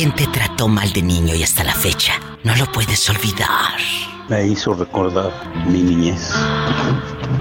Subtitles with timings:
[0.00, 3.76] ¿Quién te trató mal de niño y hasta la fecha no lo puedes olvidar?
[4.30, 5.30] Me hizo recordar
[5.66, 6.32] mi niñez.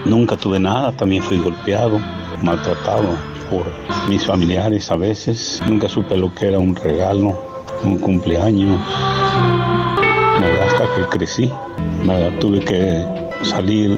[0.03, 2.01] Nunca tuve nada, también fui golpeado,
[2.43, 3.15] maltratado
[3.49, 3.65] por
[4.09, 5.61] mis familiares a veces.
[5.69, 7.41] Nunca supe lo que era un regalo,
[7.85, 8.77] un cumpleaños.
[10.67, 11.49] Hasta que crecí,
[12.41, 13.05] tuve que
[13.41, 13.97] salir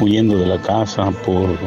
[0.00, 1.58] huyendo de la casa por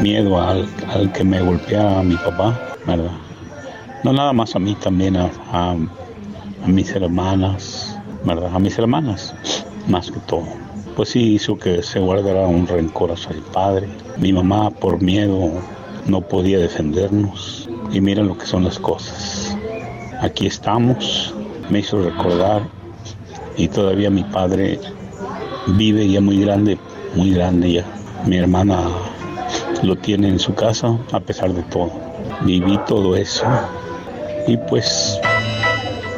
[0.00, 0.66] miedo al,
[1.12, 3.27] que me golpeara mi papá, ¿verdad?
[4.04, 5.74] No nada más a mí, también a, a
[6.66, 8.54] mis hermanas, ¿verdad?
[8.54, 9.34] A mis hermanas,
[9.88, 10.44] más que todo.
[10.96, 13.88] Pues sí hizo que se guardara un rencor hacia el padre.
[14.18, 15.50] Mi mamá por miedo
[16.06, 17.68] no podía defendernos.
[17.92, 19.56] Y miren lo que son las cosas.
[20.20, 21.34] Aquí estamos,
[21.70, 22.62] me hizo recordar
[23.56, 24.78] y todavía mi padre
[25.68, 26.78] vive ya muy grande,
[27.14, 27.84] muy grande ya.
[28.26, 28.88] Mi hermana
[29.82, 31.92] lo tiene en su casa a pesar de todo.
[32.44, 33.44] Viví todo eso
[34.48, 35.20] y pues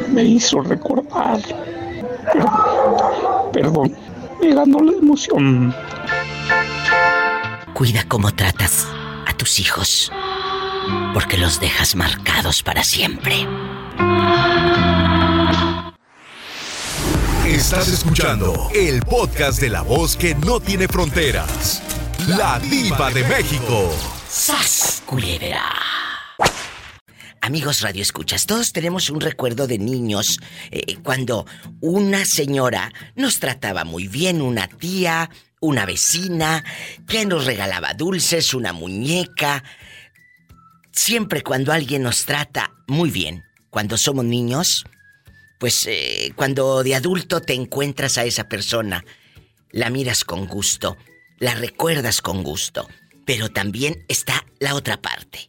[0.09, 1.41] me hizo recordar.
[2.33, 3.97] Perdón, perdón,
[4.41, 5.75] me ganó la emoción.
[7.75, 8.87] Cuida cómo tratas
[9.27, 10.13] a tus hijos,
[11.13, 13.47] porque los dejas marcados para siempre.
[17.47, 21.83] Estás escuchando el podcast de la voz que no tiene fronteras.
[22.29, 23.91] La diva de México.
[24.29, 26.10] ¡Sas, culebra!
[27.43, 30.39] Amigos Radio Escuchas, todos tenemos un recuerdo de niños
[30.71, 31.47] eh, cuando
[31.81, 36.63] una señora nos trataba muy bien, una tía, una vecina,
[37.09, 39.65] que nos regalaba dulces, una muñeca.
[40.93, 44.85] Siempre cuando alguien nos trata muy bien, cuando somos niños,
[45.59, 49.03] pues eh, cuando de adulto te encuentras a esa persona,
[49.71, 50.99] la miras con gusto,
[51.39, 52.87] la recuerdas con gusto,
[53.25, 55.49] pero también está la otra parte.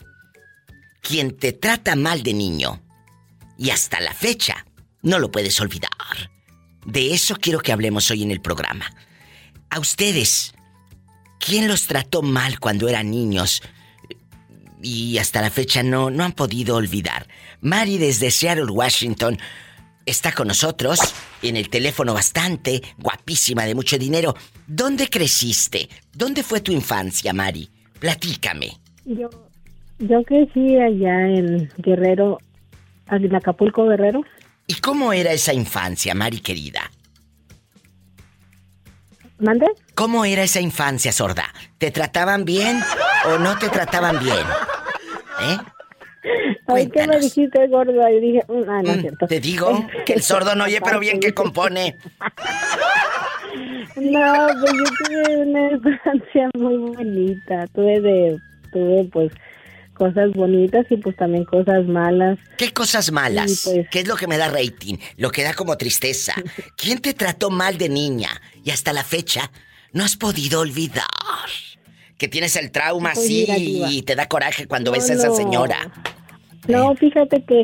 [1.02, 2.82] Quien te trata mal de niño
[3.58, 4.66] y hasta la fecha
[5.02, 5.92] no lo puedes olvidar.
[6.86, 8.86] De eso quiero que hablemos hoy en el programa.
[9.70, 10.54] A ustedes,
[11.40, 13.62] ¿quién los trató mal cuando eran niños?
[14.82, 17.28] Y hasta la fecha no, no han podido olvidar.
[17.62, 19.38] Mari desde Seattle, Washington,
[20.06, 21.00] está con nosotros
[21.42, 24.36] en el teléfono bastante, guapísima, de mucho dinero.
[24.68, 25.90] ¿Dónde creciste?
[26.14, 27.70] ¿Dónde fue tu infancia, Mari?
[28.00, 28.80] Platícame.
[30.02, 32.40] Yo crecí allá en Guerrero,
[33.10, 34.22] en Acapulco, Guerrero.
[34.68, 36.92] ¿Y cómo era esa infancia, Mari querida?
[39.40, 39.66] ¿Mande?
[39.96, 41.46] ¿Cómo era esa infancia, sorda?
[41.78, 42.80] ¿Te trataban bien
[43.26, 44.46] o no te trataban bien?
[45.42, 45.58] ¿Eh?
[46.68, 48.08] Ay, ¿qué me dijiste, gordo?
[48.10, 49.28] Y dije, mm, ah, no es mm, cierto.
[49.28, 51.98] Te digo que el sordo no oye, pero bien que compone.
[53.96, 57.68] No, pues yo tuve una infancia muy bonita.
[57.68, 58.40] Tuve de,
[58.72, 59.32] tuve pues
[60.02, 62.40] cosas bonitas y pues también cosas malas.
[62.58, 63.62] ¿Qué cosas malas?
[63.66, 64.96] Pues ¿Qué es lo que me da rating?
[65.18, 66.34] Lo que da como tristeza.
[66.76, 68.30] ¿Quién te trató mal de niña
[68.64, 69.52] y hasta la fecha
[69.94, 71.06] no has podido olvidar?
[72.18, 75.92] Que tienes el trauma pues así y te da coraje cuando ves a esa señora.
[76.68, 77.64] No, fíjate que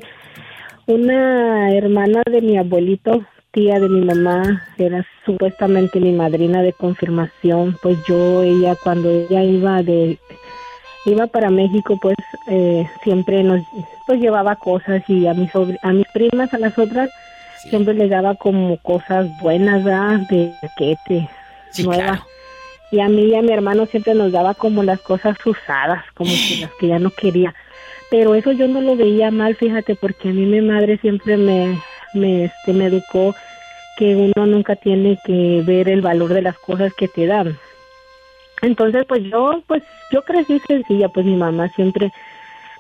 [0.86, 7.76] una hermana de mi abuelito, tía de mi mamá, era supuestamente mi madrina de confirmación.
[7.82, 10.20] Pues yo, ella, cuando ella iba de
[11.12, 13.62] iba para México, pues eh, siempre nos
[14.06, 15.52] pues llevaba cosas y a mis
[15.82, 17.10] a mis primas, a las otras,
[17.70, 20.20] siempre les daba como cosas buenas, ¿verdad?
[20.30, 21.30] De paquete,
[21.84, 22.22] nuevas.
[22.90, 26.32] Y a mí y a mi hermano siempre nos daba como las cosas usadas, como
[26.32, 27.54] que las que ya no quería
[28.10, 31.80] pero eso yo no lo veía mal, fíjate, porque a mí mi madre siempre me,
[32.14, 33.36] me, este, me educó
[33.98, 37.58] que uno nunca tiene que ver el valor de las cosas que te dan.
[38.62, 42.12] Entonces, pues yo, pues yo crecí sencilla, pues mi mamá siempre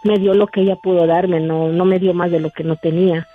[0.04, 2.64] me dio lo que ella pudo darme, no, no me dio más de lo que
[2.64, 3.28] no tenía.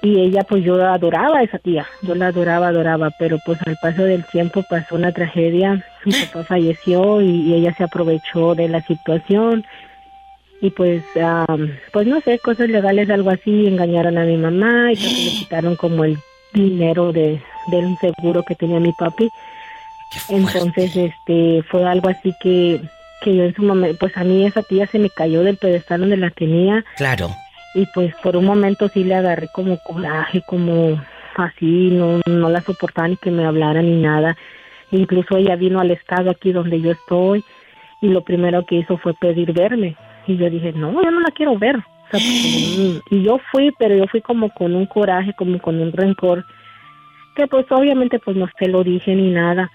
[0.00, 3.76] Y ella, pues yo adoraba a esa tía, yo la adoraba, adoraba, pero pues al
[3.82, 8.80] paso del tiempo pasó una tragedia, mi papá falleció y ella se aprovechó de la
[8.82, 9.64] situación
[10.60, 11.02] y pues
[11.92, 16.04] pues no sé cosas legales algo así engañaron a mi mamá y le quitaron como
[16.04, 16.18] el
[16.52, 17.40] dinero de
[17.70, 19.28] del seguro que tenía mi papi
[20.28, 22.80] entonces este fue algo así que
[23.20, 26.00] que yo en su momento pues a mí esa tía se me cayó del pedestal
[26.00, 26.84] donde la tenía.
[26.96, 27.30] Claro.
[27.74, 31.00] Y pues por un momento sí le agarré como coraje como
[31.36, 34.36] así no no la soportaba ni que me hablara ni nada.
[34.90, 37.44] Incluso ella vino al estado aquí donde yo estoy
[38.00, 39.96] y lo primero que hizo fue pedir verme.
[40.26, 41.76] Y yo dije, no, yo no la quiero ver.
[42.12, 46.44] y yo fui, pero yo fui como con un coraje, como con un rencor,
[47.34, 49.70] que pues obviamente pues no se lo dije ni nada.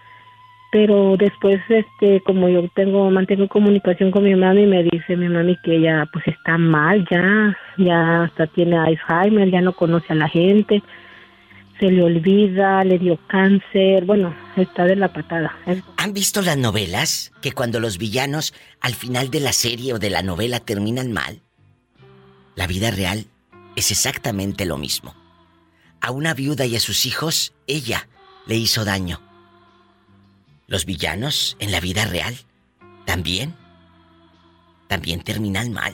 [0.73, 5.55] Pero después este como yo tengo mantengo comunicación con mi mami me dice mi mami
[5.63, 10.27] que ella pues está mal ya ya hasta tiene Alzheimer ya no conoce a la
[10.27, 10.81] gente
[11.79, 15.55] se le olvida le dio cáncer bueno está de la patada
[15.97, 20.09] han visto las novelas que cuando los villanos al final de la serie o de
[20.09, 21.41] la novela terminan mal
[22.55, 23.27] la vida real
[23.75, 25.15] es exactamente lo mismo.
[26.01, 28.07] A una viuda y a sus hijos ella
[28.45, 29.32] le hizo daño
[30.73, 32.35] los villanos en la vida real
[33.05, 33.55] también,
[34.87, 35.93] también terminan mal.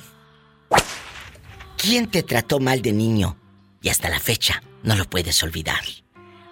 [1.78, 3.36] ¿Quién te trató mal de niño?
[3.81, 5.81] Y hasta la fecha no lo puedes olvidar.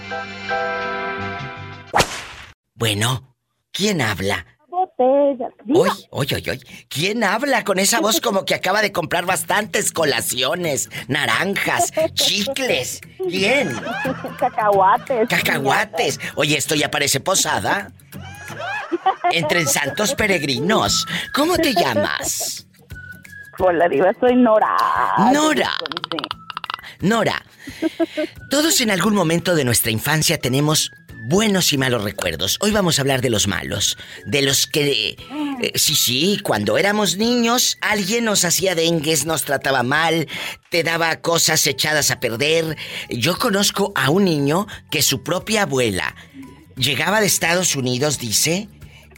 [2.74, 3.34] Bueno,
[3.72, 4.46] ¿quién habla?
[5.74, 10.88] Oye, oye, oye, ¿quién habla con esa voz como que acaba de comprar bastantes colaciones,
[11.08, 13.00] naranjas, chicles?
[13.28, 13.74] ¿Quién?
[14.38, 15.28] Cacahuates.
[15.28, 16.20] Cacahuates.
[16.36, 17.92] Oye, esto ya parece posada.
[19.32, 21.06] Entre santos peregrinos.
[21.34, 22.67] ¿Cómo te llamas?
[23.60, 24.76] Hola, Diva, soy Nora.
[25.32, 25.72] Nora.
[27.00, 27.44] Nora,
[28.50, 30.92] todos en algún momento de nuestra infancia tenemos
[31.26, 32.56] buenos y malos recuerdos.
[32.60, 35.16] Hoy vamos a hablar de los malos, de los que...
[35.60, 40.28] Eh, sí, sí, cuando éramos niños alguien nos hacía dengues, nos trataba mal,
[40.70, 42.76] te daba cosas echadas a perder.
[43.10, 46.14] Yo conozco a un niño que su propia abuela
[46.76, 48.68] llegaba de Estados Unidos, dice,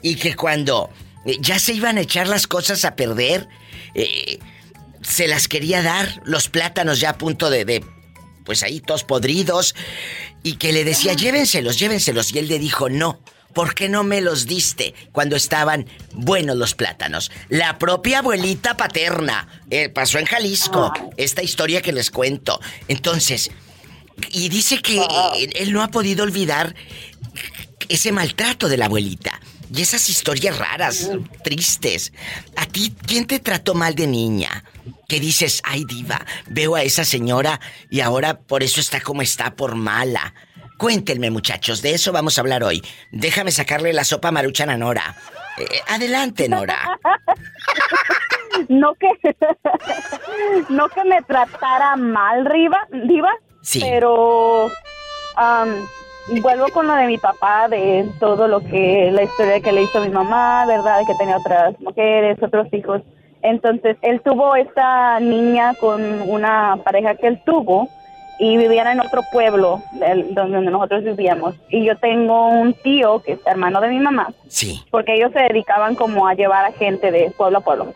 [0.01, 0.89] y que cuando
[1.27, 3.47] eh, ya se iban a echar las cosas a perder,
[3.95, 4.39] eh,
[5.03, 7.85] se las quería dar, los plátanos ya a punto de, de,
[8.45, 9.75] pues ahí todos podridos,
[10.43, 13.21] y que le decía, llévenselos, llévenselos, y él le dijo, no.
[13.55, 17.33] ¿Por qué no me los diste cuando estaban buenos los plátanos?
[17.49, 19.65] La propia abuelita paterna.
[19.71, 20.93] Eh, pasó en Jalisco.
[21.17, 22.61] Esta historia que les cuento.
[22.87, 23.51] Entonces,
[24.31, 25.03] y dice que
[25.55, 26.77] él no ha podido olvidar
[27.89, 29.41] ese maltrato de la abuelita.
[29.73, 31.11] Y esas historias raras,
[31.45, 32.13] tristes.
[32.57, 34.65] ¿A ti quién te trató mal de niña?
[35.09, 39.55] ¿Qué dices, ay diva, veo a esa señora y ahora por eso está como está,
[39.55, 40.35] por mala.
[40.77, 42.83] Cuéntenme muchachos, de eso vamos a hablar hoy.
[43.13, 45.15] Déjame sacarle la sopa maruchan a Nora.
[45.59, 46.99] Eh, adelante, Nora.
[48.69, 49.09] no que
[50.69, 53.31] no que me tratara mal, Riva, diva.
[53.63, 53.81] Sí.
[53.81, 54.71] Pero
[56.39, 60.01] vuelvo con lo de mi papá, de todo lo que, la historia que le hizo
[60.01, 61.01] mi mamá, ¿verdad?
[61.01, 63.03] De que tenía otras mujeres, otros hijos.
[63.43, 67.89] Entonces, él tuvo esta niña con una pareja que él tuvo
[68.39, 69.83] y vivían en otro pueblo
[70.31, 71.55] donde nosotros vivíamos.
[71.69, 74.33] Y yo tengo un tío que es hermano de mi mamá.
[74.49, 74.81] Sí.
[74.91, 77.95] Porque ellos se dedicaban como a llevar a gente de pueblo a pueblo.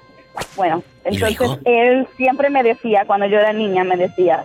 [0.57, 4.45] Bueno, entonces él siempre me decía, cuando yo era niña, me decía,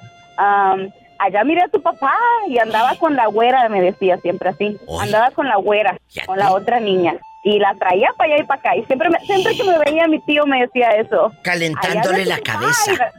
[1.20, 2.14] allá miré a tu papá
[2.48, 4.78] y andaba con la güera, me decía siempre así.
[5.00, 7.16] Andaba con la güera, con la otra niña.
[7.44, 8.76] Y la traía para allá y para acá.
[8.76, 11.32] Y siempre, siempre que me veía mi tío me decía eso.
[11.42, 13.12] Calentándole la cabeza.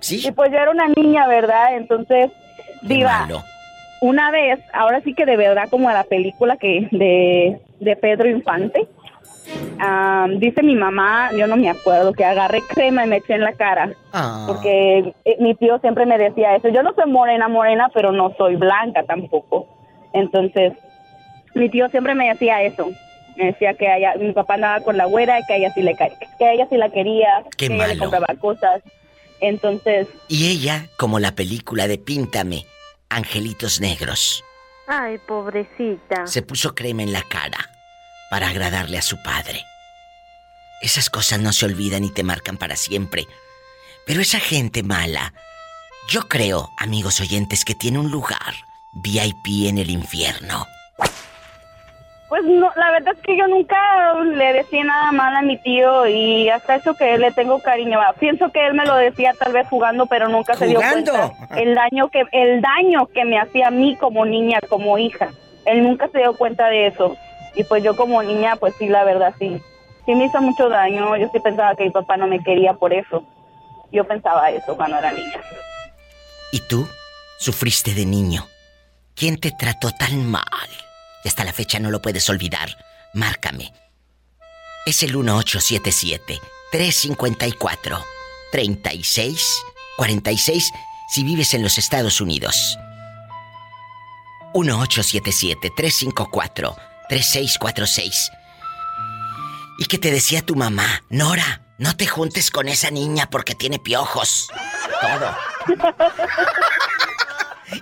[0.00, 0.22] ¿Sí?
[0.28, 1.76] Y pues yo era una niña, ¿verdad?
[1.76, 2.30] Entonces,
[2.82, 3.28] diva,
[4.00, 8.28] una vez, ahora sí que de verdad como a la película que de, de Pedro
[8.28, 8.86] Infante,
[10.38, 13.52] dice mi mamá, yo no me acuerdo, que agarré crema y me eché en la
[13.52, 13.92] cara.
[14.12, 14.44] Ah.
[14.46, 16.68] Porque eh, mi tío siempre me decía eso.
[16.68, 19.66] Yo no soy morena, morena, pero no soy blanca tampoco.
[20.12, 20.72] Entonces,
[21.54, 22.88] mi tío siempre me decía eso.
[23.36, 25.94] Me decía que ella, mi papá andaba con la güera y que ella sí le
[25.94, 28.82] que ella sí la quería, que ella le compraba cosas.
[29.40, 30.08] Entonces.
[30.28, 32.64] Y ella, como la película de Píntame,
[33.10, 34.42] Angelitos Negros.
[34.88, 36.26] Ay, pobrecita.
[36.26, 37.75] Se puso crema en la cara
[38.30, 39.64] para agradarle a su padre.
[40.82, 43.26] Esas cosas no se olvidan y te marcan para siempre.
[44.06, 45.32] Pero esa gente mala,
[46.08, 48.54] yo creo, amigos oyentes, que tiene un lugar
[48.92, 50.66] VIP en el infierno.
[52.28, 53.76] Pues no, la verdad es que yo nunca
[54.24, 58.00] le decía nada mal a mi tío y hasta eso que le tengo cariño.
[58.18, 61.74] Pienso que él me lo decía tal vez jugando, pero nunca se dio cuenta el
[61.74, 65.28] daño que el daño que me hacía a mí como niña, como hija.
[65.66, 67.16] Él nunca se dio cuenta de eso.
[67.56, 69.60] Y pues yo como niña, pues sí, la verdad, sí.
[70.04, 71.16] Sí me hizo mucho daño.
[71.16, 73.24] Yo sí pensaba que mi papá no me quería por eso.
[73.90, 75.40] Yo pensaba eso cuando era niña.
[76.52, 76.86] ¿Y tú?
[77.38, 78.46] Sufriste de niño.
[79.14, 80.68] ¿Quién te trató tan mal?
[81.24, 82.68] Hasta la fecha no lo puedes olvidar.
[83.14, 83.72] Márcame.
[84.84, 86.38] Es el 1877
[86.70, 87.98] 354
[88.52, 89.64] 36
[89.96, 90.72] 46
[91.08, 92.78] si vives en los Estados Unidos.
[94.54, 96.76] 1877 354
[97.08, 98.30] 3646.
[99.78, 101.02] ¿Y qué te decía tu mamá?
[101.10, 104.48] Nora, no te juntes con esa niña porque tiene piojos.
[105.00, 105.36] Todo.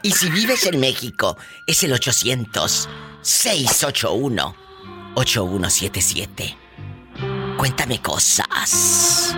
[0.03, 2.89] y si vives en México, es el 800
[3.23, 4.57] 681
[5.15, 6.59] 8177.
[7.57, 9.35] Cuéntame cosas.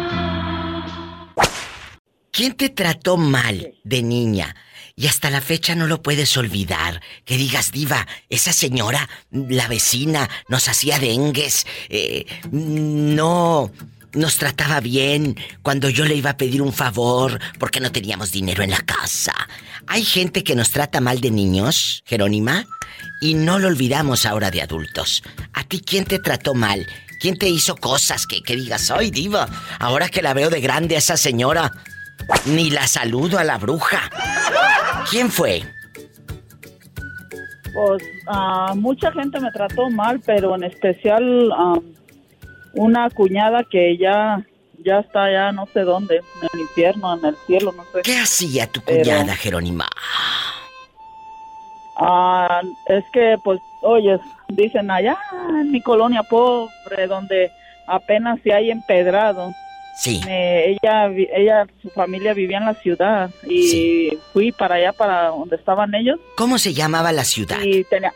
[2.32, 4.54] ¿Quién te trató mal de niña?
[4.98, 7.02] Y hasta la fecha no lo puedes olvidar.
[7.26, 11.66] Que digas, diva, esa señora, la vecina, nos hacía dengues.
[11.90, 13.70] Eh, no
[14.14, 18.62] nos trataba bien cuando yo le iba a pedir un favor porque no teníamos dinero
[18.62, 19.34] en la casa.
[19.86, 22.66] Hay gente que nos trata mal de niños, Jerónima,
[23.20, 25.22] y no lo olvidamos ahora de adultos.
[25.52, 26.86] ¿A ti quién te trató mal?
[27.20, 29.46] ¿Quién te hizo cosas que, que digas, ay diva,
[29.78, 31.70] ahora que la veo de grande a esa señora,
[32.46, 34.10] ni la saludo a la bruja?
[35.10, 35.62] ¿Quién fue?
[37.74, 41.52] Pues uh, mucha gente me trató mal, pero en especial
[42.74, 44.44] una cuñada que ya
[44.86, 48.02] ya está ya no sé dónde, en el infierno, en el cielo, no sé.
[48.02, 49.88] ¿Qué hacía tu cuñada, Jerónima?
[51.96, 54.18] Ah, es que, pues, oye,
[54.48, 55.18] dicen allá
[55.48, 57.50] en mi colonia pobre, donde
[57.86, 59.52] apenas se hay empedrado.
[59.98, 60.20] Sí.
[60.26, 65.94] ella, ella, su familia vivía en la ciudad y fui para allá, para donde estaban
[65.94, 66.20] ellos.
[66.36, 67.58] ¿Cómo se llamaba la ciudad?
[67.62, 68.12] Y tenía,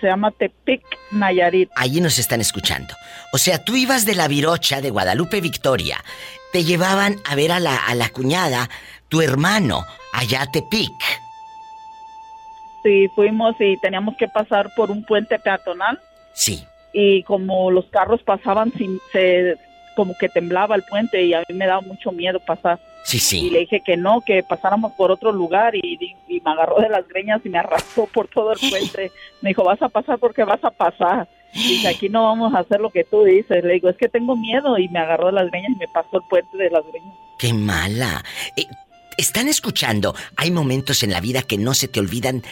[0.00, 1.70] se llama Tepic, Nayarit.
[1.76, 2.94] Allí nos están escuchando.
[3.32, 6.02] O sea, tú ibas de la Virocha de Guadalupe Victoria,
[6.52, 8.70] te llevaban a ver a la, a la cuñada,
[9.08, 10.90] tu hermano, allá a Tepic.
[12.82, 16.00] Sí, fuimos y teníamos que pasar por un puente peatonal.
[16.32, 16.64] Sí.
[16.92, 19.56] Y como los carros pasaban sin, se
[20.00, 22.80] como que temblaba el puente y a mí me daba mucho miedo pasar.
[23.04, 23.48] Sí, sí.
[23.48, 27.06] Y le dije que no, que pasáramos por otro lugar y, me agarró de las
[27.06, 29.12] greñas y me arrastró por todo el puente.
[29.42, 31.28] Me dijo, vas a pasar porque vas a pasar.
[31.52, 33.62] Dice, aquí no vamos a hacer lo que tú dices.
[33.62, 36.16] Le digo, es que tengo miedo y me agarró de las greñas y me pasó
[36.16, 37.14] el puente de las greñas.
[37.38, 38.24] ¡Qué mala!
[38.56, 38.64] Eh,
[39.18, 40.14] están escuchando.
[40.38, 42.42] Hay momentos en la vida que no se te olvidan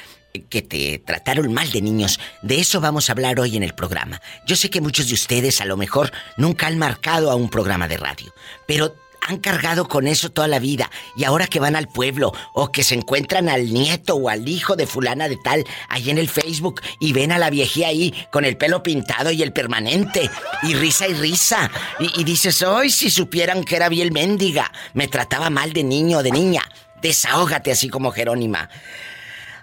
[0.42, 2.20] que te trataron mal de niños.
[2.42, 4.20] De eso vamos a hablar hoy en el programa.
[4.46, 7.88] Yo sé que muchos de ustedes a lo mejor nunca han marcado a un programa
[7.88, 8.32] de radio,
[8.66, 8.94] pero
[9.28, 12.82] han cargado con eso toda la vida y ahora que van al pueblo o que
[12.82, 16.80] se encuentran al nieto o al hijo de fulana de tal ahí en el Facebook
[16.98, 20.30] y ven a la viejía ahí con el pelo pintado y el permanente
[20.62, 25.50] y risa y risa y, dices, hoy si supieran que era bien mendiga, me trataba
[25.50, 26.62] mal de niño o de niña,
[27.02, 28.70] desahógate así como Jerónima.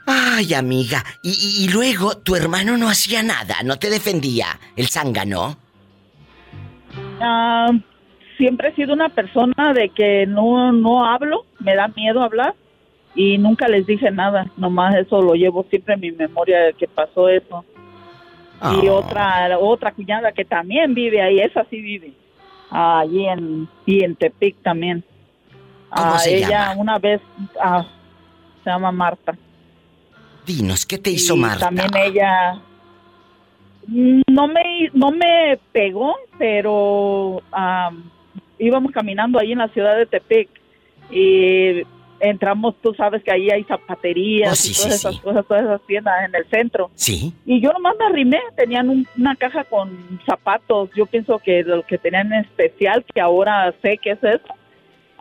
[0.05, 1.03] Ay, amiga.
[1.23, 4.59] Y, luego tu hermano no hacía nada, no te defendía.
[4.75, 5.57] El zángano.
[7.19, 7.71] Ah,
[8.37, 12.53] siempre he sido una persona de que no, no hablo, me da miedo hablar
[13.15, 14.51] y nunca les dije nada.
[14.57, 17.65] Nomás eso lo llevo siempre en mi memoria de que pasó eso.
[18.61, 18.93] Y ah.
[18.93, 22.13] otra otra cuñada que también vive ahí, esa sí vive.
[22.69, 25.03] Allí en, y en Tepic también.
[25.89, 27.21] ¿Cómo ah, se ella una vez
[28.63, 29.37] se llama Marta.
[30.45, 31.65] Dinos, ¿qué te hizo Marta?
[31.65, 32.61] También ella
[33.87, 37.41] no me no me pegó, pero
[38.59, 40.49] íbamos caminando ahí en la ciudad de Tepic
[41.11, 41.83] y
[42.19, 46.13] entramos, tú sabes que ahí hay zapaterías oh, y todas esas cosas, todas esas tiendas
[46.27, 46.89] en el centro.
[46.95, 47.33] Sí.
[47.45, 51.97] Y yo nomás me arrimé, tenían una caja con zapatos, yo pienso que lo que
[51.97, 54.47] tenían en especial, que ahora sé que es eso.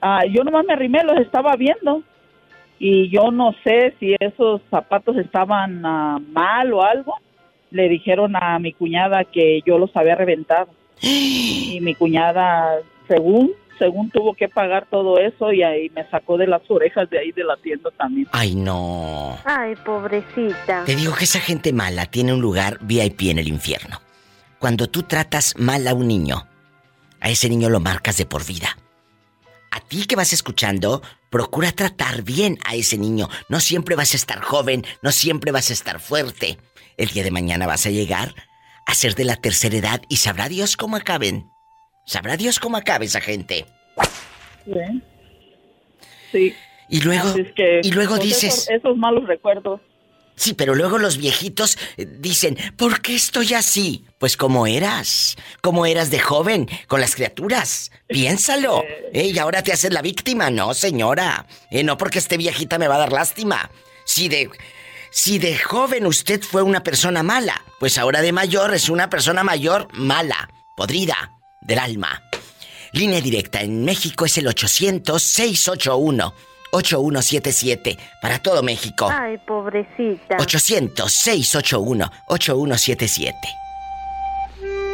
[0.00, 2.02] Ah, yo nomás me arrimé, los estaba viendo
[2.78, 7.14] y yo no sé si esos zapatos estaban ah, mal o algo.
[7.70, 10.68] Le dijeron a mi cuñada que yo los había reventado.
[11.00, 12.78] y mi cuñada,
[13.08, 17.18] según según tuvo que pagar todo eso y ahí me sacó de las orejas de
[17.18, 18.28] ahí de la tienda también.
[18.32, 19.38] Ay, no.
[19.44, 20.84] Ay, pobrecita.
[20.84, 24.00] Te digo que esa gente mala tiene un lugar VIP en el infierno.
[24.58, 26.46] Cuando tú tratas mal a un niño,
[27.20, 28.68] a ese niño lo marcas de por vida.
[29.70, 31.02] A ti que vas escuchando,
[31.34, 33.28] procura tratar bien a ese niño.
[33.48, 36.58] No siempre vas a estar joven, no siempre vas a estar fuerte.
[36.96, 38.36] El día de mañana vas a llegar
[38.86, 41.50] a ser de la tercera edad y sabrá Dios cómo acaben.
[42.06, 43.66] Sabrá Dios cómo acabe esa gente.
[44.64, 45.02] Sí.
[46.30, 46.54] Sí.
[46.88, 47.34] Y luego,
[47.82, 48.70] y luego dices...
[48.70, 49.80] esos malos recuerdos.
[50.36, 54.04] Sí, pero luego los viejitos eh, dicen, ¿por qué estoy así?
[54.18, 57.92] Pues como eras, como eras de joven con las criaturas.
[58.08, 58.82] Piénsalo.
[59.12, 59.30] ¿eh?
[59.32, 60.50] Y ahora te haces la víctima.
[60.50, 61.46] No, señora.
[61.70, 63.70] Eh, no porque esté viejita me va a dar lástima.
[64.04, 64.50] Si de,
[65.10, 69.44] si de joven usted fue una persona mala, pues ahora de mayor es una persona
[69.44, 72.22] mayor mala, podrida, del alma.
[72.92, 74.46] Línea directa en México es el
[76.74, 77.96] 800-681-8177.
[78.20, 79.08] Para todo México.
[79.10, 80.36] Ay, pobrecita.
[80.38, 83.34] 800-681-8177.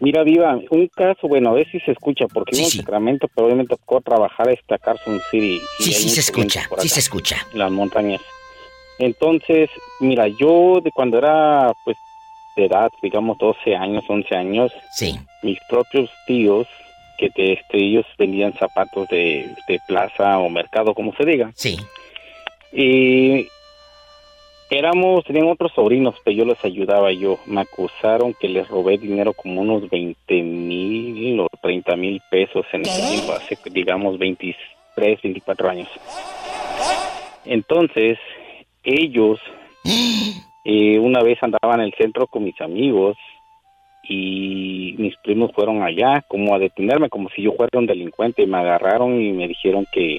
[0.00, 3.48] Mira, Viva, un caso, bueno, a ver si se escucha, porque sí, en Sacramento, pero
[3.48, 5.60] hoy me tocó trabajar esta Carson City.
[5.78, 7.46] Sí, sí se escucha, sí se escucha.
[7.52, 8.22] las montañas.
[8.98, 9.68] Entonces,
[10.00, 11.98] mira, yo de cuando era, pues,
[12.56, 15.18] de edad, digamos, 12 años, 11 años, sí.
[15.42, 16.66] mis propios tíos,
[17.18, 21.52] que de, este, ellos vendían zapatos de, de plaza o mercado, como se diga.
[21.54, 21.78] Sí.
[22.72, 23.46] Y
[24.70, 27.40] Éramos, tenían otros sobrinos, pero yo les ayudaba yo.
[27.46, 32.82] Me acusaron que les robé dinero como unos 20 mil o 30 mil pesos en
[32.82, 35.88] ese tiempo, hace digamos 23, 24 años.
[37.44, 38.18] Entonces,
[38.84, 39.40] ellos
[40.64, 43.16] eh, una vez andaban en el centro con mis amigos
[44.04, 48.46] y mis primos fueron allá como a detenerme, como si yo fuera un delincuente.
[48.46, 50.18] Me agarraron y me dijeron que,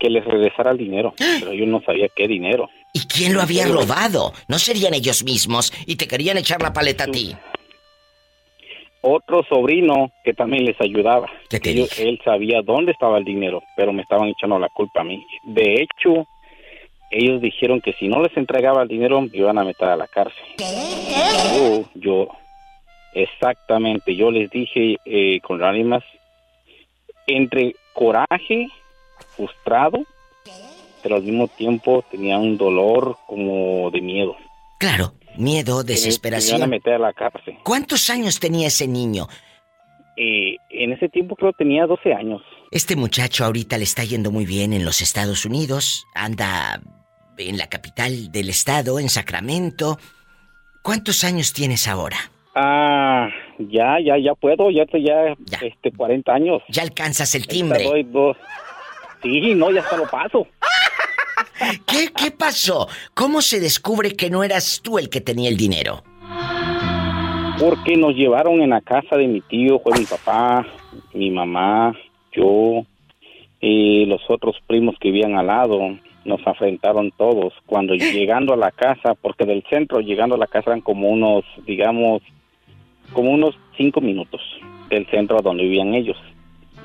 [0.00, 2.70] que les regresara el dinero, pero yo no sabía qué dinero.
[2.92, 4.32] ¿Y quién lo había robado?
[4.48, 7.36] ¿No serían ellos mismos y te querían echar la paleta a ti?
[9.00, 11.28] Otro sobrino que también les ayudaba.
[11.48, 15.04] ¿Qué te Él sabía dónde estaba el dinero, pero me estaban echando la culpa a
[15.04, 15.24] mí.
[15.44, 16.26] De hecho,
[17.10, 20.08] ellos dijeron que si no les entregaba el dinero, me iban a meter a la
[20.08, 20.44] cárcel.
[20.58, 22.28] Yo, yo,
[23.14, 26.02] exactamente, yo les dije eh, con lágrimas,
[27.26, 28.68] entre coraje,
[29.36, 30.04] frustrado,
[31.02, 34.36] pero al mismo tiempo tenía un dolor como de miedo.
[34.78, 36.60] Claro, miedo, desesperación.
[36.60, 37.56] Me a meter a la cárcel.
[37.64, 39.26] ¿Cuántos años tenía ese niño?
[40.16, 42.42] Eh, en ese tiempo creo que tenía 12 años.
[42.70, 46.80] Este muchacho ahorita le está yendo muy bien en los Estados Unidos, anda
[47.38, 49.98] en la capital del estado, en Sacramento.
[50.82, 52.16] ¿Cuántos años tienes ahora?
[52.54, 55.58] Ah, ya, ya, ya puedo, ya, ya, ya.
[55.66, 56.62] este, 40 años.
[56.68, 57.84] Ya alcanzas el timbre.
[59.22, 60.46] Sí, no, ya hasta lo paso.
[61.86, 62.88] ¿Qué, ¿Qué pasó?
[63.14, 66.02] ¿Cómo se descubre que no eras tú el que tenía el dinero?
[67.58, 70.64] Porque nos llevaron en la casa de mi tío, fue mi papá,
[71.12, 71.92] mi mamá,
[72.32, 72.84] yo
[73.60, 75.98] y los otros primos que vivían al lado.
[76.24, 77.52] Nos enfrentaron todos.
[77.66, 81.44] Cuando llegando a la casa, porque del centro llegando a la casa eran como unos,
[81.66, 82.22] digamos,
[83.12, 84.40] como unos cinco minutos
[84.90, 86.16] del centro a donde vivían ellos.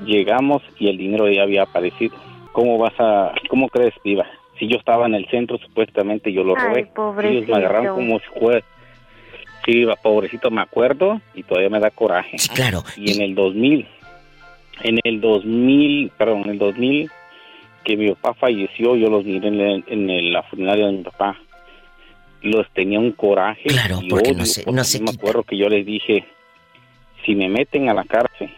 [0.04, 2.16] Llegamos y el dinero ya había aparecido.
[2.52, 4.26] ¿Cómo vas a, cómo crees, viva?
[4.58, 6.90] Si yo estaba en el centro, supuestamente yo lo robé.
[7.24, 8.64] Ellos me agarraron como si fuera...
[9.64, 12.38] Sí, pobrecito, me acuerdo y todavía me da coraje.
[12.38, 12.84] Sí, claro.
[12.96, 13.88] Y, en el 2000,
[14.82, 17.10] en el 2000, perdón, en el 2000,
[17.82, 21.38] que mi papá falleció, yo los miré en, en la funeraria de mi papá.
[22.42, 23.64] Los tenía un coraje.
[23.64, 25.00] Claro, porque no sé, no sé.
[25.00, 26.26] Me acuerdo que yo les dije,
[27.24, 28.50] si me meten a la cárcel,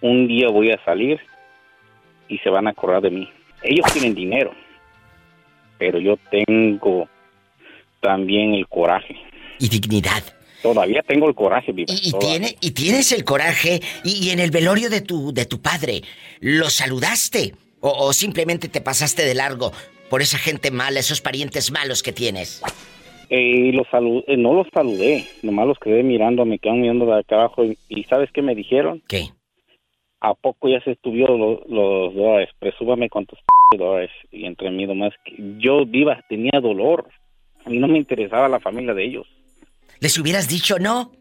[0.00, 1.20] un día voy a salir
[2.28, 3.28] y se van a acordar de mí.
[3.62, 4.52] Ellos tienen dinero,
[5.78, 7.08] pero yo tengo
[8.00, 9.16] también el coraje.
[9.58, 10.22] Y dignidad.
[10.62, 11.92] Todavía tengo el coraje, viva.
[11.92, 13.80] Y, tiene, y tienes el coraje.
[14.04, 16.02] Y, en el velorio de tu, de tu padre,
[16.40, 17.54] ¿lo saludaste?
[17.80, 19.72] O, simplemente te pasaste de largo
[20.10, 22.62] por esa gente mala, esos parientes malos que tienes?
[23.30, 23.86] Eh, los
[24.26, 27.64] eh, no los saludé, nomás los quedé mirando, me quedan mirando de acá abajo.
[27.88, 29.02] Y, ¿sabes qué me dijeron?
[29.08, 29.30] ¿Qué?
[30.20, 32.50] ¿A poco ya se estuvieron los, los dólares?
[32.58, 33.38] Presúbame cuántos
[33.76, 35.12] dólares y entre mí nomás
[35.58, 37.08] yo viva tenía dolor.
[37.64, 39.26] A mí no me interesaba la familia de ellos.
[40.00, 41.12] Les hubieras dicho no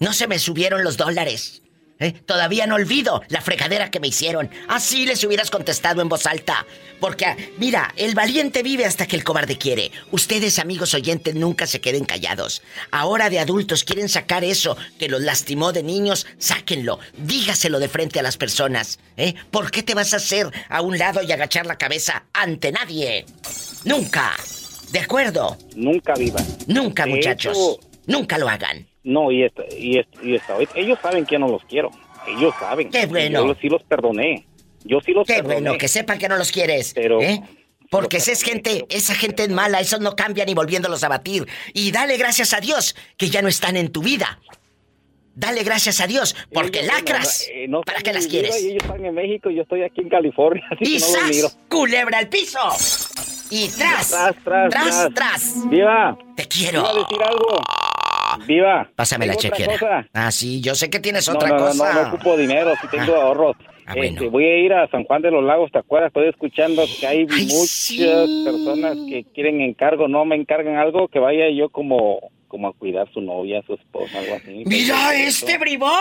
[0.00, 1.62] no se me subieron los dólares
[2.00, 2.12] ¿Eh?
[2.24, 4.50] Todavía no olvido la fregadera que me hicieron.
[4.68, 6.66] Así les hubieras contestado en voz alta.
[6.98, 9.92] Porque, mira, el valiente vive hasta que el cobarde quiere.
[10.10, 12.62] Ustedes, amigos oyentes, nunca se queden callados.
[12.90, 16.98] Ahora de adultos quieren sacar eso que los lastimó de niños, sáquenlo.
[17.18, 18.98] Dígaselo de frente a las personas.
[19.16, 19.34] ¿Eh?
[19.50, 23.26] ¿Por qué te vas a hacer a un lado y agachar la cabeza ante nadie?
[23.84, 24.34] Nunca.
[24.90, 25.56] ¿De acuerdo?
[25.76, 26.40] Nunca viva.
[26.66, 27.78] Nunca, muchachos.
[28.06, 28.89] Nunca lo hagan.
[29.02, 30.38] No, y, esta, y, y
[30.74, 31.90] ellos saben que no los quiero.
[32.26, 32.90] Ellos saben.
[32.90, 33.46] Qué bueno.
[33.46, 34.46] Yo sí los perdoné.
[34.84, 36.92] Yo sí los Qué bueno, que sepan que no los quieres.
[36.94, 37.20] Pero...
[37.20, 37.42] ¿eh?
[37.90, 41.48] Porque esa es gente, esa gente es mala, esos no cambian ni volviéndolos a batir.
[41.74, 44.38] Y dale gracias a Dios que ya no están en tu vida.
[45.34, 47.48] Dale gracias a Dios, porque lacras.
[47.52, 48.54] Eh, ¿Para qué las quieres?
[48.56, 50.62] Ellos están en México y yo estoy aquí en California.
[50.70, 52.60] Así y que no culebra al piso.
[53.50, 55.68] Y tras, tras, tras, tras, tras.
[55.68, 56.16] Viva.
[56.36, 56.84] Te quiero.
[56.84, 57.60] Quiero decir algo.
[58.46, 58.90] Viva.
[58.94, 60.08] Pásame la chequera.
[60.12, 61.92] Ah, sí, yo sé que tienes otra cosa.
[61.92, 63.22] No, no, ocupo dinero, sí tengo ah.
[63.22, 63.56] ahorros.
[63.86, 66.08] Ah, este, voy a ir a San Juan de los Lagos, ¿te acuerdas?
[66.08, 71.50] Estoy escuchando que hay muchas personas que quieren encargo, no me encargan algo, que vaya
[71.50, 74.64] yo como como a cuidar a su novia, a su esposa, algo así.
[74.66, 75.90] ¡Mira este bribón!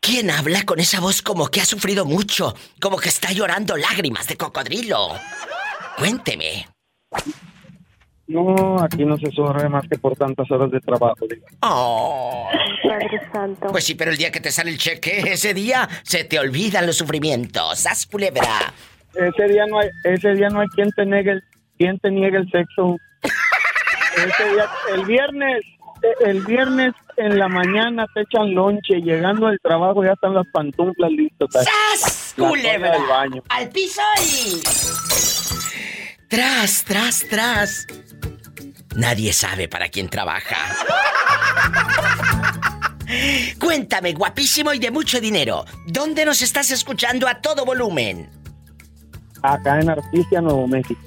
[0.00, 2.54] ¿Quién habla con esa voz como que ha sufrido mucho?
[2.80, 5.16] Como que está llorando lágrimas de cocodrilo.
[5.98, 6.68] Cuénteme.
[8.28, 11.26] No, aquí no se sufre más que por tantas horas de trabajo.
[11.60, 12.48] Oh.
[12.82, 13.68] Padre Santo.
[13.70, 16.86] Pues sí, pero el día que te sale el cheque, ese día se te olvidan
[16.86, 17.86] los sufrimientos.
[17.86, 18.72] ¡Haz culebra!
[19.14, 21.42] Ese día no hay, ese día no hay quien te niegue el,
[21.78, 22.96] quien te niegue el sexo.
[24.16, 25.62] ese día, el viernes,
[26.24, 31.10] el viernes en la mañana te echan lonche, llegando al trabajo ya están las pantuflas
[31.12, 31.48] listas.
[31.52, 32.34] ¡Sas!
[32.36, 32.98] Culebra.
[33.08, 33.42] Baño.
[33.48, 34.60] Al piso y
[36.28, 37.86] tras, tras, tras.
[38.96, 40.56] Nadie sabe para quién trabaja.
[43.60, 48.30] Cuéntame, guapísimo y de mucho dinero, ¿dónde nos estás escuchando a todo volumen?
[49.42, 51.00] Acá en Articia, Nuevo México.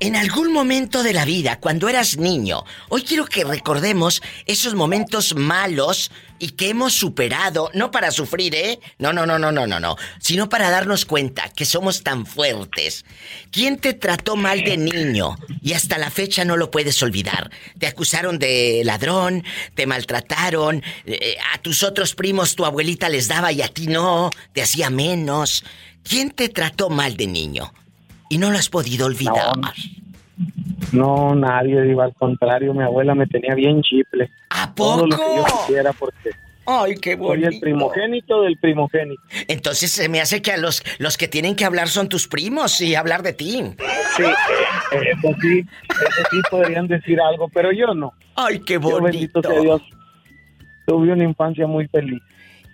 [0.00, 5.34] En algún momento de la vida, cuando eras niño, hoy quiero que recordemos esos momentos
[5.34, 8.80] malos y que hemos superado, no para sufrir, ¿eh?
[8.98, 13.04] No, no, no, no, no, no, no, sino para darnos cuenta que somos tan fuertes.
[13.50, 17.50] ¿Quién te trató mal de niño y hasta la fecha no lo puedes olvidar?
[17.78, 19.44] Te acusaron de ladrón,
[19.74, 24.30] te maltrataron, eh, a tus otros primos tu abuelita les daba y a ti no,
[24.52, 25.64] te hacía menos.
[26.02, 27.72] ¿Quién te trató mal de niño?
[28.28, 29.56] y no lo has podido olvidar.
[29.56, 29.72] No,
[30.92, 34.30] nadie, digo, al contrario, mi abuela me tenía bien chiple.
[34.50, 35.06] ¿A poco?
[35.06, 36.30] lo que yo quisiera porque
[36.66, 37.46] Ay, qué bonito.
[37.46, 39.22] Soy el primogénito del primogénito.
[39.46, 42.80] Entonces se me hace que a los, los que tienen que hablar son tus primos
[42.80, 43.62] y hablar de ti.
[44.16, 48.12] Sí, eso sí, eso sí podrían decir algo, pero yo no.
[48.34, 48.98] Ay, qué bonito.
[48.98, 49.82] Yo, bendito sea Dios,
[50.86, 52.20] tuve una infancia muy feliz.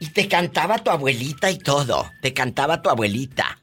[0.01, 3.59] Y te cantaba tu abuelita y todo, te cantaba tu abuelita.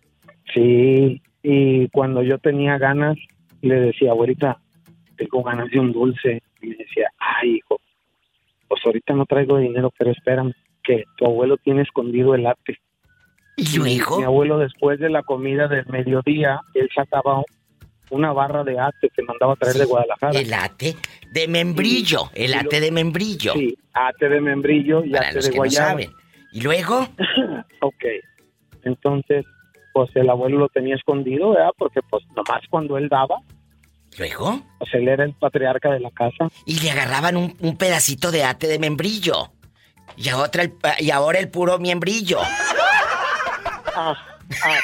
[0.53, 3.17] Sí, y cuando yo tenía ganas,
[3.61, 4.59] le decía, abuelita,
[5.17, 6.41] tengo ganas de un dulce.
[6.61, 7.79] Y me decía, ay, hijo,
[8.67, 12.79] pues ahorita no traigo dinero, pero espérame, que tu abuelo tiene escondido el ate.
[13.57, 14.19] ¿Y luego?
[14.19, 17.43] Mi abuelo, después de la comida del mediodía, él sacaba
[18.09, 20.39] una barra de ate que mandaba a traer de Guadalajara.
[20.39, 20.95] El ate
[21.31, 23.53] de membrillo, el ate de membrillo.
[23.53, 26.01] Sí, ate de membrillo y ate de guayaba.
[26.51, 27.07] ¿Y luego?
[27.81, 28.05] ok.
[28.83, 29.45] Entonces,
[29.93, 31.71] pues el abuelo lo tenía escondido, ¿verdad?
[31.77, 33.37] Porque pues nomás cuando él daba.
[34.17, 34.61] ¿Luego?
[34.79, 36.49] Pues él era el patriarca de la casa.
[36.65, 39.51] Y le agarraban un, pedacito de ate de membrillo.
[40.17, 40.63] Y, otra
[40.97, 42.39] y ahora el puro membrillo.
[43.95, 44.15] Ah,
[44.63, 44.75] ah,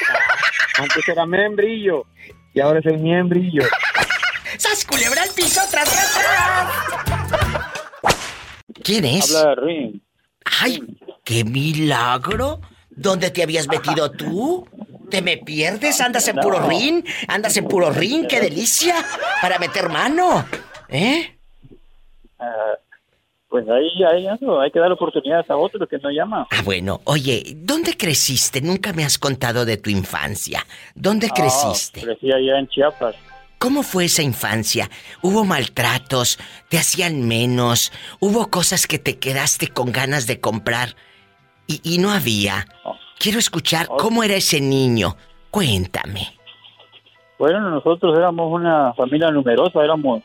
[0.78, 2.06] Antes era membrillo.
[2.54, 3.62] Y ahora es el miembrillo.
[4.58, 6.18] ¡Sas culebra el piso tras, tras,
[8.82, 9.34] ¿Quién es?
[9.34, 10.02] Habla Rin.
[10.60, 10.80] ¡Ay!
[11.24, 12.60] ¡Qué milagro!
[12.96, 14.66] ¿Dónde te habías metido tú?
[15.10, 16.00] ¿Te me pierdes?
[16.00, 17.04] ¿Andas en puro rin?
[17.28, 18.26] ¿Andas en puro rin?
[18.26, 18.96] ¡Qué delicia!
[19.40, 20.44] Para meter mano.
[20.88, 21.38] ¿Eh?
[22.38, 22.74] Ah,
[23.48, 24.60] pues ahí, ahí ando.
[24.60, 26.46] Hay que dar oportunidades a otros que no llaman.
[26.50, 27.00] Ah, bueno.
[27.04, 28.60] Oye, ¿dónde creciste?
[28.60, 30.66] Nunca me has contado de tu infancia.
[30.94, 32.00] ¿Dónde creciste?
[32.00, 33.14] Crecí allá en Chiapas.
[33.58, 34.90] ¿Cómo fue esa infancia?
[35.22, 36.38] ¿Hubo maltratos?
[36.68, 37.92] ¿Te hacían menos?
[38.20, 40.96] ¿Hubo cosas que te quedaste con ganas de comprar
[41.66, 42.66] y, y no había?
[43.18, 45.16] Quiero escuchar cómo era ese niño.
[45.50, 46.36] Cuéntame.
[47.38, 50.22] Bueno, nosotros éramos una familia numerosa, éramos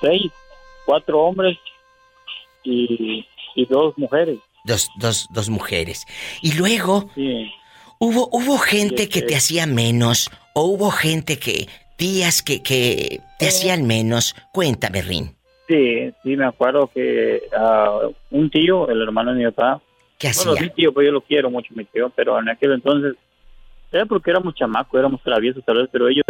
[0.00, 0.32] seis,
[0.84, 1.58] cuatro hombres
[2.64, 3.26] y,
[3.68, 4.38] dos mujeres.
[4.64, 6.06] Dos, dos, dos mujeres.
[6.42, 7.10] Y luego,
[7.98, 13.48] ¿hubo, hubo gente que te hacía menos o hubo gente que, tías que, que te
[13.48, 14.34] hacían menos?
[14.52, 15.36] Cuéntame, Rin.
[15.68, 19.80] Sí, sí, me acuerdo que uh, un tío, el hermano de mi papá,
[20.20, 20.50] ¿Qué hacía?
[20.50, 23.16] Bueno, mi tío, pues yo lo quiero mucho, mi tío, pero en aquel entonces,
[23.90, 26.24] era porque éramos chamacos, éramos traviesos tal vez, pero ellos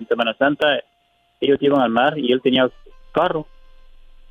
[0.00, 0.80] en Semana Santa,
[1.40, 2.68] ellos iban al mar y él tenía
[3.12, 3.46] carro.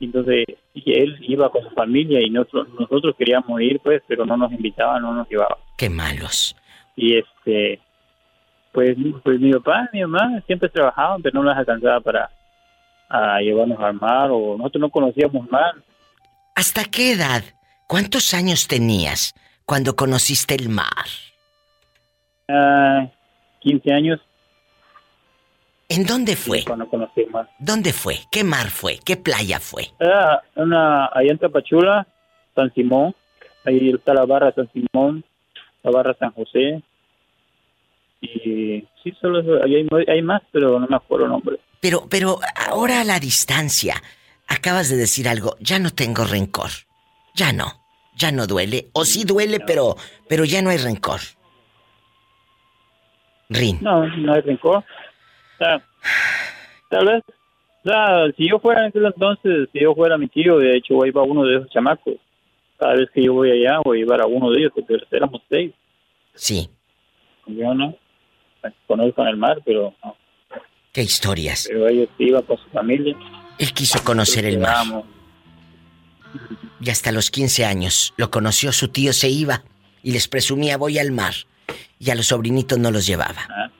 [0.01, 4.51] Entonces, él iba con su familia y nosotros, nosotros queríamos ir, pues, pero no nos
[4.51, 5.57] invitaban, no nos llevaban.
[5.77, 6.53] Qué malos.
[6.97, 7.79] Y este,
[8.73, 12.29] pues, pues mi papá, mi mamá siempre trabajaban, pero no las alcanzaba para
[13.07, 15.73] a llevarnos al mar o nosotros no conocíamos mar.
[16.55, 17.43] ¿Hasta qué edad
[17.87, 21.05] ¿Cuántos años tenías cuando conociste el mar?
[22.49, 23.11] Uh, ah,
[23.59, 24.19] 15 años.
[25.87, 26.63] ¿En dónde fue?
[26.65, 27.47] cuando conocí el mar.
[27.59, 28.17] ¿Dónde fue?
[28.31, 28.97] ¿Qué mar fue?
[29.05, 29.89] ¿Qué playa fue?
[29.99, 32.07] Era una, allá en Tapachula,
[32.55, 33.13] San Simón.
[33.65, 35.23] Ahí está la barra San Simón,
[35.83, 36.81] la barra San José.
[38.19, 41.59] Y sí, solo hay, hay más, pero no me acuerdo el nombre.
[41.81, 44.01] Pero, pero ahora a la distancia,
[44.47, 46.71] acabas de decir algo, ya no tengo rencor.
[47.35, 47.65] Ya no,
[48.15, 48.87] ya no duele.
[48.93, 49.95] O sí duele, pero,
[50.27, 51.19] pero ya no hay rencor.
[53.49, 53.77] Rin.
[53.81, 54.83] No, no hay rencor.
[56.89, 57.23] tal vez,
[58.37, 61.25] si yo fuera en aquel entonces, si yo fuera mi tío, de hecho, iba a
[61.25, 62.15] uno de esos chamacos.
[62.79, 65.41] Cada vez que yo voy allá, voy a llevar a uno de ellos, porque éramos
[65.49, 65.73] seis.
[66.33, 66.69] Sí.
[67.47, 67.95] Yo no.
[68.87, 70.15] Conozco en el mar, pero no.
[70.91, 71.65] ¿Qué historias?
[71.67, 73.15] Pero ellos iban con su familia.
[73.59, 74.85] Él quiso conocer el mar.
[76.81, 79.63] Y hasta los 15 años lo conoció, su tío se iba
[80.03, 81.33] y les presumía voy al mar.
[81.99, 83.71] Y a los sobrinitos no los llevaba.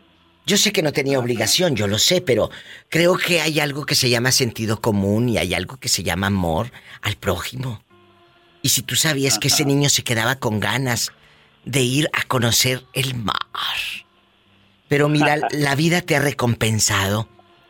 [0.48, 2.52] Yo sé que no tenía obligación, yo lo sé, pero
[2.89, 6.28] creo que hay algo que se llama sentido común y hay algo que se llama
[6.28, 7.82] amor al prójimo.
[8.62, 11.12] Y si tú sabías que ese niño se quedaba con ganas
[11.65, 13.36] de ir a conocer el mar.
[14.88, 17.28] Pero mira, la vida te ha recompensado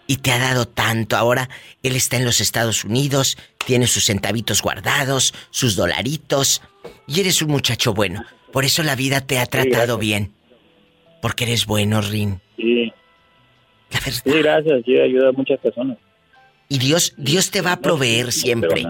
[0.07, 1.15] y te ha dado tanto.
[1.17, 1.49] Ahora
[1.83, 6.61] él está en los Estados Unidos, tiene sus centavitos guardados, sus dolaritos,
[7.07, 8.25] y eres un muchacho bueno.
[8.51, 10.31] Por eso la vida te ha tratado bien.
[11.21, 12.39] Porque eres bueno, Rin.
[12.55, 12.93] Sí.
[13.91, 14.21] La verdad.
[14.23, 14.81] Sí, gracias.
[14.85, 15.97] Sí, ayuda a muchas personas.
[16.67, 18.83] Y Dios, Dios te va a proveer siempre.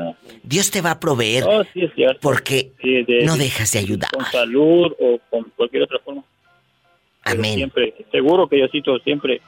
[0.44, 1.44] Dios te va a proveer.
[1.44, 2.20] Oh, sí, es cierto.
[2.22, 2.72] Porque
[3.26, 4.12] no dejas de ayudar.
[4.12, 6.24] Con salud o con cualquier otra forma.
[7.24, 7.56] Amén.
[7.56, 9.42] siempre, seguro que Diosito siempre,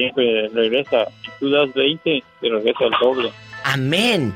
[0.00, 1.06] siempre regresa.
[1.22, 3.30] Si tú das 20, te regresa el doble.
[3.64, 4.34] Amén.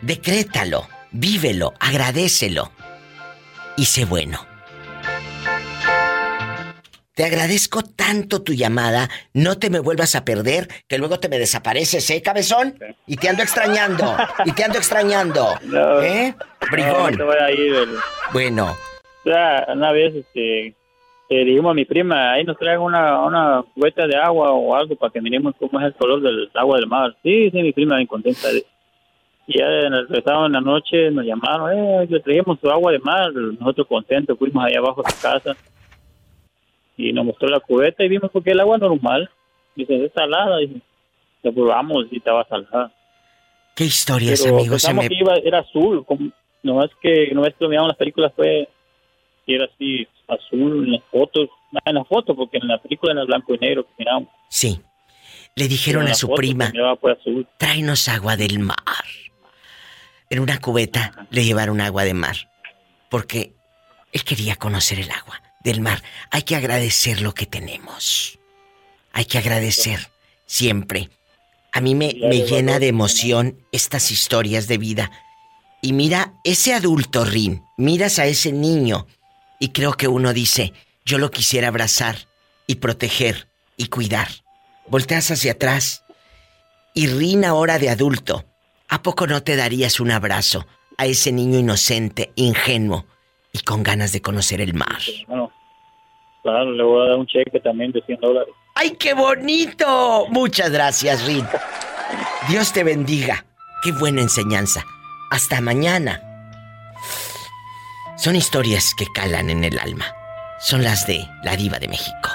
[0.00, 2.70] Decrétalo, vívelo, agradecelo
[3.76, 4.46] y sé bueno.
[7.14, 9.10] Te agradezco tanto tu llamada.
[9.34, 12.78] No te me vuelvas a perder, que luego te me desapareces, ¿eh, cabezón?
[13.06, 14.16] Y te ando extrañando.
[14.46, 15.58] y te ando extrañando.
[16.02, 16.34] ¿Eh?
[16.70, 17.16] Brigón.
[17.18, 17.88] No, voy a ir.
[18.32, 18.74] Bueno.
[19.24, 20.74] O sea, una vez, este,
[21.34, 24.96] le dijimos a mi prima, ahí nos traen una, una cubeta de agua o algo
[24.96, 27.16] para que miremos cómo es el color del agua del mar.
[27.22, 28.48] Sí, sí, mi prima bien contenta.
[29.46, 33.32] Y ya regresamos en la noche, nos llamaron, eh, le traíamos su agua de mar,
[33.32, 35.56] nosotros contentos, fuimos allá abajo a su casa
[36.96, 39.28] y nos mostró la cubeta y vimos porque el agua normal,
[39.74, 40.80] dice, es salada, y
[41.42, 42.92] la probamos y estaba salada.
[43.74, 44.82] ¿Qué historias, amigos?
[44.82, 45.08] Se me...
[45.08, 46.30] que iba, era azul, como,
[46.62, 48.68] no es que no es que miramos las películas fue
[49.46, 51.48] era así azul en las fotos,
[51.84, 54.28] en las fotos, porque en la película era blanco y negro que miramos.
[54.48, 54.80] Sí.
[55.54, 56.72] Le dijeron a su prima,
[57.58, 58.76] tráenos agua del mar.
[60.30, 62.36] En una cubeta le llevaron agua de mar,
[63.10, 63.52] porque
[64.12, 66.02] él quería conocer el agua del mar.
[66.30, 68.38] Hay que agradecer lo que tenemos.
[69.12, 70.08] Hay que agradecer
[70.46, 71.10] siempre.
[71.72, 75.10] A mí me, me llena de emoción estas historias de vida.
[75.82, 79.06] Y mira, ese adulto, Rin, miras a ese niño
[79.62, 80.72] y creo que uno dice,
[81.04, 82.16] yo lo quisiera abrazar
[82.66, 83.46] y proteger
[83.76, 84.26] y cuidar.
[84.88, 86.04] Volteas hacia atrás
[86.94, 88.44] y Rin ahora de adulto.
[88.88, 90.66] ¿A poco no te darías un abrazo
[90.98, 93.06] a ese niño inocente, ingenuo
[93.52, 94.98] y con ganas de conocer el mar?
[95.28, 95.52] Bueno,
[96.42, 98.52] claro, le voy a dar un cheque también de 100 dólares.
[98.74, 100.26] ¡Ay, qué bonito!
[100.30, 101.46] Muchas gracias, Rin.
[102.48, 103.44] Dios te bendiga.
[103.84, 104.84] Qué buena enseñanza.
[105.30, 106.31] Hasta mañana.
[108.22, 110.04] Son historias que calan en el alma.
[110.60, 112.30] Son las de la diva de México.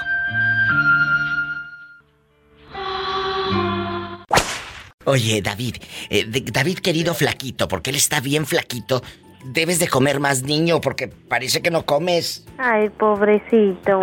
[5.06, 5.76] Oye, David,
[6.10, 9.00] eh, David querido flaquito, porque él está bien flaquito.
[9.46, 12.46] Debes de comer más niño porque parece que no comes.
[12.58, 14.02] Ay, pobrecito.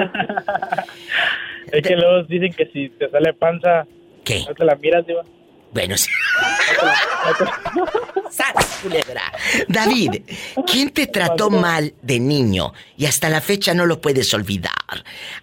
[1.71, 3.85] es que luego dicen que si te sale panza,
[4.23, 4.43] ¿Qué?
[4.47, 5.21] no te la miras, diva.
[5.75, 6.09] Bueno, sí.
[9.67, 10.21] David,
[10.65, 14.71] ¿quién te trató mal de niño y hasta la fecha no lo puedes olvidar?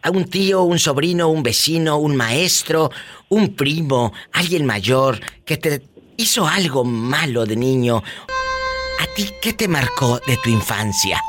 [0.03, 2.88] ¿A un tío, un sobrino, un vecino, un maestro,
[3.29, 5.83] un primo, alguien mayor que te
[6.16, 7.97] hizo algo malo de niño?
[7.97, 11.21] ¿A ti qué te marcó de tu infancia?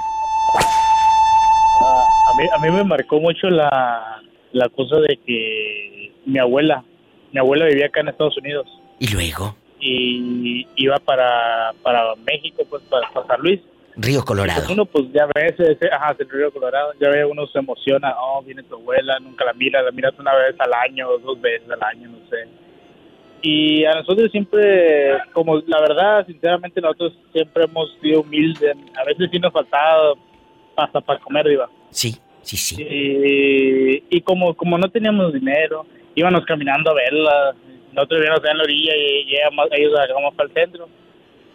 [2.30, 4.22] a, mí, a mí me marcó mucho la,
[4.54, 6.86] la cosa de que mi abuela,
[7.34, 8.66] mi abuela vivía acá en Estados Unidos
[9.00, 9.56] ¿Y luego?
[9.80, 13.60] Y iba para, para México, pues para, San Luis.
[13.96, 14.62] Río Colorado.
[14.62, 18.16] Pues uno, pues ya ve ese, ajá, el Río Colorado, ya ve, uno se emociona,
[18.20, 21.70] oh, viene tu abuela, nunca la mira, la miras una vez al año, dos veces
[21.70, 22.48] al año, no sé.
[23.44, 29.30] y a nosotros siempre, como la verdad, sinceramente nosotros siempre hemos sido humildes, a veces
[29.32, 30.16] sí nos faltaba
[30.76, 31.70] hasta para comer, iba.
[31.92, 32.76] Sí, sí, sí.
[34.10, 37.56] Y, como como no teníamos dinero, íbamos caminando a verla,
[37.94, 40.90] nosotros vivíamos en la orilla y, ellos llegamos para el centro.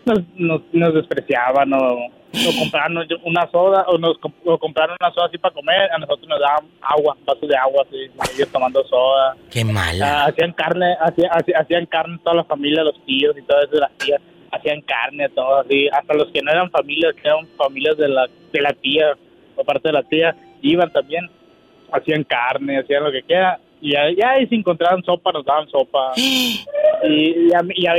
[0.05, 2.11] Nos, nos, nos despreciaban, o
[2.59, 4.19] compraron una soda o nos
[4.61, 8.11] compraron una soda así para comer, a nosotros nos daban agua, vasos de agua, así,
[8.35, 9.37] ellos tomando soda.
[9.51, 10.25] Qué mala.
[10.25, 13.93] Ah, hacían carne, hacían, hacían carne toda la familia, los tíos y todo eso, las
[13.99, 14.21] tías,
[14.53, 18.27] hacían carne, todo así, hasta los que no eran familias, que eran familias de la,
[18.53, 19.17] de la tía,
[19.57, 21.29] o parte de la tía, iban también,
[21.93, 25.69] hacían carne, hacían lo que quiera, y ya, ya y si encontraban sopa, nos daban
[25.69, 26.13] sopa.
[26.17, 26.65] y,
[27.05, 27.51] y,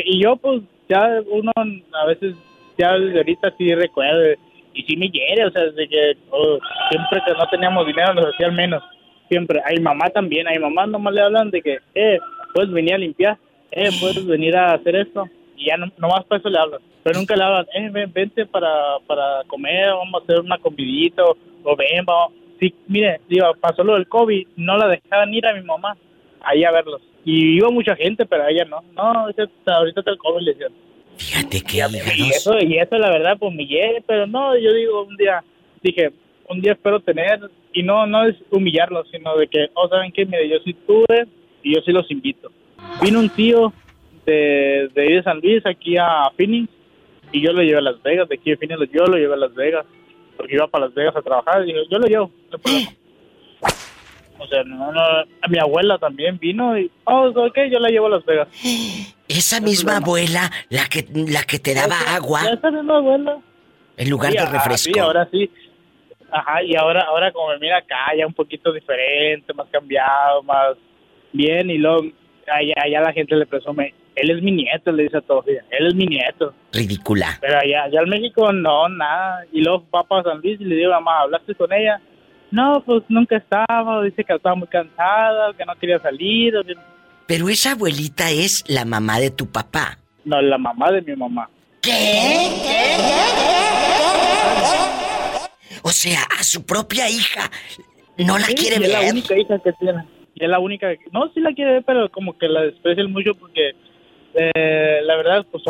[0.05, 2.35] y yo, pues, ya uno a veces
[2.77, 4.33] ya ahorita sí recuerdo
[4.73, 6.57] y sí me hiere, o sea, de que oh,
[6.89, 8.81] siempre que no teníamos dinero nos hacían menos,
[9.27, 9.59] siempre.
[9.59, 12.19] A mi mamá también, a mi mamá nomás le hablan de que, eh,
[12.53, 13.37] puedes venir a limpiar,
[13.71, 15.25] eh, puedes venir a hacer esto,
[15.57, 16.81] y ya no, nomás para eso le hablan.
[17.03, 21.23] Pero nunca le hablan, eh, ven, vente para, para comer, vamos a hacer una comidita,
[21.23, 22.38] o, ven, vamos.
[22.59, 25.95] Sí, mire, digo, pasó lo del COVID, no la dejaban ir a mi mamá
[26.41, 27.01] ahí a verlos.
[27.25, 28.81] Y iba mucha gente, pero a ella no.
[28.95, 30.71] No, ahorita está el COVID, le decían.
[31.17, 31.77] Fíjate que
[32.17, 33.67] y, eso, y eso la verdad pues me
[34.07, 35.43] pero no, yo digo un día,
[35.83, 36.11] dije,
[36.47, 37.41] un día espero tener,
[37.73, 40.25] y no no es humillarlos, sino de que, oh, ¿saben qué?
[40.25, 41.27] Mire, yo sí tuve
[41.61, 42.49] y yo sí los invito.
[43.01, 43.73] Vino un tío
[44.25, 46.69] de, de, de San Luis aquí a Phoenix
[47.33, 49.37] y yo lo llevé a Las Vegas, de aquí a Phoenix yo lo llevé a
[49.37, 49.85] Las Vegas,
[50.39, 52.59] porque iba para Las Vegas a trabajar, y yo lo llevo, no
[54.41, 58.05] O sea, no, no, a mi abuela también vino y, oh, ok, yo la llevo
[58.05, 58.47] a Las Vegas.
[59.27, 62.43] Esa misma abuela, la que, la que te daba agua.
[62.49, 63.37] Esa misma abuela.
[63.97, 64.93] En lugar de refresco.
[64.93, 65.51] Sí, ahora sí.
[66.31, 70.77] Ajá, y ahora, ahora como me mira acá, ya un poquito diferente, más cambiado, más
[71.33, 72.03] bien, y luego
[72.47, 75.87] allá, allá la gente le presume, él es mi nieto, le dice a todos, él
[75.87, 76.53] es mi nieto.
[76.71, 77.37] Ridícula.
[77.41, 79.45] Pero allá, allá en México no, nada.
[79.51, 82.01] Y luego papá San Luis y le digo, mamá, ¿hablaste con ella?
[82.51, 86.53] No, pues nunca estaba, dice que estaba muy cansada, que no quería salir.
[87.27, 89.99] Pero esa abuelita es la mamá de tu papá.
[90.25, 91.49] No, la mamá de mi mamá.
[91.81, 92.47] ¿Qué?
[95.83, 97.49] O sea, a su propia hija
[98.17, 98.89] no la quiere ver.
[98.89, 100.03] Es la única hija que tiene.
[100.35, 100.87] Y es la única.
[101.11, 103.71] No, sí la quiere ver, pero como que la desprecian mucho porque
[104.33, 105.63] eh, la verdad, pues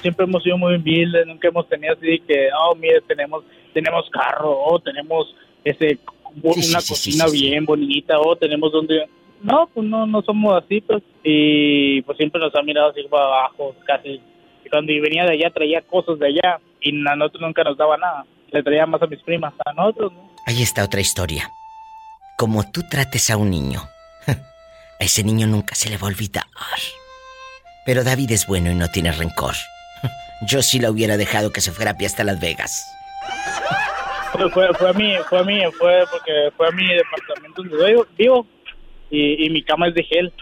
[0.00, 4.56] siempre hemos sido muy humildes, nunca hemos tenido así que, oh, mire, tenemos, tenemos carro,
[4.64, 5.98] o tenemos ese,
[6.42, 9.06] una cocina bien bonita, o tenemos donde
[9.42, 11.02] no, pues no, no somos así, pues.
[11.24, 14.20] Y pues siempre nos ha mirado así para abajo, casi.
[14.64, 17.96] Y cuando venía de allá traía cosas de allá y a nosotros nunca nos daba
[17.96, 18.24] nada.
[18.50, 20.30] Le traía más a mis primas, a nosotros, ¿no?
[20.46, 21.50] Ahí está otra historia.
[22.38, 23.80] Como tú trates a un niño,
[24.26, 26.44] a ese niño nunca se le va a olvidar.
[27.84, 29.54] Pero David es bueno y no tiene rencor.
[30.42, 32.84] Yo sí lo hubiera dejado que se fuera a pie hasta Las Vegas.
[34.32, 38.46] Fue, fue, a mí, fue a mí, fue porque fue a mi departamento donde vivo
[39.10, 40.32] y, mi cama es de gel.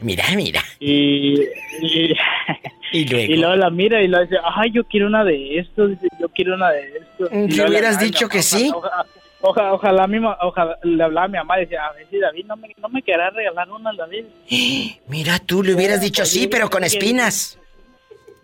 [0.00, 0.62] Mira, mira.
[0.78, 1.40] Y,
[2.92, 3.56] y, luego?
[3.56, 6.98] la mira y lo dice, ay, yo quiero una de estos, yo quiero una de
[6.98, 7.30] estos.
[7.30, 8.70] ¿Qué hubieras dicho que sí?
[9.40, 12.46] Ojalá, ojalá, mismo, ojalá, le hablaba a mi mamá y decía, a ver si David
[12.46, 14.24] no me, no me querrá regalar una, David.
[15.08, 17.58] Mira, tú le hubieras dicho sí, pero con espinas.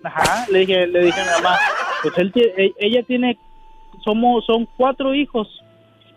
[0.05, 1.59] Ajá, le dije, le dije a mi mamá,
[2.03, 3.39] pues él, e, ella tiene,
[4.05, 5.49] somos, son cuatro hijos,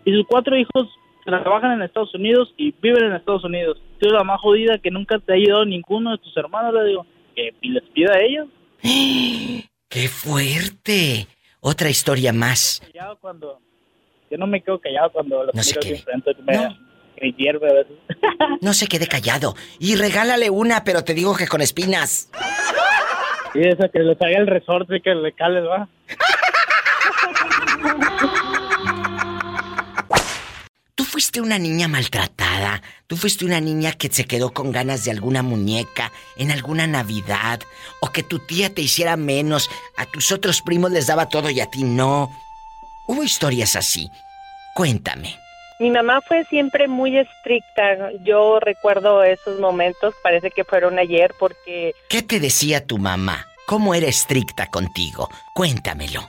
[0.04, 0.88] y sus cuatro hijos
[1.24, 3.78] trabajan en Estados Unidos y viven en Estados Unidos.
[3.98, 7.06] Tú la más jodida que nunca te ha ayudado ninguno de tus hermanos, le digo,
[7.34, 8.48] que les pida a ellos.
[9.88, 11.26] ¡Qué fuerte!
[11.60, 12.82] Otra historia más.
[13.20, 13.60] Cuando,
[14.30, 16.04] yo no me quedo callado cuando los no se quede.
[16.44, 16.76] me, no.
[17.36, 17.96] hierve a veces.
[18.60, 19.54] No se quede callado.
[19.78, 22.30] Y regálale una, pero te digo que con espinas.
[23.54, 25.88] Y esa que le haga el resorte que le cales, va.
[31.18, 35.42] fuiste una niña maltratada, tú fuiste una niña que se quedó con ganas de alguna
[35.42, 37.60] muñeca en alguna Navidad,
[38.00, 41.58] o que tu tía te hiciera menos, a tus otros primos les daba todo y
[41.58, 42.30] a ti no.
[43.08, 44.12] Hubo historias así.
[44.74, 45.34] Cuéntame.
[45.80, 48.12] Mi mamá fue siempre muy estricta.
[48.22, 51.94] Yo recuerdo esos momentos, parece que fueron ayer porque...
[52.10, 53.46] ¿Qué te decía tu mamá?
[53.66, 55.30] ¿Cómo era estricta contigo?
[55.54, 56.20] Cuéntamelo.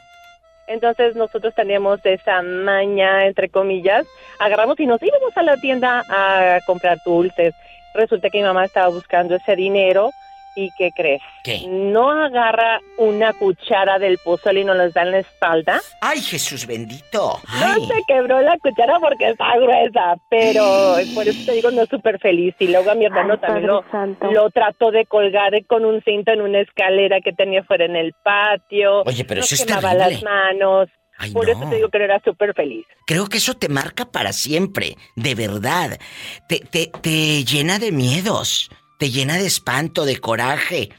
[0.67, 4.05] Entonces nosotros teníamos esa maña, entre comillas,
[4.39, 7.53] agarramos y nos íbamos a la tienda a comprar dulces.
[7.93, 10.11] Resulta que mi mamá estaba buscando ese dinero
[10.55, 11.21] ¿Y qué crees?
[11.43, 11.61] ¿Qué?
[11.67, 15.79] No agarra una cuchara del pozole y nos las da en la espalda.
[16.01, 17.39] ¡Ay, Jesús bendito!
[17.59, 21.89] No se quebró la cuchara porque está gruesa, pero por eso te digo, no es
[21.89, 22.55] súper feliz.
[22.59, 23.83] Y luego a mi hermano también lo,
[24.31, 28.13] lo, trató de colgar con un cinto en una escalera que tenía fuera en el
[28.23, 29.03] patio.
[29.03, 29.97] Oye, pero eso es terrible.
[29.97, 30.89] las manos.
[31.33, 32.85] Por eso te digo que no era súper feliz.
[33.05, 35.99] Creo que eso te marca para siempre, de verdad.
[36.47, 38.69] Te, te, te llena de miedos
[38.99, 40.89] te llena de espanto, de coraje.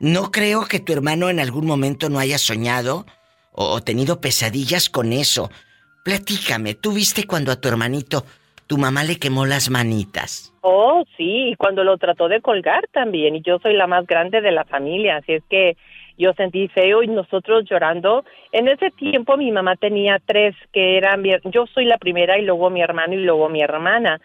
[0.00, 3.04] No creo que tu hermano en algún momento no haya soñado
[3.52, 5.50] o tenido pesadillas con eso.
[6.04, 8.24] Platícame, ¿tú viste cuando a tu hermanito
[8.66, 10.52] tu mamá le quemó las manitas?
[10.62, 13.36] Oh, sí, cuando lo trató de colgar también.
[13.36, 15.76] Y yo soy la más grande de la familia, así es que
[16.16, 18.24] yo sentí feo y nosotros llorando.
[18.52, 22.70] En ese tiempo mi mamá tenía tres que eran, yo soy la primera y luego
[22.70, 24.18] mi hermano y luego mi hermana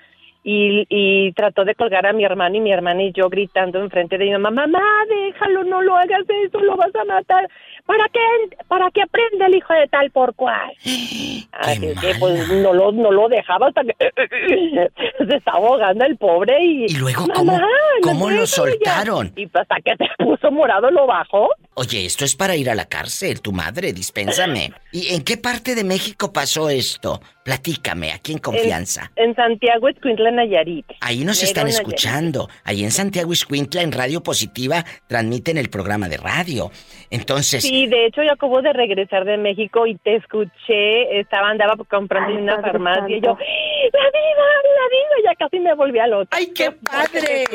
[0.43, 4.17] y, y trató de colgar a mi hermano y mi hermana y yo gritando enfrente
[4.17, 7.49] de mi mamá, mamá, déjalo, no lo hagas eso, lo vas a matar.
[7.85, 8.19] ¿Para qué,
[8.67, 10.71] para qué aprende el hijo de tal por cual?
[11.51, 13.95] Así que pues no lo, no lo dejaba hasta que
[15.27, 16.85] se estaba ahogando el pobre y...
[16.85, 17.59] ¿Y luego cómo,
[18.01, 19.33] ¿cómo lo soltaron?
[19.35, 21.49] Y hasta que se puso morado lo bajó.
[21.73, 24.71] Oye, esto es para ir a la cárcel, tu madre, dispénsame.
[24.91, 27.19] ¿Y en qué parte de México pasó esto?
[27.49, 29.11] Platícame, aquí en confianza.
[29.15, 30.85] En, Santiago Escuintla, Nayarit.
[31.01, 32.47] Ahí nos están escuchando.
[32.63, 36.69] Ahí en Santiago Escuintla, en Radio Positiva, transmiten el programa de radio.
[37.09, 37.63] Entonces...
[37.63, 42.37] Sí, de hecho yo acabo de regresar de México y te escuché, estaba, andaba comprando
[42.37, 43.35] en una farmacia y yo,
[43.93, 44.45] ¡La diva,
[44.75, 45.31] la diva!
[45.31, 46.29] Ya casi me volví a loca.
[46.31, 47.45] ¡Ay, qué padre!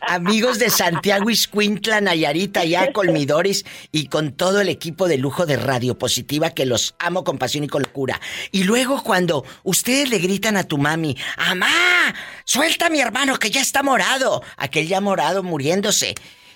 [0.00, 5.56] Amigos de Santiago Escuintla, Nayarit, allá Colmidores y con todo el equipo de lujo de
[5.56, 8.20] Radio Positiva que los amo con pasión y con locura.
[8.52, 11.68] Y luego cuando ustedes le gritan a tu mami, ¡Amá!
[12.44, 14.42] ¡Suelta a mi hermano que ya está morado!
[14.56, 16.14] Aquel ya morado muriéndose.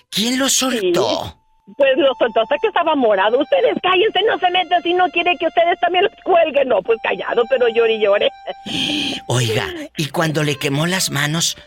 [0.09, 1.37] ¿Quién lo soltó?
[1.77, 3.39] Pues lo soltó hasta que estaba morado.
[3.39, 6.67] Ustedes cállense, no se metan si no quiere que ustedes también los cuelguen.
[6.67, 8.29] No, pues callado, pero llore y llore.
[9.27, 9.65] Oiga,
[9.97, 11.57] y cuando le quemó las manos,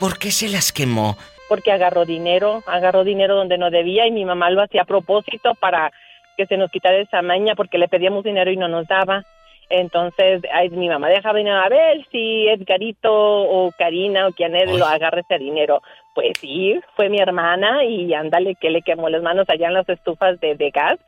[0.00, 1.16] ¿por qué se las quemó?
[1.52, 5.54] porque agarró dinero, agarró dinero donde no debía y mi mamá lo hacía a propósito
[5.54, 5.92] para
[6.38, 9.22] que se nos quitara esa maña porque le pedíamos dinero y no nos daba.
[9.68, 10.42] Entonces,
[10.72, 15.20] mi mamá dejaba dinero a ver si Edgarito o Karina o quien es lo agarre
[15.22, 15.82] ese dinero.
[16.14, 19.88] Pues sí, fue mi hermana y ándale que le quemó las manos allá en las
[19.88, 20.98] estufas de, gas.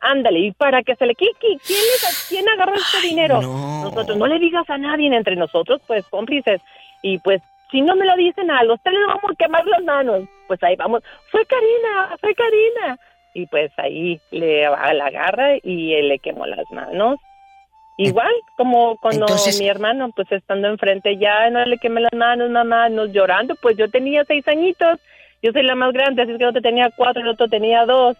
[0.00, 1.14] Ándale, y para que se le...
[1.14, 1.58] ¿Quién, quién,
[2.28, 3.40] quién agarró ese dinero?
[3.40, 6.60] Nosotros, no le digas a nadie, entre nosotros, pues cómplices.
[7.02, 7.40] Y pues
[7.70, 10.24] si no me lo dicen a los tres vamos a quemar las manos.
[10.46, 12.98] Pues ahí vamos, fue Karina, fue Karina.
[13.34, 17.18] Y pues ahí le la agarra y él le quemó las manos.
[17.98, 19.26] Igual, como cuando
[19.58, 23.76] mi hermano, pues estando enfrente, ya no le quemé las manos, mamá, nos llorando, pues
[23.76, 25.00] yo tenía seis añitos,
[25.42, 28.16] yo soy la más grande, así que el otro tenía cuatro, el otro tenía dos.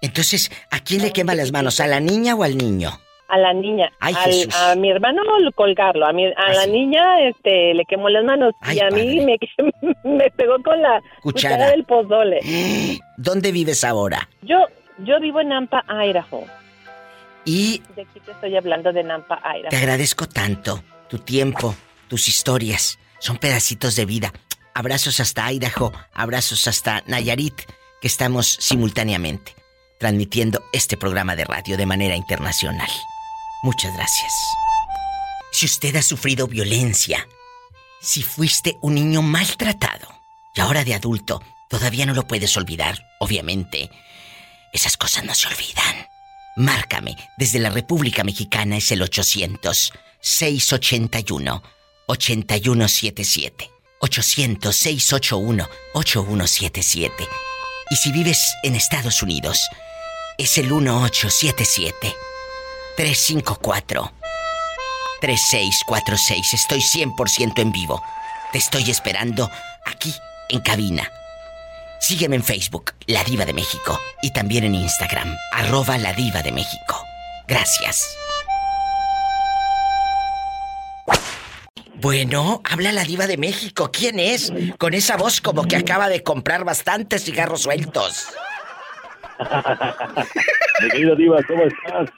[0.00, 1.78] Entonces, ¿a quién le quema las manos?
[1.80, 2.90] ¿A la niña o al niño?
[3.28, 3.92] a la niña.
[4.00, 5.22] a mi hermano
[5.54, 9.38] colgarlo, a, mi, a la niña este le quemó las manos y a mí me,
[10.04, 11.68] me, pegó con la cuchara.
[11.70, 12.40] del pozole.
[13.18, 14.28] ¿Dónde vives ahora?
[14.42, 14.64] Yo
[15.04, 16.44] yo vivo en Nampa, Idaho.
[17.48, 19.40] Y de aquí te estoy hablando de Nampa.
[19.70, 21.74] Te agradezco tanto tu tiempo,
[22.06, 24.34] tus historias, son pedacitos de vida.
[24.74, 27.54] Abrazos hasta Idaho, abrazos hasta Nayarit,
[28.02, 29.56] que estamos simultáneamente
[29.98, 32.90] transmitiendo este programa de radio de manera internacional.
[33.62, 34.32] Muchas gracias.
[35.50, 37.26] Si usted ha sufrido violencia,
[38.02, 40.06] si fuiste un niño maltratado
[40.54, 43.90] y ahora de adulto todavía no lo puedes olvidar, obviamente,
[44.74, 46.08] esas cosas no se olvidan.
[46.58, 51.62] Márcame desde la República Mexicana es el 800 681
[52.06, 53.70] 8177.
[54.00, 57.28] 800 681 8177.
[57.90, 59.68] Y si vives en Estados Unidos,
[60.36, 62.12] es el 1877
[62.96, 64.12] 354
[65.20, 66.54] 3646.
[66.54, 68.02] Estoy 100% en vivo.
[68.50, 69.48] Te estoy esperando
[69.86, 70.12] aquí
[70.48, 71.08] en cabina.
[72.00, 76.52] Sígueme en Facebook, La Diva de México, y también en Instagram, arroba La Diva de
[76.52, 77.04] México.
[77.46, 78.16] Gracias.
[82.00, 83.90] Bueno, habla la diva de México.
[83.92, 84.52] ¿Quién es?
[84.78, 88.28] Con esa voz como que acaba de comprar bastantes cigarros sueltos.
[90.94, 92.08] Mi Diva, ¿cómo estás?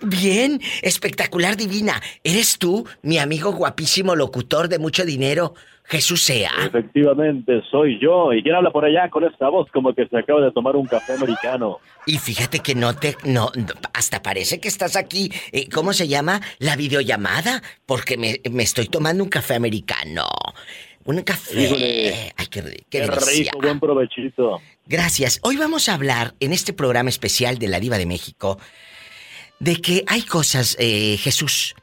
[0.00, 2.00] Bien, espectacular divina.
[2.24, 5.54] ¿Eres tú, mi amigo guapísimo locutor de mucho dinero,
[5.88, 6.50] Jesús Sea?
[6.66, 8.32] Efectivamente, soy yo.
[8.32, 10.86] ¿Y quién habla por allá con esta voz como que se acaba de tomar un
[10.86, 11.78] café americano?
[12.04, 13.16] Y fíjate que no te...
[13.24, 13.50] no,
[13.94, 15.30] hasta parece que estás aquí.
[15.50, 16.42] Eh, ¿Cómo se llama?
[16.58, 17.62] La videollamada.
[17.86, 20.26] Porque me, me estoy tomando un café americano.
[21.04, 22.32] Un café.
[22.36, 24.60] Ay, qué, qué, rico, buen provechito.
[24.84, 25.40] Gracias.
[25.42, 28.58] Hoy vamos a hablar en este programa especial de la Diva de México
[29.58, 31.74] de que hay cosas, eh, Jesús,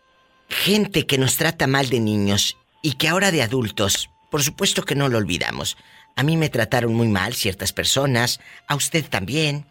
[0.48, 4.94] gente que nos trata mal de niños y que ahora de adultos, por supuesto que
[4.94, 5.76] no lo olvidamos.
[6.16, 9.66] A mí me trataron muy mal ciertas personas, a usted también,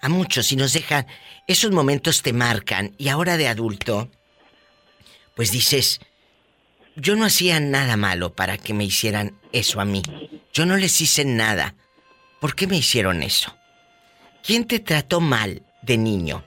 [0.00, 1.08] a muchos, y nos dejan,
[1.48, 4.08] esos momentos te marcan, y ahora de adulto,
[5.34, 5.98] pues dices,
[6.94, 10.02] yo no hacía nada malo para que me hicieran eso a mí.
[10.52, 11.74] Yo no les hice nada.
[12.40, 13.52] ¿Por qué me hicieron eso?
[14.44, 16.44] ¿Quién te trató mal de niño?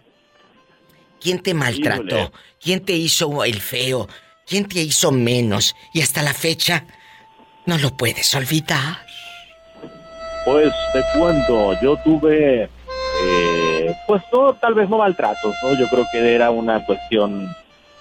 [1.20, 2.32] ¿Quién te maltrató?
[2.62, 4.08] ¿Quién te hizo el feo?
[4.50, 5.76] ¿Quién te hizo menos?
[5.94, 6.84] Y hasta la fecha
[7.68, 8.98] no lo puedes olvidar.
[10.44, 15.78] Pues te cuento, yo tuve, eh, pues no, tal vez no maltratos, ¿no?
[15.78, 17.56] Yo creo que era una cuestión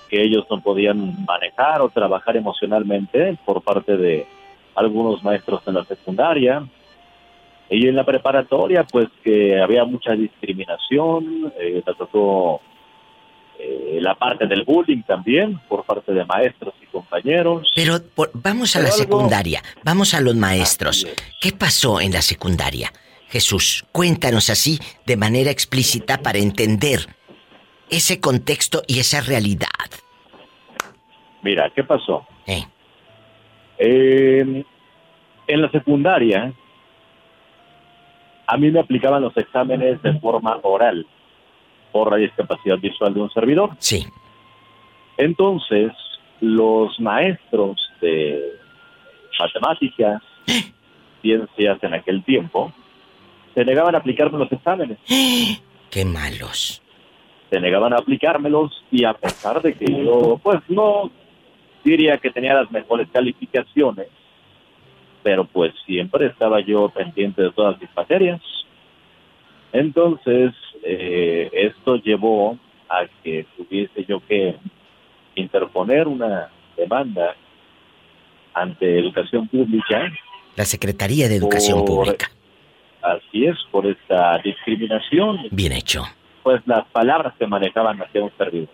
[0.08, 4.26] que ellos no podían manejar o trabajar emocionalmente por parte de
[4.74, 6.66] algunos maestros en la secundaria.
[7.68, 11.82] Y en la preparatoria, pues que había mucha discriminación, eh,
[13.60, 17.68] eh, la parte del bullying también por parte de maestros y compañeros.
[17.74, 17.98] Pero
[18.34, 21.06] vamos a la secundaria, vamos a los maestros.
[21.40, 22.92] ¿Qué pasó en la secundaria?
[23.28, 27.00] Jesús, cuéntanos así de manera explícita para entender
[27.90, 29.66] ese contexto y esa realidad.
[31.42, 32.26] Mira, ¿qué pasó?
[32.46, 32.64] Eh.
[33.80, 36.52] en la secundaria,
[38.46, 41.06] a mí me aplicaban los exámenes de forma oral
[41.92, 43.70] por la discapacidad visual de un servidor.
[43.78, 44.06] Sí.
[45.16, 45.92] Entonces,
[46.40, 48.58] los maestros de
[49.38, 50.22] matemáticas,
[51.22, 52.72] ciencias en aquel tiempo,
[53.54, 54.98] se negaban a aplicarme los exámenes.
[55.90, 56.82] ¡Qué malos!
[57.50, 61.10] Se negaban a aplicármelos y a pesar de que yo, pues no
[61.82, 64.08] diría que tenía las mejores calificaciones,
[65.22, 68.40] pero pues siempre estaba yo pendiente de todas mis materias.
[69.72, 70.52] Entonces,
[70.82, 72.58] eh, esto llevó
[72.88, 74.56] a que tuviese yo que
[75.34, 77.36] interponer una demanda
[78.54, 80.10] ante Educación Pública.
[80.56, 82.30] La Secretaría de Educación Pública.
[83.02, 85.38] Así es, por esta discriminación.
[85.50, 86.04] Bien hecho.
[86.42, 88.68] Pues las palabras que manejaban hacia un servidor.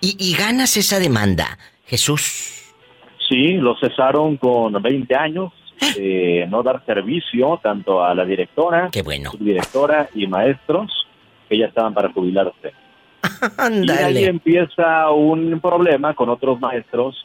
[0.00, 2.74] ¿Y, y ganas esa demanda, Jesús?
[3.28, 5.52] Sí, lo cesaron con 20 años
[5.96, 9.30] eh, no dar servicio tanto a la directora, Qué bueno.
[9.30, 10.90] subdirectora y maestros
[11.48, 12.72] que ya estaban para jubilarse.
[13.82, 17.24] y ahí empieza un problema con otros maestros,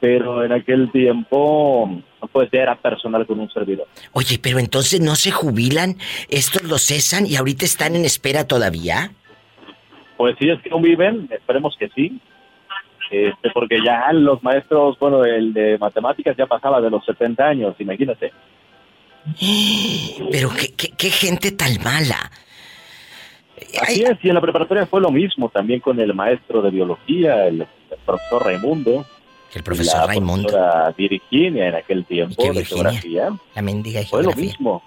[0.00, 3.86] pero en aquel tiempo pues era personal con un servidor.
[4.12, 5.96] Oye, pero entonces no se jubilan,
[6.28, 9.12] estos los cesan y ahorita están en espera todavía.
[10.16, 12.20] Pues sí, es que no viven, esperemos que sí
[13.10, 17.74] este, porque ya los maestros, bueno, el de matemáticas ya pasaba de los 70 años,
[17.78, 18.32] imagínate.
[20.30, 22.30] Pero qué, qué, gente tan mala.
[23.82, 27.46] Así es, y en la preparatoria fue lo mismo, también con el maestro de biología,
[27.46, 27.66] el,
[28.06, 29.04] profesor Raimundo.
[29.52, 30.56] El profesor Raimundo.
[30.56, 33.30] La Virginia en aquel tiempo de geografía.
[33.54, 34.82] La mendiga Fue lo mismo.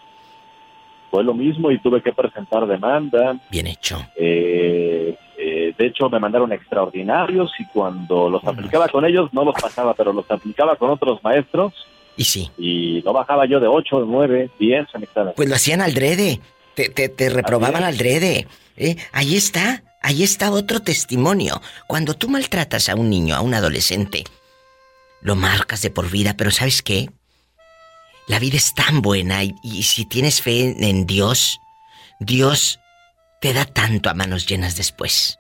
[1.12, 3.38] Fue lo mismo y tuve que presentar demanda.
[3.52, 4.04] Bien hecho.
[4.16, 5.16] Eh,
[5.56, 9.94] eh, de hecho, me mandaron extraordinarios y cuando los aplicaba con ellos no los pasaba,
[9.94, 11.74] pero los aplicaba con otros maestros.
[12.18, 12.50] Y sí.
[12.58, 15.34] Y no bajaba yo de 8, 9, 10 en examen.
[15.36, 16.40] Pues lo hacían al drede.
[16.74, 18.48] Te, te, reprobaban al drede.
[18.78, 18.96] ¿eh?
[19.12, 19.84] Ahí está.
[20.02, 21.62] Ahí está otro testimonio.
[21.86, 24.24] Cuando tú maltratas a un niño, a un adolescente,
[25.22, 27.10] lo marcas de por vida, pero ¿sabes qué?
[28.28, 31.60] La vida es tan buena y, y si tienes fe en Dios,
[32.20, 32.80] Dios
[33.40, 35.38] te da tanto a manos llenas después.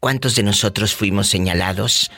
[0.00, 2.10] ¿Cuántos de nosotros fuimos señalados?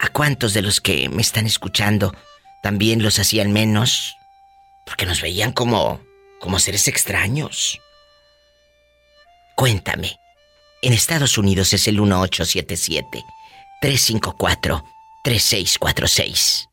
[0.00, 2.14] ¿A cuántos de los que me están escuchando
[2.62, 4.16] también los hacían menos?
[4.86, 6.00] Porque nos veían como
[6.40, 7.80] como seres extraños.
[9.56, 10.18] Cuéntame.
[10.82, 13.24] En Estados Unidos es el 1877
[13.80, 14.84] 354
[15.24, 16.68] 3646.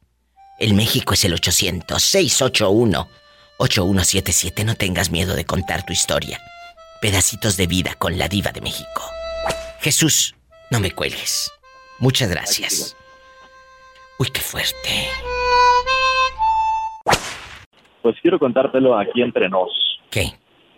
[0.59, 3.07] En México es el 800 681
[3.57, 4.65] 8177.
[4.65, 6.39] No tengas miedo de contar tu historia
[7.01, 9.20] pedacitos de vida con la diva de México.
[9.81, 10.35] Jesús,
[10.69, 11.51] no me cuelgues.
[11.99, 12.95] Muchas gracias.
[14.19, 15.09] Uy, qué fuerte.
[18.03, 19.71] Pues quiero contártelo aquí entre nos.
[20.11, 20.27] ¿Qué?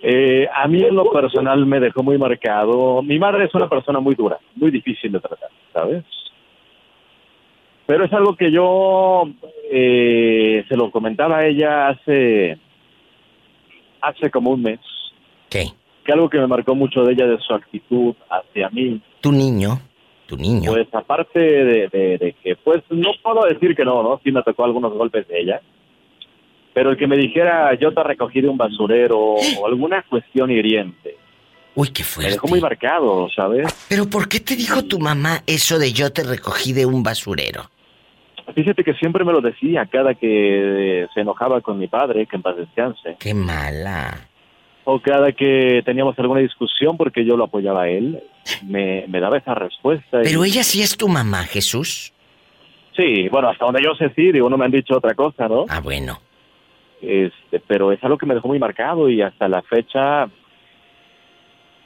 [0.02, 3.02] Eh, a mí en lo personal me dejó muy marcado.
[3.02, 6.04] Mi madre es una persona muy dura, muy difícil de tratar, ¿sabes?
[7.86, 9.24] Pero es algo que yo
[9.70, 12.58] eh, se lo comentaba a ella hace
[14.02, 14.80] hace como un mes.
[15.50, 15.68] ¿Qué?
[16.04, 19.02] Que algo que me marcó mucho de ella, de su actitud hacia mí.
[19.22, 19.80] Tu niño.
[20.26, 20.72] tu niño.
[20.72, 24.20] Pues aparte de, que, pues no puedo decir que no, ¿no?
[24.24, 25.62] Sí me tocó algunos golpes de ella.
[26.74, 29.38] Pero el que me dijera, yo te recogí de un basurero o
[29.68, 31.18] alguna cuestión hiriente.
[31.76, 32.30] Uy, qué fuerte.
[32.30, 33.68] Me dejó muy marcado, ¿sabes?
[33.90, 37.70] Pero ¿por qué te dijo tu mamá eso de yo te recogí de un basurero?
[38.54, 42.42] Fíjate que siempre me lo decía cada que se enojaba con mi padre, que en
[42.42, 43.16] paz descanse.
[43.20, 44.30] Qué mala.
[44.86, 48.22] O cada que teníamos alguna discusión porque yo lo apoyaba a él,
[48.68, 50.20] me, daba esa respuesta.
[50.24, 52.14] Pero ella sí es tu mamá, Jesús.
[52.96, 55.66] Sí, bueno, hasta donde yo sé sí, digo, no me han dicho otra cosa, ¿no?
[55.70, 56.20] Ah, bueno.
[57.02, 60.30] Este, pero es algo que me dejó muy marcado y hasta la fecha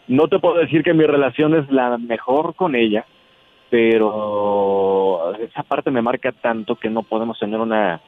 [0.08, 3.06] no te puedo decir que mi relación es la mejor con ella,
[3.70, 8.02] pero esa parte me marca tanto que no podemos tener una,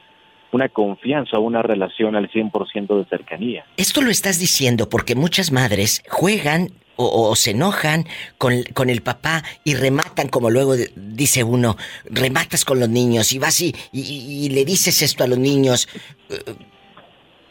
[0.52, 3.64] una confianza o una relación al 100% de cercanía.
[3.76, 6.72] Esto lo estás diciendo porque muchas madres juegan
[7.02, 12.78] o, se enojan con, con, el papá y rematan, como luego dice uno, rematas con
[12.78, 15.88] los niños y vas y, y, le dices esto a los niños
[16.28, 16.36] eh,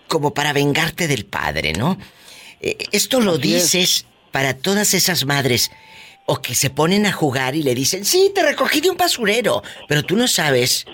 [0.07, 1.97] como para vengarte del padre, ¿no?
[2.61, 5.71] Eh, esto lo dices para todas esas madres
[6.25, 9.63] o que se ponen a jugar y le dicen, sí, te recogí de un basurero,
[9.87, 10.85] pero tú no sabes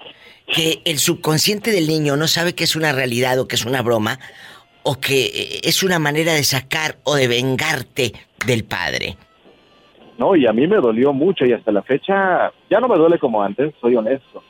[0.48, 3.82] que el subconsciente del niño no sabe que es una realidad o que es una
[3.82, 4.20] broma,
[4.84, 8.14] o que es una manera de sacar o de vengarte
[8.46, 9.18] del padre.
[10.18, 13.20] No, y a mí me dolió mucho y hasta la fecha ya no me duele
[13.20, 14.44] como antes, soy honesto.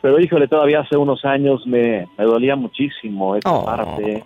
[0.00, 3.64] Pero híjole, todavía hace unos años me, me dolía muchísimo esa oh.
[3.64, 4.24] parte.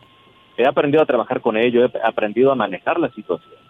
[0.57, 3.64] He aprendido a trabajar con ello, he aprendido a manejar la situación.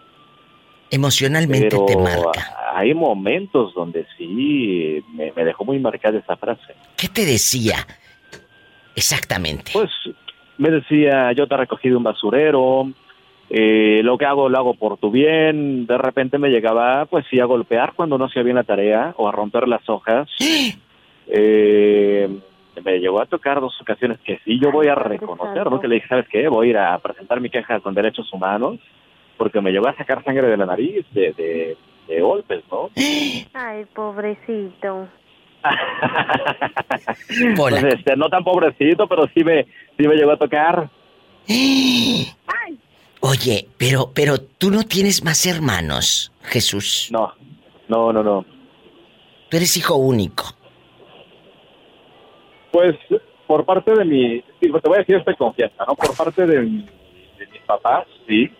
[0.91, 2.55] Emocionalmente te marca.
[2.73, 6.75] Hay momentos donde sí me, dejó muy marcada esa frase.
[6.97, 7.87] ¿Qué te decía
[8.95, 9.71] exactamente?
[9.73, 9.89] Pues
[10.57, 12.91] me decía, yo te he recogido un basurero,
[13.49, 15.85] eh, lo que hago lo hago por tu bien.
[15.85, 19.27] De repente me llegaba, pues sí, a golpear cuando no hacía bien la tarea o
[19.27, 20.29] a romper las hojas.
[21.27, 22.29] eh,
[22.83, 25.79] me llegó a tocar dos ocasiones que sí yo voy a reconocer, ¿no?
[25.79, 26.47] Que le dije, ¿sabes qué?
[26.47, 28.79] Voy a ir a presentar mi queja con derechos humanos
[29.37, 31.77] porque me llegó a sacar sangre de la nariz de,
[32.07, 32.89] de, golpes, ¿no?
[33.53, 35.07] Ay, pobrecito.
[37.55, 39.63] pues este, no tan pobrecito, pero sí me,
[39.97, 40.89] sí me llegó a tocar.
[43.21, 47.09] Oye, pero, pero tú no tienes más hermanos, Jesús.
[47.11, 47.33] No,
[47.87, 48.45] no, no, no.
[49.49, 50.45] Tú eres hijo único.
[52.71, 52.95] Pues
[53.47, 55.95] por parte de mi, te voy a decir esta confianza, ¿no?
[55.95, 58.51] Por parte de, de mis papás, sí,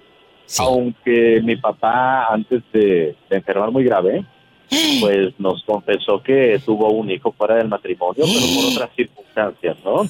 [0.60, 4.24] aunque mi papá, antes de, enfermar muy grave,
[5.00, 10.08] pues nos confesó que tuvo un hijo fuera del matrimonio, pero por otras circunstancias, ¿no?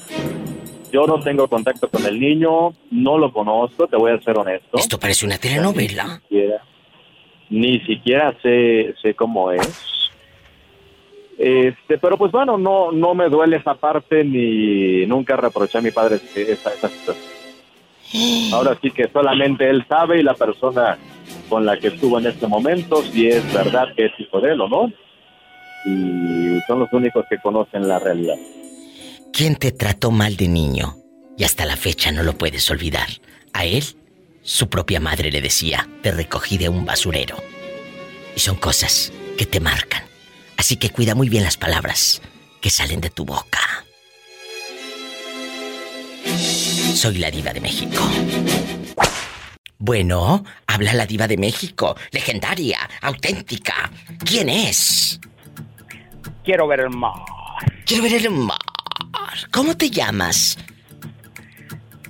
[0.92, 4.78] Yo no tengo contacto con el niño, no lo conozco, te voy a ser honesto.
[4.78, 6.22] Esto parece una telenovela.
[7.50, 9.86] Ni siquiera, sé, sé cómo es.
[11.38, 15.92] Este, pero pues bueno, no, no me duele esa parte ni nunca reproché a mi
[15.92, 17.35] padre esa, esa situación.
[18.54, 20.98] Ahora sí que solamente él sabe y la persona
[21.50, 24.62] con la que estuvo en este momento, si es verdad que es hijo de él
[24.62, 24.92] o no.
[25.86, 28.36] Y son los únicos que conocen la realidad.
[29.32, 30.96] ¿Quién te trató mal de niño?
[31.38, 33.08] Y hasta la fecha no lo puedes olvidar.
[33.54, 33.84] A él,
[34.42, 37.38] su propia madre le decía, te recogí de un basurero.
[38.36, 40.04] Y son cosas que te marcan.
[40.58, 42.22] Así que cuida muy bien las palabras
[42.62, 43.85] que salen de tu boca.
[46.96, 48.02] Soy la diva de México.
[49.78, 53.92] Bueno, habla la diva de México, legendaria, auténtica.
[54.24, 55.20] ¿Quién es?
[56.46, 57.16] Quiero ver el mar.
[57.86, 58.58] Quiero ver el mar.
[59.52, 60.58] ¿Cómo te llamas?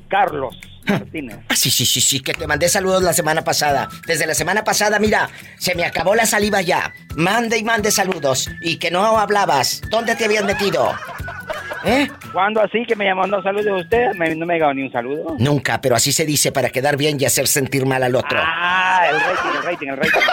[0.07, 0.55] Carlos.
[0.85, 1.39] Martínez.
[1.49, 3.89] Ah, sí, sí, sí, sí, que te mandé saludos la semana pasada.
[4.05, 6.93] Desde la semana pasada, mira, se me acabó la saliva ya.
[7.15, 8.47] Mande y mande saludos.
[8.61, 9.81] Y que no hablabas.
[9.89, 10.93] ¿Dónde te habían metido?
[11.85, 12.07] ¿Eh?
[12.33, 14.13] ¿Cuándo así que me llamando saludos usted?
[14.13, 15.35] no me ha ni un saludo.
[15.39, 18.37] Nunca, pero así se dice para quedar bien y hacer sentir mal al otro.
[18.41, 20.19] Ah, el rating, el rating, el rating.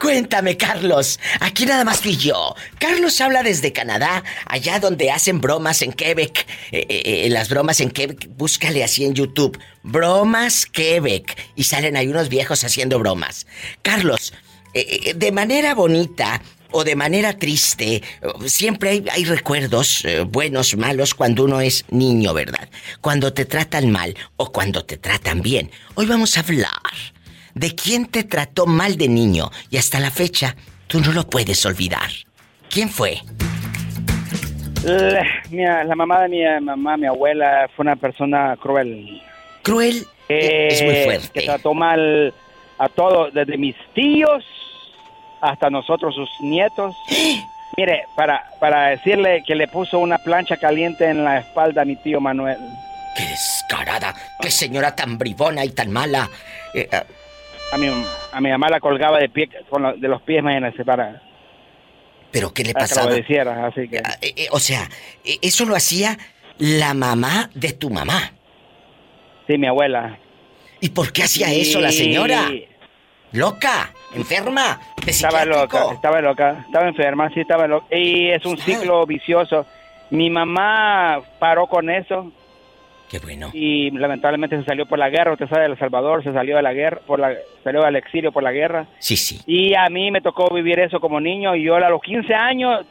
[0.00, 1.18] Cuéntame, Carlos.
[1.40, 2.54] Aquí nada más fui yo.
[2.78, 6.46] Carlos habla desde Canadá, allá donde hacen bromas en Quebec.
[6.72, 9.58] Eh, eh, eh, las bromas en Quebec, búscale así en YouTube.
[9.82, 11.36] Bromas Quebec.
[11.54, 13.46] Y salen ahí unos viejos haciendo bromas.
[13.82, 14.32] Carlos,
[14.72, 16.40] de manera bonita,
[16.72, 18.02] o de manera triste,
[18.46, 22.68] siempre hay, recuerdos eh, buenos, malos cuando uno es niño, ¿verdad?
[23.00, 25.70] Cuando te tratan mal o cuando te tratan bien.
[25.94, 26.70] Hoy vamos a hablar
[27.54, 30.56] de quién te trató mal de niño y hasta la fecha
[30.86, 32.10] tú no lo puedes olvidar.
[32.68, 33.18] ¿Quién fue?
[34.84, 39.20] La, la mamá de mi mamá, mi abuela, fue una persona cruel.
[39.62, 40.06] ¿Cruel?
[40.28, 41.40] es muy fuerte.
[41.40, 42.32] Que trató mal
[42.78, 44.44] a todos, desde mis tíos
[45.40, 46.96] hasta nosotros, sus nietos.
[47.76, 51.96] Mire, para, para decirle que le puso una plancha caliente en la espalda a mi
[51.96, 52.58] tío Manuel.
[53.16, 54.14] ¡Qué descarada!
[54.40, 56.28] ¡Qué señora tan bribona y tan mala!
[56.74, 57.04] Eh, ah.
[57.72, 57.88] a, mi,
[58.32, 60.42] a mi mamá la colgaba de, pie, de los pies,
[60.84, 61.22] para...
[62.30, 63.10] ¿Pero qué le pasaba?
[63.10, 63.98] Que lo así que...
[64.04, 64.88] Ah, eh, eh, o sea,
[65.24, 66.18] eso lo hacía
[66.58, 68.32] la mamá de tu mamá.
[69.46, 70.18] Sí, mi abuela.
[70.80, 72.48] ¿Y por qué hacía eso la señora?
[73.32, 73.92] ¿Loca?
[74.14, 74.80] ¿Enferma?
[75.06, 77.86] estaba loca, estaba loca, estaba enferma, sí, estaba loca.
[77.96, 79.66] Y es un ciclo vicioso.
[80.10, 82.32] Mi mamá paró con eso.
[83.08, 83.50] Qué bueno.
[83.52, 86.72] Y lamentablemente se salió por la guerra, usted sabe, El Salvador se salió de la
[86.72, 88.86] guerra, por la, salió al exilio por la guerra.
[88.98, 89.40] Sí, sí.
[89.46, 92.86] Y a mí me tocó vivir eso como niño y yo a los 15 años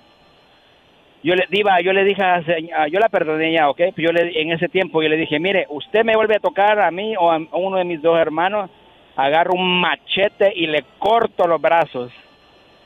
[1.21, 3.81] yo le diva, yo le dije, a, yo la perdoné ya, ¿ok?
[3.97, 6.91] Yo le, en ese tiempo yo le dije, mire, usted me vuelve a tocar a
[6.91, 8.69] mí o a, uno de mis dos hermanos,
[9.26, 12.11] agarro un machete y le corto los brazos.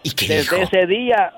[0.01, 1.33] ¿Y qué desde ese día,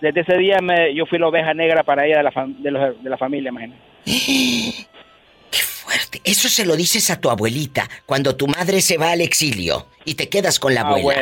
[0.00, 3.10] desde ese día me, yo fui la oveja negra para ella de la, de, de
[3.10, 3.80] la familia, imagínate.
[4.04, 6.20] ¡Qué fuerte!
[6.24, 10.14] Eso se lo dices a tu abuelita cuando tu madre se va al exilio y
[10.14, 11.20] te quedas con la abuela.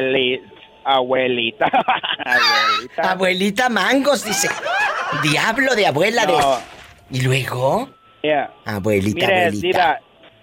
[0.85, 1.67] Abuelita.
[2.25, 3.13] abuelita.
[3.13, 4.49] Abuelita Mangos, dice.
[5.23, 6.35] Diablo de abuela de.
[7.11, 7.91] ¿Y luego?
[8.65, 10.01] Abuelita, abuelita.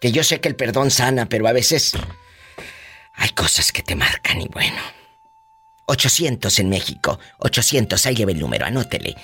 [0.00, 1.92] Que yo sé que el perdón sana, pero a veces
[3.14, 4.82] hay cosas que te marcan y bueno.
[5.86, 7.20] 800 en México.
[7.38, 9.14] 800, ahí lleva el número, anótele.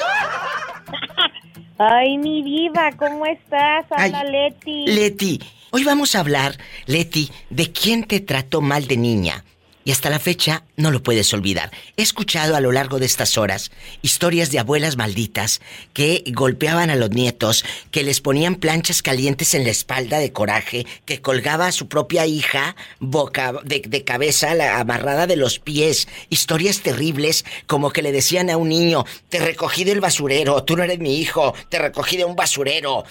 [1.78, 3.86] Ay, mi diva, ¿cómo estás?
[3.90, 4.86] Habla Leti.
[4.86, 5.40] Leti,
[5.72, 9.44] hoy vamos a hablar, Leti, de quién te trató mal de niña
[9.88, 11.70] y hasta la fecha no lo puedes olvidar.
[11.96, 13.70] He escuchado a lo largo de estas horas
[14.02, 15.62] historias de abuelas malditas
[15.94, 20.86] que golpeaban a los nietos, que les ponían planchas calientes en la espalda de coraje,
[21.06, 26.06] que colgaba a su propia hija boca de, de cabeza la, amarrada de los pies.
[26.28, 30.82] Historias terribles como que le decían a un niño, te recogí del basurero, tú no
[30.82, 33.04] eres mi hijo, te recogí de un basurero.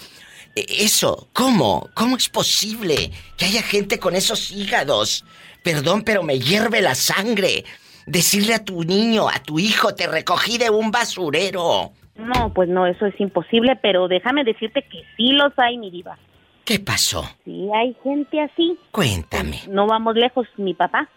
[0.54, 1.90] E, eso, ¿cómo?
[1.94, 5.24] ¿Cómo es posible que haya gente con esos hígados?
[5.62, 7.64] Perdón, pero me hierve la sangre.
[8.06, 11.92] Decirle a tu niño, a tu hijo, te recogí de un basurero.
[12.16, 16.18] No, pues no, eso es imposible, pero déjame decirte que sí los hay, mi diva.
[16.64, 17.24] ¿Qué pasó?
[17.44, 18.76] Sí, hay gente así.
[18.90, 19.60] Cuéntame.
[19.68, 21.08] no vamos lejos, mi papá.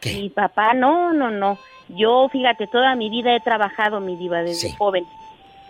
[0.00, 0.14] ¿Qué?
[0.14, 1.58] Mi papá, no, no, no.
[1.88, 5.04] Yo, fíjate, toda mi vida he trabajado, mi diva, desde joven.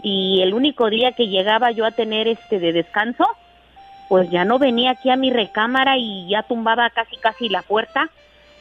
[0.02, 3.24] Y el único día que llegaba yo a tener este de descanso,
[4.12, 8.10] pues ya no venía aquí a mi recámara y ya tumbaba casi casi la puerta.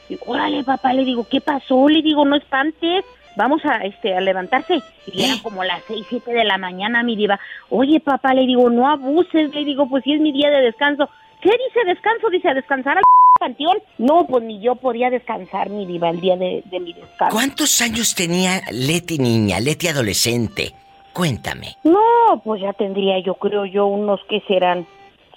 [0.08, 1.90] Y, órale, papá, le digo, ¿qué pasó?
[1.90, 3.04] Le digo, no espantes,
[3.36, 4.82] vamos a este a levantarse.
[5.08, 7.38] Y era como las seis, siete de la mañana, mi diva.
[7.70, 11.10] Oye, papá, le digo, no abuses, le digo, pues si es mi día de descanso.
[11.42, 12.30] ¿Qué dice descanso?
[12.30, 13.04] Dice, a descansar al
[13.38, 13.80] panteón.
[13.98, 17.36] No, pues ni yo podía descansar, mi diva, el día de, mi descanso.
[17.36, 20.72] ¿Cuántos años tenía Leti niña, Leti adolescente?
[21.12, 21.76] Cuéntame.
[21.84, 24.88] No, pues ya tendría yo creo yo unos que serán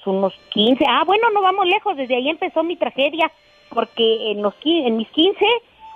[0.06, 0.84] unos 15.
[0.88, 3.30] Ah, bueno, no vamos lejos, desde ahí empezó mi tragedia,
[3.70, 5.44] porque en los en mis 15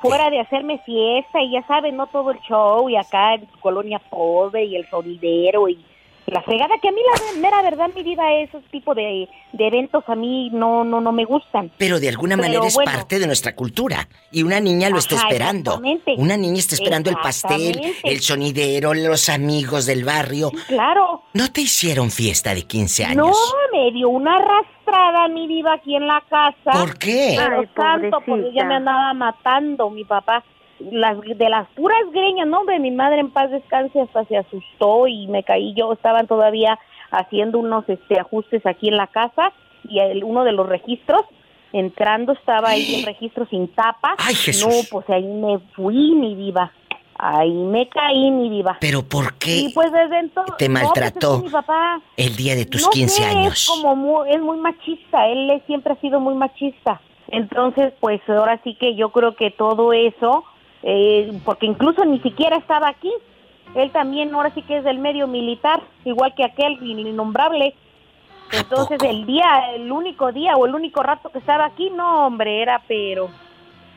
[0.00, 3.98] fuera de hacerme fiesta y ya saben, no todo el show y acá en Colonia
[3.98, 5.84] Pobre y el sonidero y
[6.30, 10.14] la fregada que a mí la mera verdad mi vida esos tipos de, eventos a
[10.14, 11.70] mí no no no me gustan.
[11.78, 15.80] Pero de alguna manera es parte de nuestra cultura y una niña lo está esperando.
[16.16, 20.50] una niña está esperando el pastel el sonidero los amigos del barrio.
[20.66, 21.22] Claro.
[21.34, 23.32] No te hicieron fiesta de 15 años no
[23.72, 26.72] me dio una arrastrada mi diva aquí en la casa.
[26.72, 27.36] ¿por qué?
[27.36, 30.44] pero tanto porque ya me andaba matando mi papá
[30.90, 35.06] las de las puras greñas, no, hombre, mi madre en paz descanse hasta se asustó
[35.06, 36.78] y me caí yo, estaban todavía
[37.10, 39.52] haciendo unos este ajustes aquí en la casa
[39.88, 41.22] y el, uno de los registros
[41.72, 44.14] entrando estaba ahí el registro sin tapa.
[44.18, 44.66] Ay, Jesús.
[44.66, 46.72] No, pues ahí me fui, mi diva.
[47.18, 48.78] Ahí me caí, mi diva.
[48.80, 49.56] ¿Pero por qué?
[49.56, 50.56] Y pues desde entonces...
[50.56, 53.54] Te pues maltrató mi papá, el día de tus 15 años.
[53.54, 57.00] Es como muy, es muy machista, él siempre ha sido muy machista.
[57.26, 60.44] Entonces, pues ahora sí que yo creo que todo eso
[60.82, 63.12] eh, porque incluso ni siquiera estaba aquí.
[63.74, 67.74] Él también ahora sí que es del medio militar, igual que aquel innombrable.
[68.52, 72.62] Entonces el día, el único día o el único rato que estaba aquí, no hombre,
[72.62, 73.28] era pero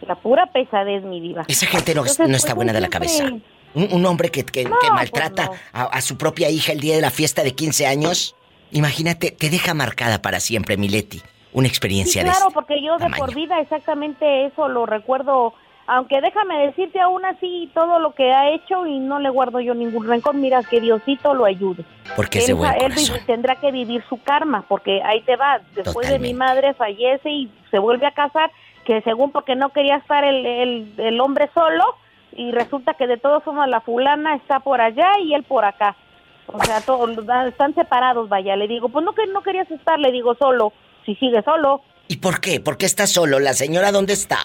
[0.06, 1.46] la pura pesadez, mi vida.
[1.48, 3.26] Esa gente no, está pues, buena de la cabeza.
[3.74, 7.44] Un, hombre que, que, pues, maltrata a, su propia hija el día de la fiesta
[7.44, 8.36] de 15 años,
[8.72, 11.22] imagínate, te deja marcada para siempre, Mileti.
[11.54, 15.54] Una experiencia sí, claro, porque yo de por vida exactamente eso lo recuerdo
[15.94, 19.74] aunque déjame decirte aún así todo lo que ha hecho y no le guardo yo
[19.74, 21.84] ningún rencor, mira que Diosito lo ayude.
[22.16, 22.94] Porque él, él
[23.26, 27.52] tendrá que vivir su karma, porque ahí te va, después de mi madre fallece y
[27.72, 28.50] se vuelve a casar,
[28.86, 31.84] que según porque no quería estar el, el, hombre solo,
[32.38, 35.98] y resulta que de todos somos la fulana está por allá y él por acá.
[36.48, 37.10] O sea, todos
[37.48, 38.56] están separados, vaya.
[38.56, 40.72] Le digo, pues no que no querías estar, le digo solo,
[41.06, 41.82] si sigue solo.
[42.08, 42.62] ¿Y por qué?
[42.62, 43.40] ¿Por qué está solo?
[43.40, 44.38] ¿La señora dónde está?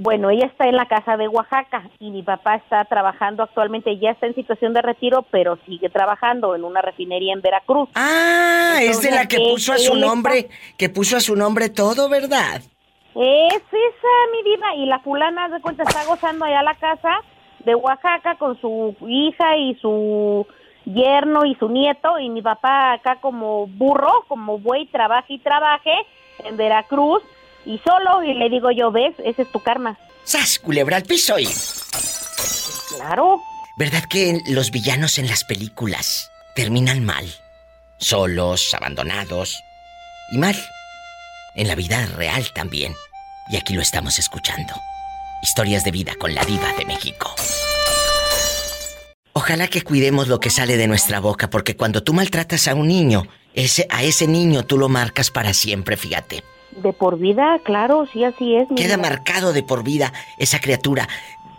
[0.00, 4.12] Bueno, ella está en la casa de Oaxaca y mi papá está trabajando actualmente, ya
[4.12, 7.88] está en situación de retiro, pero sigue trabajando en una refinería en Veracruz.
[7.96, 12.08] Ah, es de la que puso a su nombre, que puso a su nombre todo,
[12.08, 12.62] ¿verdad?
[13.16, 17.20] Es esa, mi vida, y la fulana de cuenta está gozando allá la casa
[17.64, 20.46] de Oaxaca con su hija y su
[20.84, 25.92] yerno y su nieto, y mi papá acá como burro, como buey, trabaje y trabaje
[26.44, 27.20] en Veracruz
[27.64, 29.98] y solo, y le digo yo, ves, ese es tu karma.
[30.24, 31.48] ¡Sas, culebra al piso y...
[32.96, 33.40] Claro.
[33.78, 37.26] ¿Verdad que los villanos en las películas terminan mal?
[37.98, 39.62] Solos, abandonados
[40.32, 40.56] y mal.
[41.54, 42.94] En la vida real también.
[43.50, 44.74] Y aquí lo estamos escuchando.
[45.42, 47.34] Historias de vida con la diva de México.
[49.32, 52.88] Ojalá que cuidemos lo que sale de nuestra boca, porque cuando tú maltratas a un
[52.88, 56.42] niño, ese, a ese niño tú lo marcas para siempre, fíjate.
[56.82, 58.68] De por vida, claro, sí, así es.
[58.76, 61.08] Queda marcado de por vida esa criatura.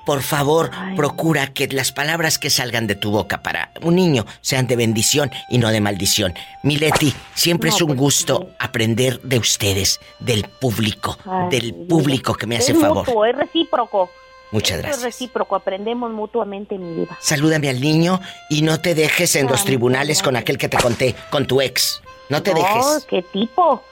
[0.05, 4.65] Por favor, procura que las palabras que salgan de tu boca para un niño sean
[4.65, 6.33] de bendición y no de maldición.
[6.63, 11.15] Mileti, siempre es un pues, gusto aprender de ustedes, del público,
[11.51, 13.05] del público que me hace favor.
[13.27, 14.09] es recíproco.
[14.51, 14.97] Muchas gracias.
[14.97, 17.15] Es recíproco, aprendemos mutuamente, mi vida.
[17.21, 21.15] Salúdame al niño y no te dejes en los tribunales con aquel que te conté,
[21.29, 22.01] con tu ex.
[22.29, 23.05] No te dejes.
[23.07, 23.83] ¿Qué tipo?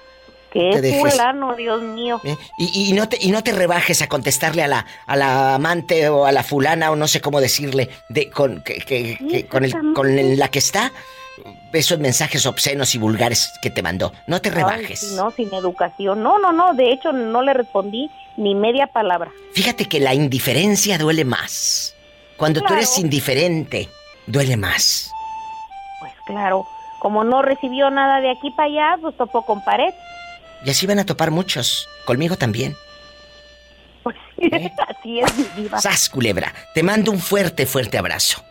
[0.52, 2.20] Qué fulano, Dios mío.
[2.24, 2.36] ¿Eh?
[2.58, 6.26] Y, no te, y no te rebajes a contestarle a la, a la amante o
[6.26, 10.50] a la fulana o no sé cómo decirle de, con, que, con, el, con la
[10.50, 10.91] que está
[11.74, 14.12] esos mensajes obscenos y vulgares que te mandó.
[14.26, 15.14] No te rebajes.
[15.14, 16.24] no, sin educación.
[16.24, 16.74] No, no, no.
[16.74, 19.32] De hecho, no le respondí ni media palabra.
[19.54, 21.95] Fíjate que la indiferencia duele más.
[22.38, 23.89] Cuando tú eres indiferente,
[24.28, 25.12] duele más.
[26.00, 26.66] Pues claro.
[27.00, 29.93] Como no recibió nada de aquí para allá, pues topó con pared.
[30.66, 31.88] Y así van a topar muchos.
[32.05, 32.76] Conmigo también.
[34.03, 34.72] Pues ¿Eh?
[34.88, 35.82] así es, mi diva.
[35.82, 36.53] Sas, culebra.
[36.74, 38.41] Te mando un fuerte, fuerte abrazo.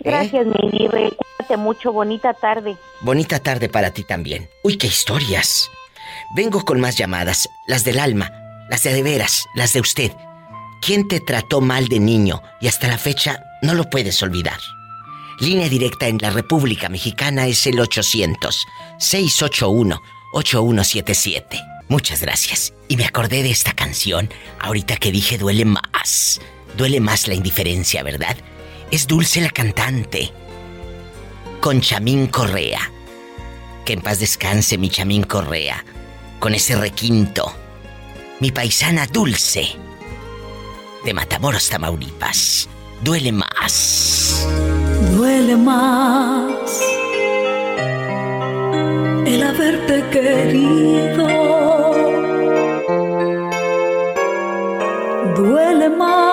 [0.00, 0.10] ¿Eh?
[0.10, 0.92] Gracias, mi diva.
[0.92, 1.92] Cuídate mucho.
[1.92, 2.76] Bonita tarde.
[3.00, 4.48] Bonita tarde para ti también.
[4.62, 5.70] Uy, qué historias.
[6.34, 7.48] Vengo con más llamadas.
[7.66, 8.30] Las del alma.
[8.68, 9.44] Las de de veras.
[9.54, 10.12] Las de usted.
[10.80, 14.58] ¿Quién te trató mal de niño y hasta la fecha no lo puedes olvidar?
[15.40, 18.66] Línea directa en la República Mexicana es el 800
[18.98, 20.00] 681
[20.34, 21.60] 8177.
[21.88, 22.74] Muchas gracias.
[22.88, 24.28] Y me acordé de esta canción
[24.60, 26.40] ahorita que dije duele más.
[26.76, 28.36] Duele más la indiferencia, ¿verdad?
[28.90, 30.32] Es Dulce la cantante.
[31.60, 32.90] Con Chamín Correa.
[33.84, 35.84] Que en paz descanse mi Chamín Correa.
[36.40, 37.52] Con ese requinto.
[38.40, 39.68] mi paisana Dulce,
[41.04, 42.68] de Matamoros, Tamaulipas.
[43.02, 44.46] Duele más.
[45.12, 47.04] Duele más
[49.26, 51.26] el haberte querido.
[55.36, 56.24] Duele más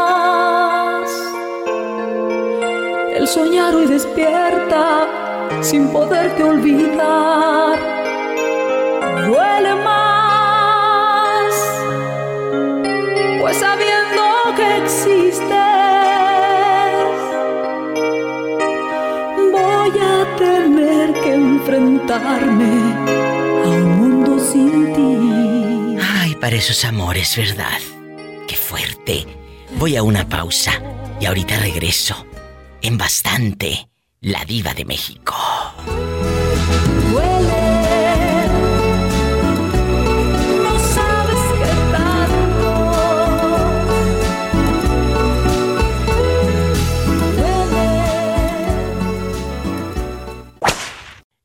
[3.22, 5.08] el soñar hoy despierta
[5.62, 7.78] sin poderte olvidar.
[9.28, 10.01] Duele más,
[22.14, 25.97] a un mundo sin ti.
[26.20, 27.80] Ay, para esos amores, ¿verdad?
[28.47, 29.26] Qué fuerte.
[29.78, 30.82] Voy a una pausa
[31.22, 32.26] y ahorita regreso.
[32.82, 33.88] En bastante
[34.20, 35.36] la diva de México.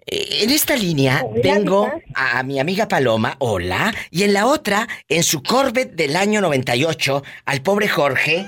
[0.09, 5.43] En esta línea tengo a mi amiga Paloma, hola, y en la otra, en su
[5.43, 8.47] Corvette del año 98, al pobre Jorge,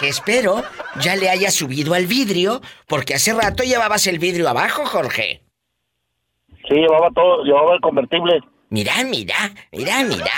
[0.00, 0.64] que espero
[1.00, 5.42] ya le haya subido al vidrio, porque hace rato llevabas el vidrio abajo, Jorge.
[6.68, 8.40] Sí, llevaba todo, llevaba el convertible.
[8.70, 9.36] Mira, mira,
[9.70, 10.32] mira, mira.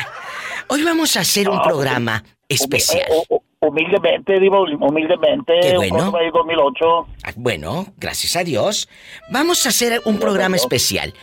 [0.68, 3.06] Hoy vamos a hacer un Ah, programa especial.
[3.08, 5.54] Hu- hu- Humildemente, digo, humildemente.
[5.62, 6.10] Qué bueno.
[6.10, 7.06] Corvette 2008.
[7.24, 8.88] Ah, Bueno, gracias a Dios.
[9.30, 11.14] Vamos a hacer un programa especial.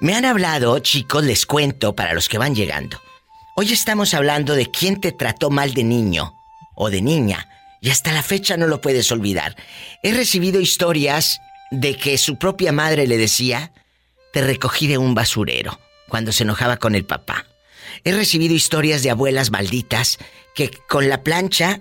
[0.00, 2.98] Me han hablado, chicos, les cuento para los que van llegando.
[3.56, 6.32] Hoy estamos hablando de quién te trató mal de niño
[6.74, 7.48] o de niña.
[7.80, 9.54] Y hasta la fecha no lo puedes olvidar.
[10.02, 11.38] He recibido historias
[11.70, 13.72] de que su propia madre le decía,
[14.32, 15.78] te recogí de un basurero,
[16.08, 17.44] cuando se enojaba con el papá.
[18.04, 20.18] He recibido historias de abuelas malditas
[20.54, 21.80] que con la plancha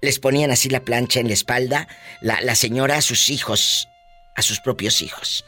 [0.00, 1.88] les ponían así la plancha en la espalda,
[2.20, 3.88] la, la señora a sus hijos,
[4.36, 5.44] a sus propios hijos.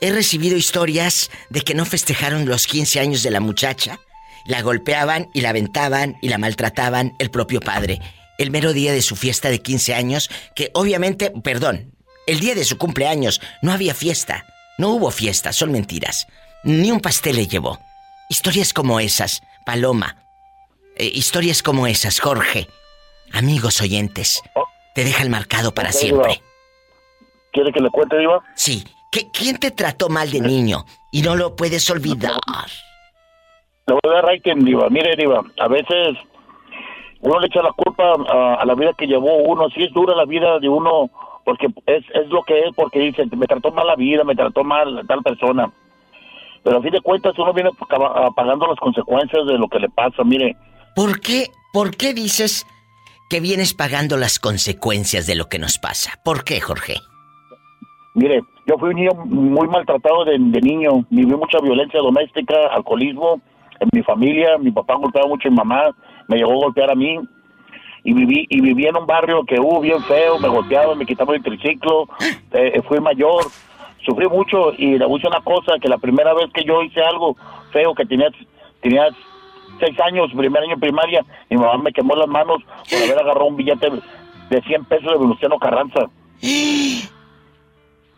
[0.00, 3.98] He recibido historias de que no festejaron los 15 años de la muchacha,
[4.46, 8.00] la golpeaban y la aventaban y la maltrataban el propio padre.
[8.38, 11.94] El mero día de su fiesta de 15 años, que obviamente, perdón,
[12.26, 14.46] el día de su cumpleaños no había fiesta,
[14.78, 16.26] no hubo fiesta, son mentiras.
[16.64, 17.80] Ni un pastel le llevó.
[18.28, 20.16] Historias como esas, Paloma.
[20.96, 22.66] eh, historias como esas, Jorge.
[23.32, 24.42] Amigos oyentes,
[24.94, 26.42] te dejan marcado para siempre.
[27.52, 28.42] ¿Quiere que le cuente, Diva?
[28.54, 28.84] Sí.
[29.10, 32.32] ¿Qué- ¿Quién te trató mal de niño y no lo puedes olvidar?
[33.86, 34.88] Le voy a dar rating, Diva.
[34.90, 36.16] Mire, Diva, a veces
[37.20, 39.68] uno le echa la culpa a, a la vida que llevó uno.
[39.70, 41.10] Sí es dura la vida de uno
[41.44, 44.62] porque es, es lo que es, porque dice, me trató mal la vida, me trató
[44.62, 45.72] mal tal persona.
[46.64, 49.88] Pero a fin de cuentas uno viene acaba- pagando las consecuencias de lo que le
[49.90, 50.22] pasa.
[50.24, 50.56] Mire,
[50.94, 52.66] ¿Por qué, por qué dices
[53.30, 56.12] que vienes pagando las consecuencias de lo que nos pasa?
[56.24, 56.96] ¿Por qué, Jorge?
[58.14, 61.04] Mire, yo fui un niño muy maltratado de, de niño.
[61.10, 63.40] Viví mucha violencia doméstica, alcoholismo
[63.80, 64.58] en mi familia.
[64.58, 65.90] Mi papá golpeaba mucho a mi mamá,
[66.28, 67.18] me llegó a golpear a mí.
[68.04, 71.36] Y viví y viví en un barrio que hubo bien feo, me golpeaban, me quitaban
[71.36, 72.06] el triciclo.
[72.52, 73.44] Eh, fui mayor,
[74.04, 77.36] sufrí mucho y le decir una cosa, que la primera vez que yo hice algo
[77.72, 78.28] feo, que tenía,
[78.80, 79.08] tenía
[79.80, 83.56] seis años, primer año primaria, mi mamá me quemó las manos por haber agarrado un
[83.56, 83.90] billete
[84.50, 86.00] de 100 pesos de Venustiano Carranza.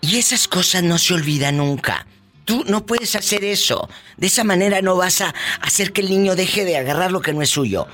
[0.06, 2.06] Y esas cosas no se olvidan nunca.
[2.44, 3.88] Tú no puedes hacer eso.
[4.18, 7.32] De esa manera no vas a hacer que el niño deje de agarrar lo que
[7.32, 7.86] no es suyo.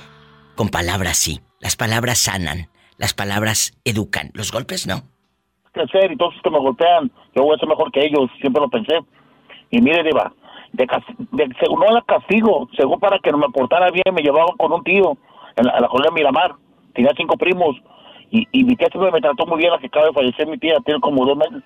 [0.57, 1.39] Con palabras sí.
[1.61, 2.69] Las palabras sanan.
[2.97, 4.31] Las palabras educan.
[4.33, 5.05] Los golpes no.
[5.71, 8.61] Crecer y todos los que me golpean, yo voy a ser mejor que ellos, siempre
[8.61, 8.99] lo pensé.
[9.69, 10.31] Y mire, Diva,
[10.73, 10.87] de,
[11.31, 14.71] de, según no era castigo, según para que no me portara bien, me llevaban con
[14.71, 15.17] un tío
[15.55, 16.55] en la, en la colonia Miramar.
[16.93, 17.77] Tenía cinco primos
[18.31, 20.57] y, y mi tía siempre me trató muy bien, la que acaba de fallecer mi
[20.57, 21.63] tía, tiene como dos meses.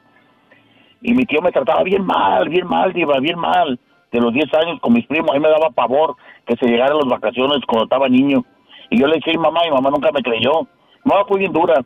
[1.01, 3.79] Y mi tío me trataba bien mal, bien mal, Diva, bien mal.
[4.11, 6.15] De los 10 años con mis primos, a mí me daba pavor
[6.47, 8.43] que se llegaran las vacaciones cuando estaba niño.
[8.89, 10.67] Y yo le decía a mi mamá, y mamá nunca me creyó.
[11.03, 11.83] Mamá fue bien dura.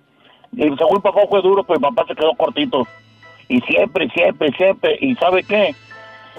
[0.54, 2.88] Y según papá fue duro, pues mi papá se quedó cortito.
[3.48, 4.98] Y siempre, siempre, siempre.
[5.02, 5.76] ¿Y sabe qué?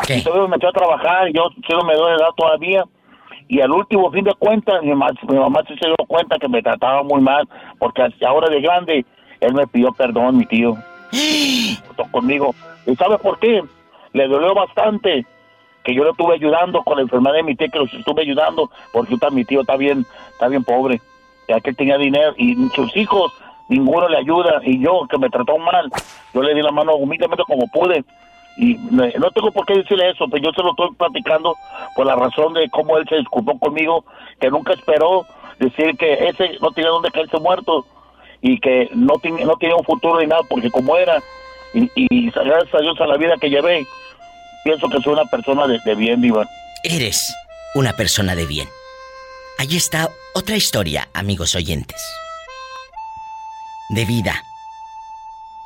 [0.08, 2.84] Y todavía me metió a trabajar, y yo sigo me doy edad todavía.
[3.48, 6.62] Y al último fin de cuentas, mi mamá, mi mamá se dio cuenta que me
[6.62, 7.48] trataba muy mal,
[7.78, 9.04] porque hasta ahora de grande,
[9.40, 10.76] él me pidió perdón, mi tío.
[12.12, 12.54] Conmigo.
[12.86, 13.62] ¿Y sabe por qué?
[14.12, 15.26] Le dolió bastante
[15.84, 18.70] que yo lo estuve ayudando con la enfermedad de mi tía, que los estuve ayudando,
[18.92, 21.00] porque mi tío está bien, está bien pobre.
[21.48, 23.32] Ya que él tenía dinero y sus hijos,
[23.70, 24.60] ninguno le ayuda.
[24.62, 25.90] Y yo, que me trató mal,
[26.34, 28.04] yo le di la mano humildemente como pude.
[28.56, 31.56] y no tengo por qué decirle eso, pero yo se lo estoy platicando
[31.96, 34.04] por la razón de cómo él se disculpó conmigo,
[34.38, 35.24] que nunca esperó
[35.58, 37.86] decir que ese no tenía dónde caerse muerto
[38.42, 41.22] y que no, tiene, no tenía un futuro ni nada, porque como era,
[41.74, 43.86] y, gracias a Dios a la vida que llevé,
[44.64, 46.46] pienso que soy una persona de, bien, Diva.
[46.82, 47.34] Eres
[47.74, 48.68] una persona de bien.
[49.58, 52.02] Allí está otra historia, amigos oyentes.
[53.90, 54.42] De vida.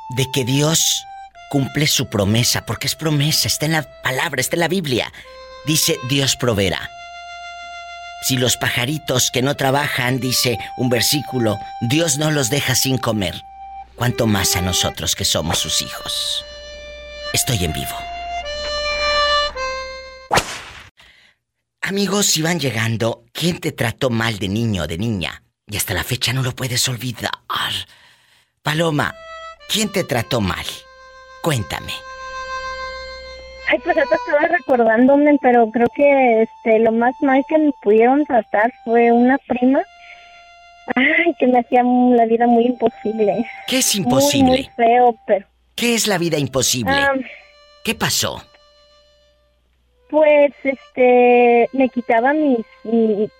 [0.09, 1.05] De que Dios
[1.49, 5.11] cumple su promesa, porque es promesa, está en la palabra, está en la Biblia.
[5.65, 6.89] Dice, Dios proveerá.
[8.23, 13.39] Si los pajaritos que no trabajan, dice un versículo, Dios no los deja sin comer,
[13.95, 16.43] ¿cuánto más a nosotros que somos sus hijos?
[17.33, 17.95] Estoy en vivo.
[21.81, 25.43] Amigos, si van llegando, ¿quién te trató mal de niño o de niña?
[25.67, 27.29] Y hasta la fecha no lo puedes olvidar.
[28.65, 29.13] Paloma,
[29.71, 30.65] ¿quién te trató mal?
[31.43, 31.91] Cuéntame.
[33.69, 38.25] Ay, pues ahorita estaba recordándome, pero creo que este lo más mal que me pudieron
[38.25, 39.83] tratar fue una prima.
[40.95, 43.45] Ay, que me hacía la vida muy imposible.
[43.67, 44.49] ¿Qué es imposible?
[44.49, 45.45] Muy, feo, pero.
[45.75, 46.91] ¿Qué es la vida imposible?
[46.91, 47.13] Ah,
[47.83, 48.41] ¿Qué pasó?
[50.09, 52.65] Pues, este, me quitaba mis,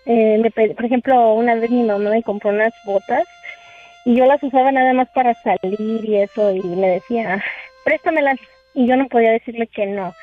[0.05, 3.25] eh, por ejemplo, una vez mi mamá me compró unas botas
[4.05, 7.43] y yo las usaba nada más para salir y eso y me decía,
[7.83, 8.37] préstamelas
[8.75, 10.13] y yo no podía decirle que no.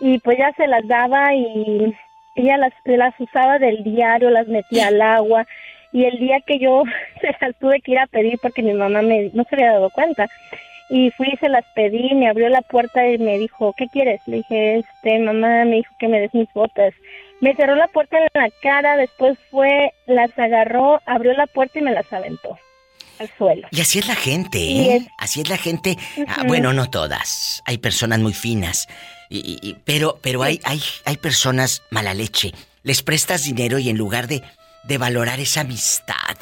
[0.00, 1.94] Y pues ya se las daba y
[2.34, 5.46] ella las, las usaba del diario, las metía al agua
[5.92, 6.82] y el día que yo
[7.20, 9.90] se las tuve que ir a pedir porque mi mamá me, no se había dado
[9.90, 10.28] cuenta
[10.90, 14.20] y fui y se las pedí, me abrió la puerta y me dijo, ¿qué quieres?
[14.26, 16.94] Le dije, este, mamá me dijo que me des mis botas.
[17.40, 21.82] Me cerró la puerta en la cara, después fue, las agarró, abrió la puerta y
[21.82, 22.58] me las aventó
[23.18, 23.68] al suelo.
[23.70, 25.08] Y así es la gente, ¿eh?
[25.18, 25.96] Así es la gente.
[26.26, 27.62] Ah, bueno, no todas.
[27.66, 28.88] Hay personas muy finas.
[29.30, 32.52] Y, pero pero hay, hay, hay personas mala leche.
[32.82, 34.42] Les prestas dinero y en lugar de,
[34.84, 36.36] de valorar esa amistad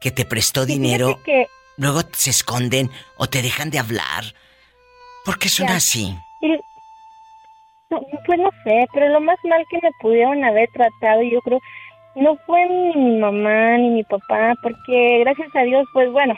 [0.00, 1.20] que te prestó dinero,
[1.76, 4.24] luego se esconden o te dejan de hablar.
[5.24, 6.16] ¿Por qué son así?
[7.88, 11.60] pues no sé, pero lo más mal que me pudieron haber tratado, yo creo,
[12.16, 16.34] no fue ni mi mamá ni mi papá, porque gracias a Dios, pues bueno,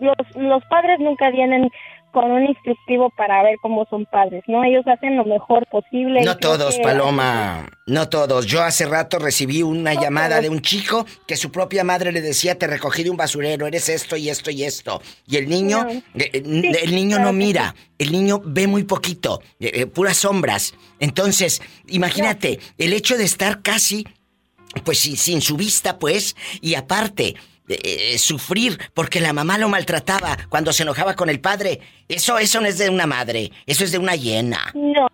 [0.00, 1.70] los, los padres nunca vienen
[2.12, 4.62] con un instructivo para ver cómo son padres, ¿no?
[4.62, 6.20] Ellos hacen lo mejor posible.
[6.22, 8.46] No todos, Paloma, no todos.
[8.46, 12.58] Yo hace rato recibí una llamada de un chico que su propia madre le decía,
[12.58, 15.00] te recogí de un basurero, eres esto y esto y esto.
[15.26, 19.86] Y el niño, eh, eh, el niño no mira, el niño ve muy poquito, eh,
[19.86, 20.74] puras sombras.
[21.00, 24.06] Entonces, imagínate, el hecho de estar casi
[24.84, 27.34] pues sin su vista, pues, y aparte,
[27.68, 32.60] eh, sufrir porque la mamá lo maltrataba cuando se enojaba con el padre, eso, eso
[32.60, 34.72] no es de una madre, eso es de una hiena.
[34.74, 35.08] No.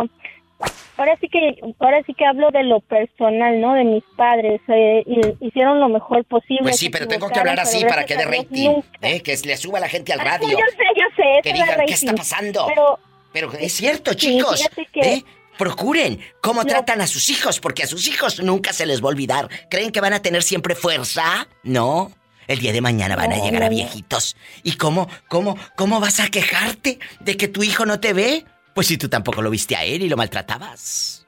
[0.97, 3.75] Ahora sí que, ahora sí que hablo de lo personal, ¿no?
[3.75, 5.05] De mis padres, eh,
[5.41, 6.63] hicieron lo mejor posible.
[6.63, 9.21] Pues sí, pero tengo que hablar así para que dé rating, ¿eh?
[9.21, 10.49] Que le suba la gente al radio.
[10.49, 11.41] yo sé, yo sé.
[11.45, 12.67] Que digan qué está pasando.
[12.67, 12.99] Pero,
[13.33, 14.69] pero es cierto, chicos.
[14.95, 15.23] ¿eh?
[15.59, 19.09] Procuren cómo tratan a sus hijos, porque a sus hijos nunca se les va a
[19.09, 19.49] olvidar.
[19.69, 21.49] ¿Creen que van a tener siempre fuerza?
[21.65, 22.13] No.
[22.47, 24.37] El día de mañana van a llegar a viejitos.
[24.63, 28.47] ¿Y cómo, cómo, cómo vas a quejarte de que tu hijo no te ve?
[28.73, 31.27] Pues si tú tampoco lo viste a él y lo maltratabas.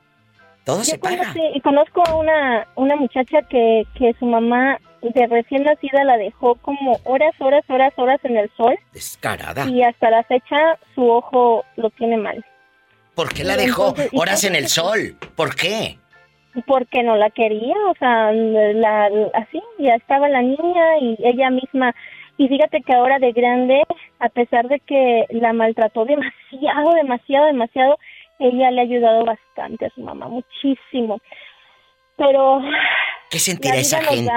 [0.65, 1.35] Todo se paga.
[1.53, 6.55] Y conozco a una, una muchacha que, que su mamá de recién nacida la dejó
[6.57, 8.79] como horas, horas, horas, horas en el sol.
[8.93, 9.69] Descarada.
[9.69, 12.45] Y hasta la fecha su ojo lo tiene mal.
[13.15, 15.17] ¿Por qué la dejó horas en el sol?
[15.37, 15.99] ¿Por qué?
[16.67, 21.95] Porque no la quería, o sea, la, así, ya estaba la niña y ella misma.
[22.39, 23.83] Y fíjate que ahora de grande,
[24.19, 27.99] a pesar de que la maltrató demasiado, demasiado, demasiado,
[28.39, 31.21] ella le ha ayudado bastante a su mamá, muchísimo.
[32.17, 32.63] Pero...
[33.31, 34.33] ¿Qué sentirá esa gente?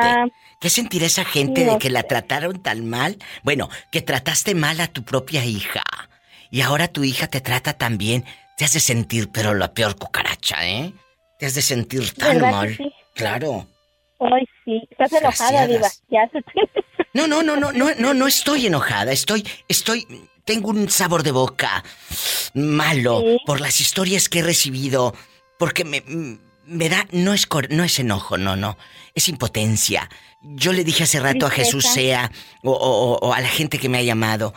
[0.60, 3.18] ¿Qué sentirá esa gente de que la trataron tan mal?
[3.42, 5.82] Bueno, que trataste mal a tu propia hija.
[6.52, 8.26] Y ahora tu hija te trata tan bien.
[8.58, 10.94] Te hace sentir, pero la peor cucaracha, ¿eh?
[11.40, 12.78] Te has de sentir tan mal.
[13.16, 13.68] Claro.
[14.20, 14.82] Ay, sí.
[14.90, 15.90] Estás enojada, Diva.
[16.10, 16.44] Ya se
[17.14, 19.12] No, no, no, no, no, no, no estoy enojada.
[19.12, 20.08] Estoy, estoy,
[20.46, 21.84] tengo un sabor de boca
[22.54, 25.14] malo por las historias que he recibido.
[25.58, 26.04] Porque me,
[26.66, 28.78] me da, no es, no es enojo, no, no.
[29.16, 30.10] Es impotencia.
[30.42, 32.32] Yo le dije hace rato a Jesús sea
[32.64, 34.54] o, o a la gente que me ha llamado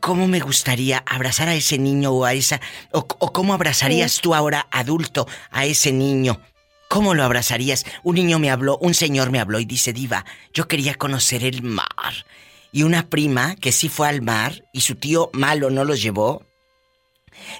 [0.00, 2.60] cómo me gustaría abrazar a ese niño o a esa...
[2.90, 6.40] O, cómo abrazarías tú ahora, adulto, a ese niño.
[6.88, 7.84] ¿Cómo lo abrazarías?
[8.02, 11.62] Un niño me habló, un señor me habló y dice, Diva, yo quería conocer el
[11.62, 12.26] mar.
[12.72, 16.42] Y una prima que sí fue al mar y su tío malo no los llevó,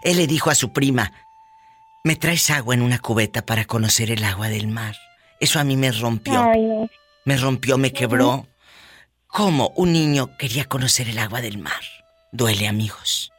[0.02, 1.12] Él le dijo a su prima,
[2.04, 4.96] me traes agua en una cubeta para conocer el agua del mar.
[5.38, 6.50] Eso a mí me rompió.
[7.24, 8.48] Me rompió, me quebró.
[9.32, 11.80] ¿Cómo un niño quería conocer el agua del mar?
[12.32, 13.32] Duele, amigos.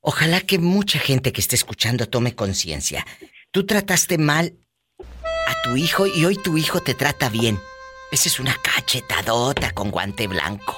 [0.00, 3.06] Ojalá que mucha gente que esté escuchando tome conciencia.
[3.52, 4.54] Tú trataste mal
[4.98, 7.56] a tu hijo y hoy tu hijo te trata bien.
[8.10, 10.76] Esa es una cachetadota con guante blanco.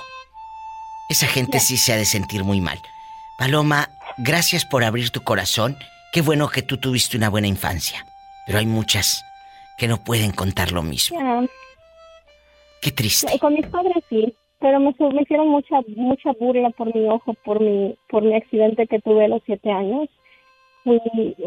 [1.08, 2.82] Esa gente sí se ha de sentir muy mal.
[3.38, 3.88] Paloma,
[4.18, 5.78] gracias por abrir tu corazón.
[6.12, 8.04] Qué bueno que tú tuviste una buena infancia.
[8.46, 9.24] Pero hay muchas
[9.78, 11.48] que no pueden contar lo mismo.
[12.80, 13.38] Qué triste.
[13.38, 17.60] Con mis padres sí, pero me, me, hicieron mucha mucha burla por mi ojo, por
[17.60, 20.08] mi por mi accidente que tuve a los siete años.
[20.84, 21.00] Fui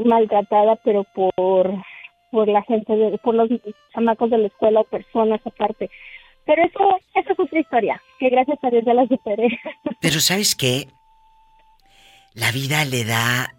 [0.05, 1.73] maltratada, pero por
[2.31, 3.49] por la gente, de, por los
[3.93, 5.89] chamacos de la escuela o personas aparte.
[6.45, 9.47] Pero eso, eso es otra historia, que gracias a Dios ya la superé.
[10.01, 10.87] Pero ¿sabes qué?
[12.33, 13.53] La vida le da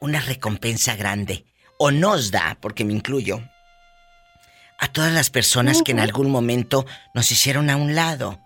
[0.00, 1.44] una recompensa grande,
[1.78, 3.40] o nos da, porque me incluyo,
[4.78, 8.40] a todas las personas que en algún momento nos hicieron a un lado.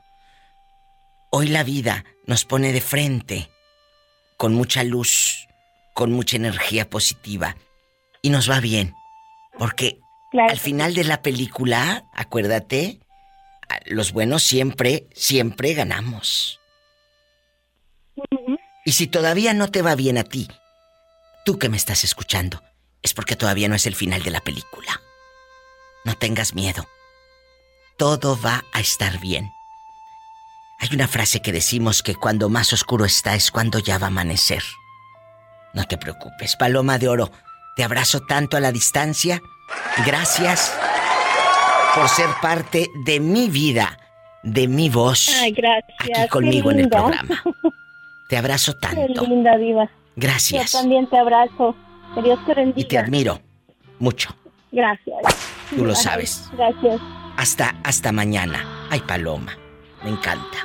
[1.31, 3.51] Hoy la vida nos pone de frente,
[4.37, 5.49] con mucha luz,
[5.95, 7.57] con mucha energía positiva,
[8.23, 8.95] y nos va bien.
[9.59, 9.99] Porque
[10.33, 13.01] al final de la película, acuérdate,
[13.87, 16.61] los buenos siempre, siempre ganamos.
[18.85, 20.49] Y si todavía no te va bien a ti,
[21.45, 22.63] tú que me estás escuchando,
[23.03, 25.01] es porque todavía no es el final de la película.
[26.05, 26.87] No tengas miedo.
[27.97, 29.53] Todo va a estar bien.
[30.79, 34.09] Hay una frase que decimos que cuando más oscuro está es cuando ya va a
[34.09, 34.63] amanecer.
[35.75, 37.31] No te preocupes, Paloma de Oro.
[37.77, 39.41] Te abrazo tanto a la distancia.
[40.07, 40.75] Gracias
[41.95, 43.99] por ser parte de mi vida,
[44.43, 45.29] de mi voz.
[45.41, 46.19] Ay, gracias.
[46.19, 47.43] Aquí conmigo en el programa.
[48.29, 49.23] Te abrazo tanto.
[49.23, 49.91] Qué linda diva.
[50.17, 50.73] Gracias.
[50.73, 51.77] Yo también te abrazo.
[52.15, 52.81] Que Dios te bendiga.
[52.81, 53.41] Y te admiro
[53.99, 54.35] mucho.
[54.73, 55.17] Gracias.
[55.75, 56.49] Tú lo sabes.
[56.53, 57.01] Gracias.
[57.37, 58.87] Hasta hasta mañana.
[58.91, 59.57] Ay, Paloma.
[60.05, 60.59] Me encanta.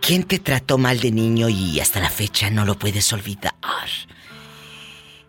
[0.00, 3.52] ¿Quién te trató mal de niño y hasta la fecha no lo puedes olvidar?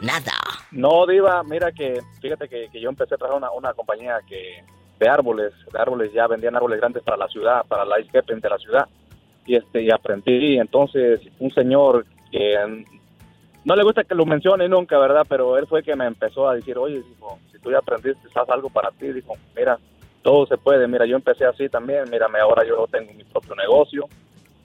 [0.02, 0.32] Nada.
[0.70, 4.62] No, Diva, mira que, fíjate que, yo empecé a trabajar una, una compañía que
[4.98, 8.48] de árboles, de árboles ya vendían árboles grandes para la ciudad, para la isquepen de
[8.48, 8.86] la ciudad.
[9.46, 12.84] Y este, y aprendí, entonces, un señor que
[13.68, 15.26] no le gusta que lo mencione nunca, ¿verdad?
[15.28, 18.48] Pero él fue que me empezó a decir, oye, dijo, si tú ya aprendiste, haz
[18.48, 19.12] algo para ti.
[19.12, 19.78] Dijo, mira,
[20.22, 20.88] todo se puede.
[20.88, 22.10] Mira, yo empecé así también.
[22.10, 24.08] Mírame, ahora yo tengo mi propio negocio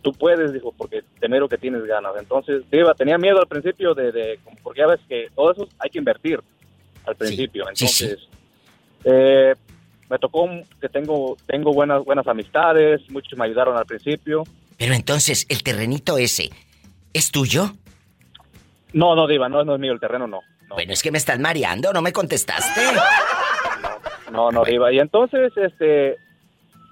[0.03, 2.11] tú puedes, dijo, porque te miro que tienes ganas.
[2.19, 5.97] Entonces, Diva, tenía miedo al principio de, porque ya ves que todo eso hay que
[5.97, 6.39] invertir
[7.05, 7.67] al principio.
[7.67, 8.19] Entonces,
[9.05, 9.55] eh,
[10.09, 10.47] me tocó
[10.79, 14.43] que tengo, tengo buenas, buenas amistades, muchos me ayudaron al principio.
[14.77, 16.51] Pero entonces, ¿el terrenito ese
[17.13, 17.71] es tuyo?
[18.93, 20.41] No, no, Diva, no, no es mío, el terreno no.
[20.69, 22.81] Bueno, es que me estás mareando, no me contestaste.
[24.31, 24.91] No, no, Diva.
[24.91, 26.17] Y entonces, este,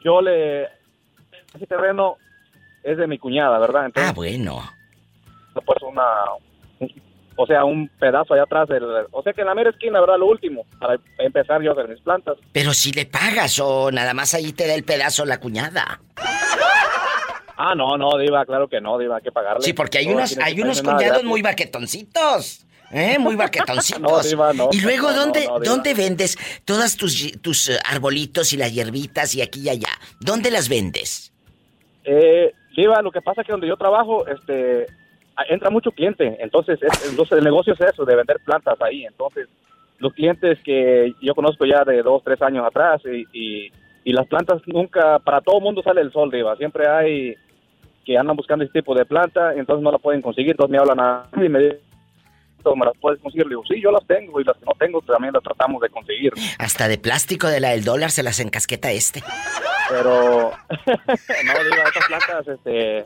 [0.03, 0.63] yo le,
[1.55, 2.17] ese terreno
[2.83, 3.91] es de mi cuñada, ¿verdad?
[3.95, 4.63] ah, bueno.
[5.53, 6.03] Pues una,
[7.35, 10.17] o sea, un pedazo allá atrás, del, o sea que en la mera esquina, ¿verdad?
[10.19, 12.37] Lo último, para empezar yo a hacer mis plantas.
[12.51, 15.99] Pero si le pagas o nada más ahí te da el pedazo la cuñada.
[17.57, 19.63] Ah, no, no, Diva, claro que no, Diva, hay que pagarle.
[19.63, 22.65] Sí, porque hay unos, hay unos cuñados muy baquetoncitos.
[22.93, 23.17] ¿Eh?
[23.19, 24.33] Muy baquetoncitos.
[24.71, 29.61] y luego, ¿dónde, ¿dónde vendes todas tus, tus eh, arbolitos y las hierbitas y aquí
[29.61, 29.91] y allá?
[30.19, 31.31] ¿Dónde las vendes?
[32.03, 34.87] Eh, Diva, lo que pasa es que donde yo trabajo, este,
[35.49, 36.37] entra mucho cliente.
[36.39, 36.79] Entonces,
[37.09, 39.05] entonces, el negocio es eso, de vender plantas ahí.
[39.05, 39.47] Entonces,
[39.99, 43.71] los clientes que yo conozco ya de dos, tres años atrás y, y,
[44.05, 46.55] las plantas nunca, para todo mundo sale el sol, Diva.
[46.55, 47.35] Siempre hay
[48.05, 50.51] que andan buscando este tipo de planta, entonces no la pueden conseguir.
[50.51, 51.79] Entonces me hablan a mí y me dicen,
[52.75, 53.45] ¿me las puedes conseguir?
[53.45, 55.89] Le digo, sí, yo las tengo y las que no tengo también las tratamos de
[55.89, 56.33] conseguir.
[56.57, 59.21] Hasta de plástico de la del dólar se las encasqueta este.
[59.89, 60.51] Pero,
[60.87, 63.05] no, digo, estas plantas, este,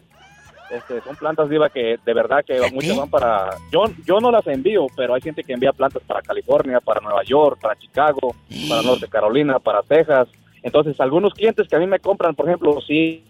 [0.69, 4.47] este, son plantas viva que de verdad que muchas van para yo yo no las
[4.47, 8.35] envío pero hay gente que envía plantas para California para Nueva York para Chicago
[8.67, 10.27] para Norte Carolina para Texas
[10.65, 13.23] entonces algunos clientes que a mí me compran por ejemplo sí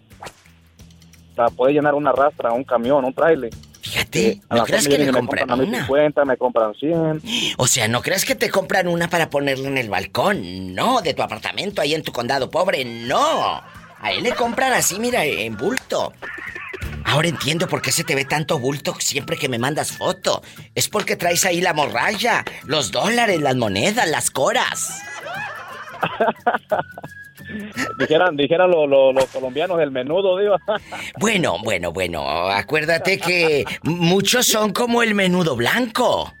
[1.36, 3.50] para poder llenar una rastra un camión un trailer
[3.82, 5.64] Fíjate, no creas que me compran, una.
[5.64, 7.22] Me 50, me compran 100.
[7.56, 11.14] O sea, no creas que te compran una para ponerla en el balcón, no, de
[11.14, 13.62] tu apartamento ahí en tu condado pobre, no.
[14.00, 16.12] A él le compran así, mira, en bulto.
[17.04, 20.42] Ahora entiendo por qué se te ve tanto bulto siempre que me mandas foto.
[20.74, 25.00] Es porque traes ahí la morralla, los dólares, las monedas, las coras.
[27.98, 30.56] dijeran dijeran los colombianos el menudo, digo.
[31.18, 32.50] bueno, bueno, bueno.
[32.50, 36.32] Acuérdate que muchos son como el menudo blanco.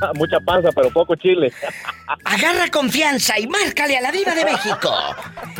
[0.14, 1.52] Mucha panza, pero poco chile.
[2.24, 4.92] Agarra confianza y márcale a la diva de México.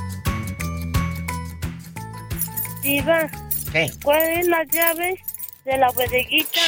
[2.83, 3.29] Diva.
[3.73, 3.91] ¿Qué?
[4.03, 5.19] ¿Cuál es la llave
[5.65, 6.61] de la bodeguita?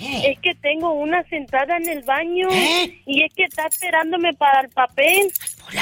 [0.00, 3.02] Es que tengo una sentada en el baño ¿Eh?
[3.04, 5.32] y es que está esperándome para el papel.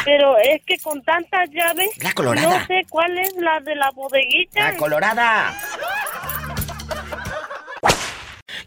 [0.04, 1.90] Pero es que con tantas llaves.
[2.02, 2.60] La colorada.
[2.60, 4.72] No sé cuál es la de la bodeguita.
[4.72, 5.54] La colorada.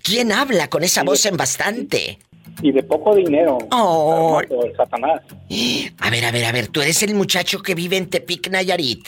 [0.10, 2.18] ¿Quién habla con esa voz en bastante?
[2.64, 3.60] Y de poco dinero.
[3.72, 4.41] Oh.
[4.76, 5.22] Satanás.
[5.99, 6.68] A ver, a ver, a ver.
[6.69, 9.07] Tú eres el muchacho que vive en Tepic, Nayarit.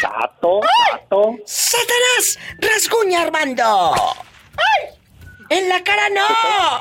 [0.00, 0.60] Sato,
[0.90, 1.36] Sato.
[1.46, 2.38] ¡Satanás!
[2.58, 3.62] ¡Rasguña, Armando!
[3.94, 4.88] ¡Ay!
[5.48, 6.80] ¡En la cara no!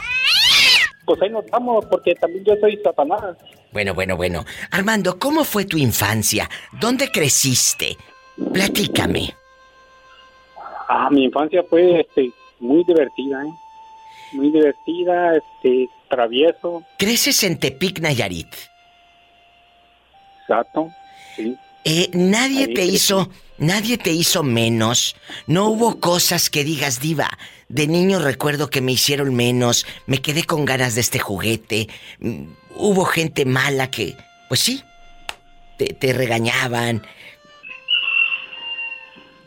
[1.06, 3.38] Pues ahí nos vamos, porque también yo soy Satanás.
[3.72, 4.44] Bueno, bueno, bueno.
[4.72, 6.50] Armando, ¿cómo fue tu infancia?
[6.72, 7.96] ¿Dónde creciste?
[8.52, 9.36] Platícame.
[10.90, 13.54] Ah, mi infancia fue este, muy divertida, ¿eh?
[14.34, 16.84] Muy divertida, este, travieso.
[16.98, 18.54] ¿Creces en Tepic, Nayarit?
[20.42, 20.90] Exacto,
[21.36, 21.58] sí.
[21.84, 25.16] Eh, nadie te hizo, nadie te hizo menos.
[25.46, 27.30] No hubo cosas que digas, diva.
[27.70, 31.88] De niño recuerdo que me hicieron menos, me quedé con ganas de este juguete.
[32.20, 32.44] Mm,
[32.76, 34.16] hubo gente mala que,
[34.50, 34.84] pues sí,
[35.78, 37.06] te, regañaban.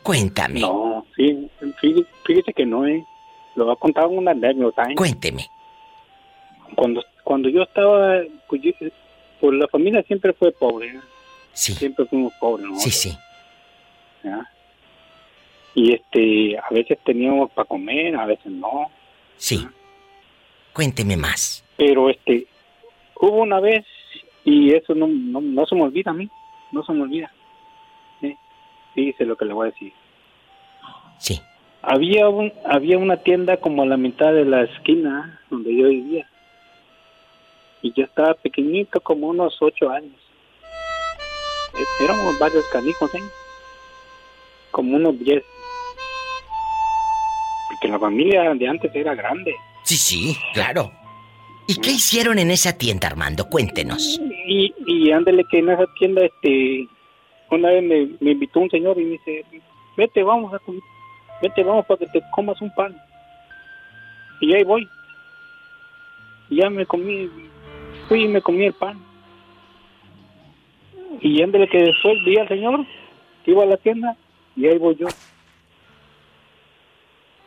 [0.03, 0.61] Cuéntame.
[0.61, 0.90] No,
[1.81, 3.05] sí, fíjese, que no, ¿eh?
[3.55, 4.95] Lo va a contar una anécdota, ¿eh?
[4.95, 5.47] Cuénteme.
[6.75, 8.63] Cuando, cuando yo estaba, pues,
[9.41, 11.01] pues la familia siempre fue pobre, ¿eh?
[11.53, 11.75] Sí.
[11.75, 12.77] Siempre fuimos pobres, ¿no?
[12.77, 13.17] Sí, sí.
[14.23, 14.49] ¿Ya?
[15.75, 18.91] Y este, a veces teníamos para comer, a veces no.
[19.37, 19.67] Sí.
[20.73, 21.65] Cuénteme más.
[21.77, 22.47] Pero este,
[23.17, 23.85] hubo una vez,
[24.45, 26.29] y eso no, no, se me olvida a mí,
[26.73, 27.33] no se me olvida.
[28.21, 28.37] ¿Sí?
[28.95, 29.93] Dice lo que le voy a decir.
[31.21, 31.41] Sí.
[31.83, 36.29] Había, un, había una tienda como a la mitad de la esquina donde yo vivía.
[37.83, 40.17] Y yo estaba pequeñito, como unos ocho años.
[42.03, 43.23] Éramos varios canijos, ¿eh?
[44.73, 45.45] Como unos diez
[47.81, 49.55] que la familia de antes era grande.
[49.85, 50.93] Sí, sí, claro.
[51.67, 53.49] ¿Y qué hicieron en esa tienda, Armando?
[53.49, 54.21] Cuéntenos.
[54.47, 56.87] Y, y ándale que en esa tienda, este,
[57.51, 57.83] una vez
[58.21, 59.45] me, invitó un señor y me dice,
[59.97, 60.83] vete, vamos a comer,
[61.43, 62.97] vete, vamos para que te comas un pan.
[64.41, 64.89] Y ahí voy.
[66.49, 67.29] Y ya me comí,
[68.09, 68.99] fui y me comí el pan.
[71.21, 72.87] Y ándale que después vi al señor,
[73.45, 74.17] que iba a la tienda,
[74.57, 75.09] y ahí voy yo.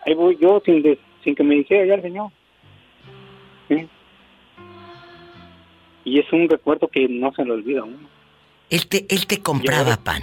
[0.06, 2.32] ahí voy yo sin, sin que me dijera ya el Señor.
[6.06, 8.10] Y es un recuerdo que no se le olvida a uno.
[8.70, 10.22] Él te, él te compraba pan.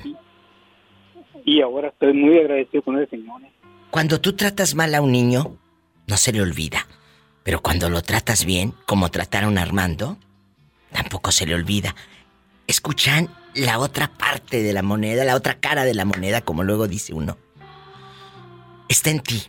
[1.44, 3.40] Y ahora estoy muy agradecido con el Señor.
[3.42, 3.50] ¿eh?
[3.90, 5.56] Cuando tú tratas mal a un niño,
[6.06, 6.86] no se le olvida.
[7.42, 10.18] Pero cuando lo tratas bien, como trataron a Armando,
[10.92, 11.94] tampoco se le olvida.
[12.66, 16.86] Escuchan la otra parte de la moneda, la otra cara de la moneda, como luego
[16.86, 17.38] dice uno.
[18.88, 19.42] Está en ti.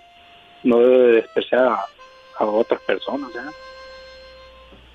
[0.64, 1.86] no debe despreciar a,
[2.46, 3.32] otras personas.
[3.34, 3.46] ¿ya?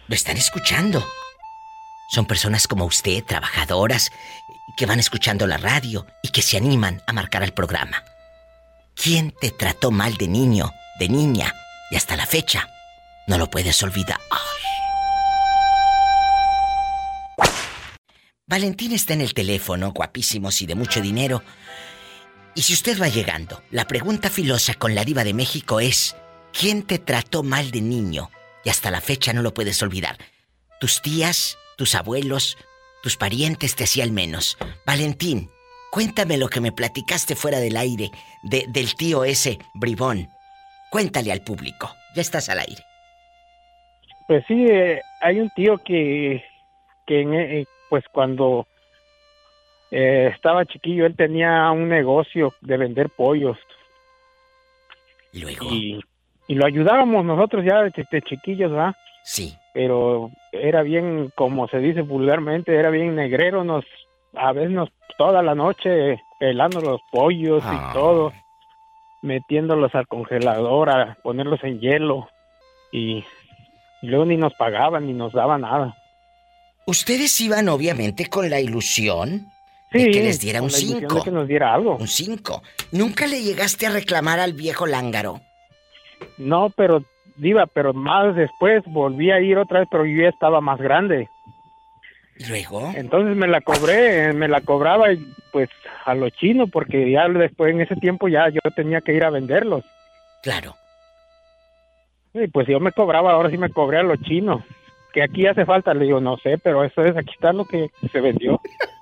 [0.06, 1.02] Lo están escuchando.
[2.10, 4.10] Son personas como usted, trabajadoras,
[4.77, 8.02] que van escuchando la radio y que se animan a marcar al programa.
[8.94, 11.55] ¿Quién te trató mal de niño, de niña
[11.90, 12.69] y hasta la fecha?
[13.27, 14.19] No lo puedes olvidar.
[18.47, 21.43] Valentín está en el teléfono, guapísimos y de mucho dinero.
[22.59, 26.16] Y si usted va llegando, la pregunta filosa con la diva de México es,
[26.52, 28.30] ¿quién te trató mal de niño?
[28.64, 30.16] Y hasta la fecha no lo puedes olvidar.
[30.80, 31.56] ¿Tus tías?
[31.76, 32.59] ¿Tus abuelos?
[33.01, 34.59] tus parientes te hacían menos.
[34.85, 35.51] Valentín,
[35.93, 38.10] cuéntame lo que me platicaste fuera del aire
[38.43, 40.28] de, del tío ese bribón.
[40.90, 41.94] Cuéntale al público.
[42.14, 42.82] Ya estás al aire.
[44.26, 46.44] Pues sí, eh, hay un tío que,
[47.06, 48.66] que eh, pues cuando
[49.90, 53.59] eh, estaba chiquillo, él tenía un negocio de vender pollos.
[55.32, 55.66] Luego.
[55.70, 56.01] Y,
[56.48, 58.94] lo ayudábamos nosotros ya de, chiquillos, ¿verdad?
[59.23, 63.85] Sí pero era bien, como se dice vulgarmente, era bien negrero, nos,
[64.35, 68.32] a veces nos, toda la noche pelando los pollos y todo,
[69.23, 72.28] metiéndolos al congelador, a ponerlos en hielo,
[72.90, 73.23] y,
[74.02, 75.97] luego ni nos pagaban ni nos daban nada.
[76.89, 79.47] Ustedes iban obviamente con la ilusión
[79.93, 81.23] de que les diera un 5.
[81.24, 81.97] que nos diera algo.
[81.97, 82.62] Un 5.
[82.93, 85.40] ¿Nunca le llegaste a reclamar al viejo lángaro?
[86.36, 87.05] No, pero
[87.39, 91.28] Diva, pero más después volví a ir otra vez, pero yo ya estaba más grande.
[92.48, 92.93] ¿Luego?
[92.94, 95.06] Entonces me la cobré, me la cobraba
[95.52, 95.70] pues
[96.05, 99.31] a lo chino, porque ya después en ese tiempo ya yo tenía que ir a
[99.31, 99.85] venderlos.
[100.43, 100.74] Claro.
[102.35, 104.65] Y pues yo me cobraba, ahora sí me cobré a lo chino.
[105.12, 107.90] Que aquí hace falta, le digo, no sé, pero eso es, aquí está lo que
[108.12, 108.60] se vendió.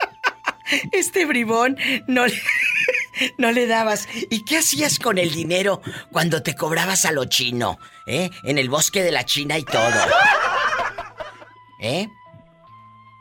[0.92, 1.76] este bribón
[2.06, 2.40] no le...
[3.38, 4.08] no le dabas.
[4.30, 5.80] ¿Y qué hacías con el dinero
[6.12, 7.78] cuando te cobrabas a lo chino?
[8.06, 8.30] ¿Eh?
[8.44, 10.00] En el bosque de la China y todo.
[11.80, 12.08] ¿Eh?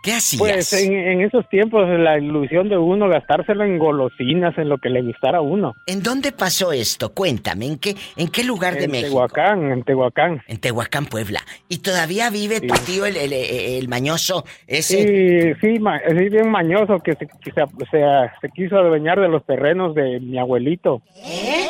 [0.06, 0.40] ¿Qué hacías?
[0.40, 5.02] Pues en, esos tiempos la ilusión de uno gastárselo en golosinas, en lo que le
[5.02, 5.73] gustara a uno.
[5.88, 7.11] ¿En dónde pasó esto?
[7.11, 9.07] Cuéntame, ¿en qué, en qué lugar de México?
[9.07, 10.41] En Tehuacán, en Tehuacán.
[10.48, 11.40] En Tehuacán, Puebla.
[11.69, 15.56] ¿Y todavía vive tu tío, el, el, mañoso ese?
[15.57, 20.38] Sí, sí, sí, bien mañoso, que, se, se, quiso adueñar de los terrenos de mi
[20.38, 21.02] abuelito.
[21.15, 21.65] ¿Eh?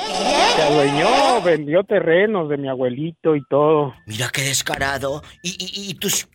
[0.58, 3.94] Se adueñó, vendió terrenos de mi abuelito y todo.
[4.06, 5.22] Mira qué descarado.
[5.42, 6.28] ¿Y, y, y tus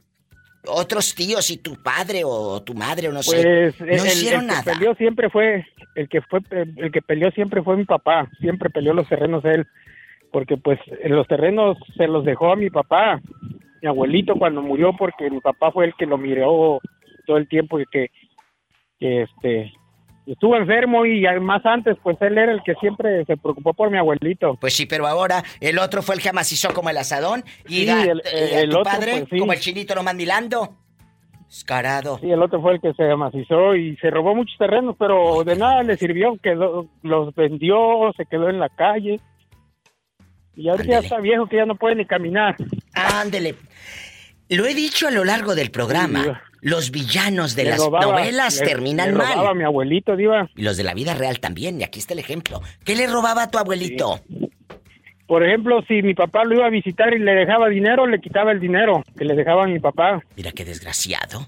[0.66, 3.43] otros tíos y tu padre o tu madre o no sé.
[3.43, 7.62] Pues, no hicieron el, que peleó siempre fue el que fue el que peleó siempre
[7.62, 8.28] fue mi papá.
[8.41, 9.66] Siempre peleó los terrenos él
[10.32, 13.20] porque pues los terrenos se los dejó a mi papá
[13.81, 16.81] mi abuelito cuando murió porque mi papá fue el que lo miró
[17.27, 18.11] todo el tiempo y que,
[18.99, 19.73] que este
[20.26, 23.98] estuvo enfermo y más antes, pues él era el que siempre se preocupó por mi
[23.98, 24.56] abuelito.
[24.60, 28.70] Pues sí, pero ahora el otro fue el que amacizó como el asadón y el,
[28.70, 30.76] otro, padre pues como el chinito no mandilando.
[31.48, 32.18] Escarado.
[32.20, 35.56] Sí, el otro fue el que se amacizó y se robó muchos terrenos, pero de
[35.56, 39.18] nada le sirvió, que los vendió, se quedó en la calle.
[40.55, 42.55] Y ahorita ya está viejo que ya no puede ni caminar.
[42.94, 43.56] Ándele.
[44.48, 46.40] Lo he dicho a lo largo del programa.
[46.61, 49.28] Los villanos de las novelas terminan mal.
[49.28, 50.49] Le robaba a mi abuelito, Diva.
[50.57, 51.81] Y los de la vida real también.
[51.81, 52.61] Y aquí está el ejemplo.
[52.85, 54.20] ¿Qué le robaba a tu abuelito?
[55.27, 58.51] Por ejemplo, si mi papá lo iba a visitar y le dejaba dinero, le quitaba
[58.51, 60.23] el dinero que le dejaba a mi papá.
[60.37, 61.47] Mira qué desgraciado.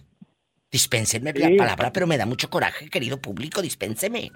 [0.71, 4.31] Dispénsenme la palabra, pero me da mucho coraje, querido público, dispénseme.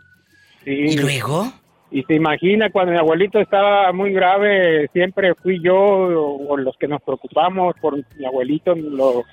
[0.65, 0.71] Sí.
[0.71, 1.53] ¿Y luego?
[1.91, 6.89] Y se imagina cuando mi abuelito estaba muy grave, siempre fui yo o, los que
[6.89, 9.25] nos preocupamos por mi abuelito, lo,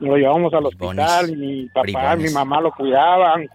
[0.00, 3.46] lo llevamos al hospital, y mi papá, mi mamá lo cuidaban.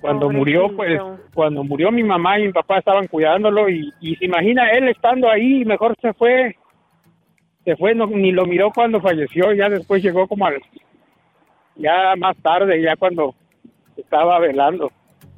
[0.00, 1.00] cuando murió, pues,
[1.34, 5.64] cuando murió mi mamá y mi papá estaban cuidándolo y, se imagina él estando ahí,
[5.64, 6.56] mejor se fue,
[7.64, 10.60] se fue, ni lo miró cuando falleció, ya después llegó como al,
[11.76, 13.34] ya más tarde, ya cuando
[13.96, 14.90] estaba velando.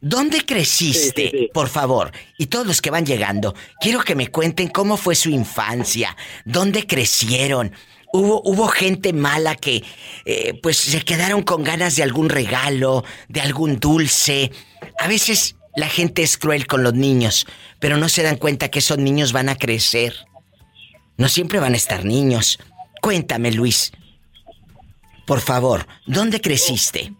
[0.00, 2.12] ¿Dónde creciste, por favor?
[2.38, 6.86] Y todos los que van llegando, quiero que me cuenten cómo fue su infancia, dónde
[6.86, 7.72] crecieron.
[8.12, 9.82] Hubo, hubo gente mala que,
[10.24, 14.52] eh, pues, se quedaron con ganas de algún regalo, de algún dulce.
[14.98, 17.46] A veces la gente es cruel con los niños,
[17.80, 20.14] pero no se dan cuenta que esos niños van a crecer.
[21.16, 22.58] No siempre van a estar niños.
[23.00, 23.92] Cuéntame, Luis.
[25.26, 27.12] Por favor, ¿dónde creciste?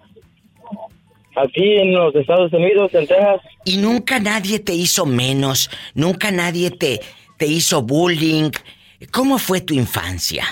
[1.37, 3.41] Aquí en los Estados Unidos, en Texas.
[3.65, 7.01] Y nunca nadie te hizo menos, nunca nadie te,
[7.37, 8.51] te hizo bullying.
[9.13, 10.45] ¿Cómo fue tu infancia?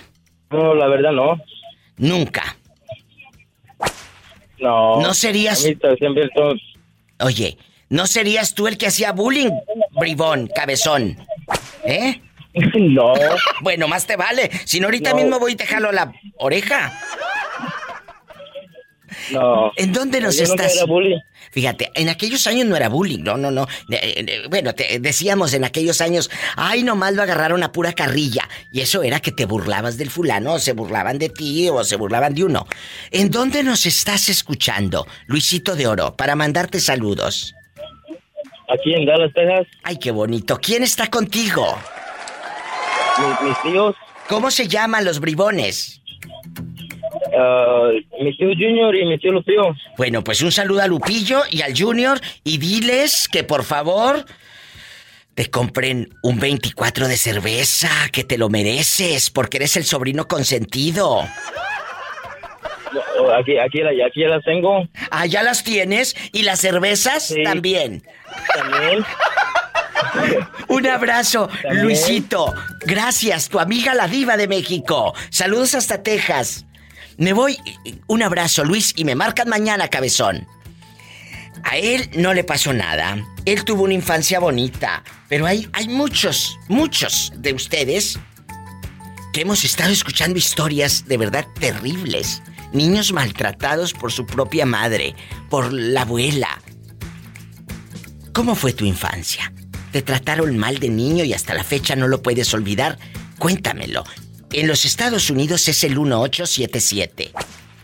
[0.51, 1.41] No, la verdad no.
[1.97, 2.57] Nunca.
[4.59, 5.01] No.
[5.01, 5.67] No serías.
[7.21, 7.59] Oye,
[7.89, 9.51] ¿no serías tú el que hacía bullying,
[9.93, 11.17] bribón, cabezón?
[11.85, 12.21] ¿Eh?
[12.55, 13.15] No.
[13.63, 14.51] bueno, más te vale.
[14.65, 16.93] Si no, ahorita mismo voy y te jalo la oreja.
[19.31, 19.73] No.
[19.77, 20.85] ¿En dónde nos estás?
[21.51, 23.67] Fíjate, en aquellos años no era bullying, no, no, no.
[23.91, 28.49] Eh, eh, bueno, te decíamos en aquellos años, ay, nomás lo agarraron a pura carrilla.
[28.73, 31.97] Y eso era que te burlabas del fulano, o se burlaban de ti, o se
[31.97, 32.67] burlaban de uno.
[33.11, 37.55] ¿En dónde nos estás escuchando, Luisito de Oro, para mandarte saludos?
[38.69, 39.67] Aquí en Dallas, Texas.
[39.83, 40.59] Ay, qué bonito.
[40.61, 41.79] ¿Quién está contigo?
[43.43, 43.97] Mis, tíos.
[44.29, 46.01] ¿Cómo se llaman los bribones?
[47.33, 49.75] Uh, mi tío Junior y mi tío Lupillo.
[49.97, 54.25] Bueno, pues un saludo a Lupillo y al Junior y diles que por favor
[55.35, 61.23] te compren un 24 de cerveza, que te lo mereces, porque eres el sobrino consentido.
[63.37, 64.87] Aquí, aquí, aquí ya las tengo.
[65.11, 66.15] Ah, ya las tienes.
[66.33, 67.35] ¿Y las cervezas?
[67.43, 68.03] También.
[68.55, 69.05] También.
[70.69, 72.53] Un abrazo, Luisito.
[72.87, 75.15] Gracias, tu amiga la diva de México.
[75.31, 76.67] Saludos hasta Texas.
[77.17, 77.59] Me voy.
[78.07, 80.47] Un abrazo, Luis, y me marcan mañana, cabezón.
[81.63, 83.17] A él no le pasó nada.
[83.45, 85.03] Él tuvo una infancia bonita.
[85.29, 88.19] Pero hay, hay muchos, muchos de ustedes
[89.33, 92.43] que hemos estado escuchando historias de verdad terribles.
[92.73, 95.15] Niños maltratados por su propia madre,
[95.49, 96.61] por la abuela.
[98.33, 99.53] ¿Cómo fue tu infancia?
[99.95, 102.99] Te trataron mal de niño y hasta la fecha no lo puedes olvidar,
[103.39, 104.03] cuéntamelo.
[104.51, 107.31] En los Estados Unidos es el 1877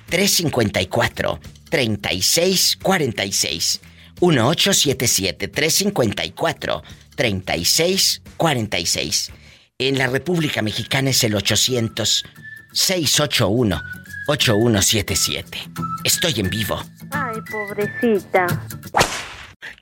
[0.09, 3.81] 354 3646.
[4.21, 6.83] 1877 354
[7.15, 9.33] 3646.
[9.79, 12.25] En la República Mexicana es el 800
[12.73, 13.81] 681
[14.27, 15.59] 8177.
[16.03, 16.83] Estoy en vivo.
[17.13, 18.49] Ay, pobrecita.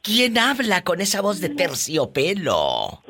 [0.03, 3.03] ¿Quién habla con esa voz de terciopelo?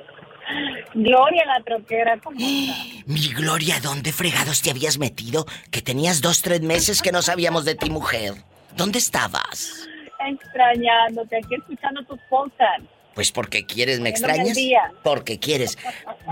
[0.95, 2.37] Gloria la troquera, ¿cómo
[3.07, 5.47] Mi Gloria, ¿dónde fregados te habías metido?
[5.71, 8.35] Que tenías dos, tres meses que no sabíamos de ti, mujer.
[8.77, 9.89] ¿Dónde estabas?
[10.27, 12.87] Extrañándote, aquí escuchando tus podcasts.
[13.15, 14.57] Pues porque quieres, ¿me extrañas?
[15.03, 15.77] Porque quieres.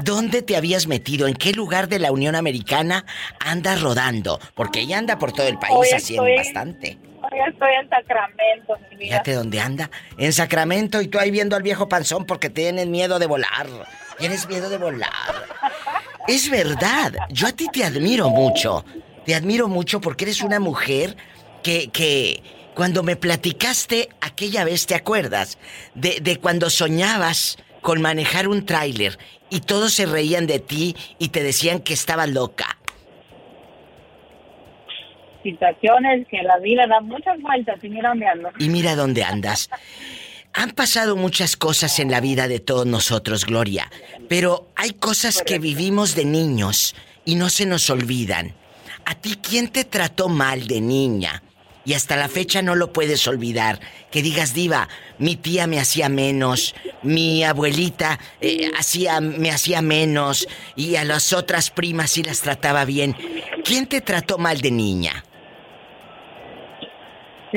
[0.05, 1.27] ¿Dónde te habías metido?
[1.27, 3.05] ¿En qué lugar de la Unión Americana
[3.41, 4.39] andas rodando?
[4.55, 6.99] Porque ella anda por todo el país haciendo bastante.
[7.31, 9.11] Hoy estoy en Sacramento, mi vida.
[9.11, 9.91] Fíjate dónde anda.
[10.19, 13.67] En Sacramento y tú ahí viendo al viejo panzón porque tienes miedo de volar.
[14.19, 15.11] Tienes miedo de volar.
[16.29, 17.15] Es verdad.
[17.31, 18.85] Yo a ti te admiro mucho.
[19.25, 21.17] Te admiro mucho porque eres una mujer
[21.63, 22.43] que, que
[22.75, 25.59] cuando me platicaste aquella vez, ¿te acuerdas?
[25.95, 29.19] De, de cuando soñabas con manejar un tráiler
[29.51, 32.76] y todos se reían de ti y te decían que estabas loca.
[35.47, 38.51] Situaciones que la vida da muchas vueltas y mira dónde ando.
[38.59, 39.71] Y mira dónde andas.
[40.53, 43.89] Han pasado muchas cosas en la vida de todos nosotros, Gloria,
[44.29, 48.55] pero hay cosas que vivimos de niños y no se nos olvidan.
[49.05, 51.43] ¿A ti quién te trató mal de niña?
[51.87, 53.81] y hasta la fecha no lo puedes olvidar.
[54.11, 60.49] Que digas, diva, mi tía me hacía menos, mi abuelita eh, hacía, me hacía menos
[60.75, 63.17] y a las otras primas sí las trataba bien.
[63.65, 65.25] ¿Quién te trató mal de niña?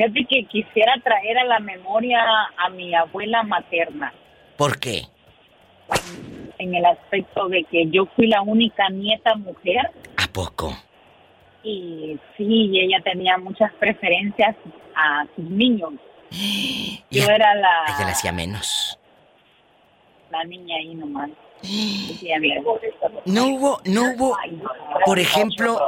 [0.00, 2.22] Fíjate que quisiera traer a la memoria
[2.56, 4.12] a mi abuela materna.
[4.56, 5.02] ¿Por qué?
[6.58, 9.90] En el aspecto de que yo fui la única nieta mujer.
[10.16, 10.74] ¿A poco?
[11.62, 14.56] y sí, ella tenía muchas preferencias
[14.94, 15.92] a sus niños.
[17.10, 17.84] Yo era la...
[17.88, 18.98] Ella le hacía menos.
[20.30, 21.30] La niña ahí nomás.
[23.26, 24.36] No hubo, no hubo,
[25.04, 25.78] por ejemplo,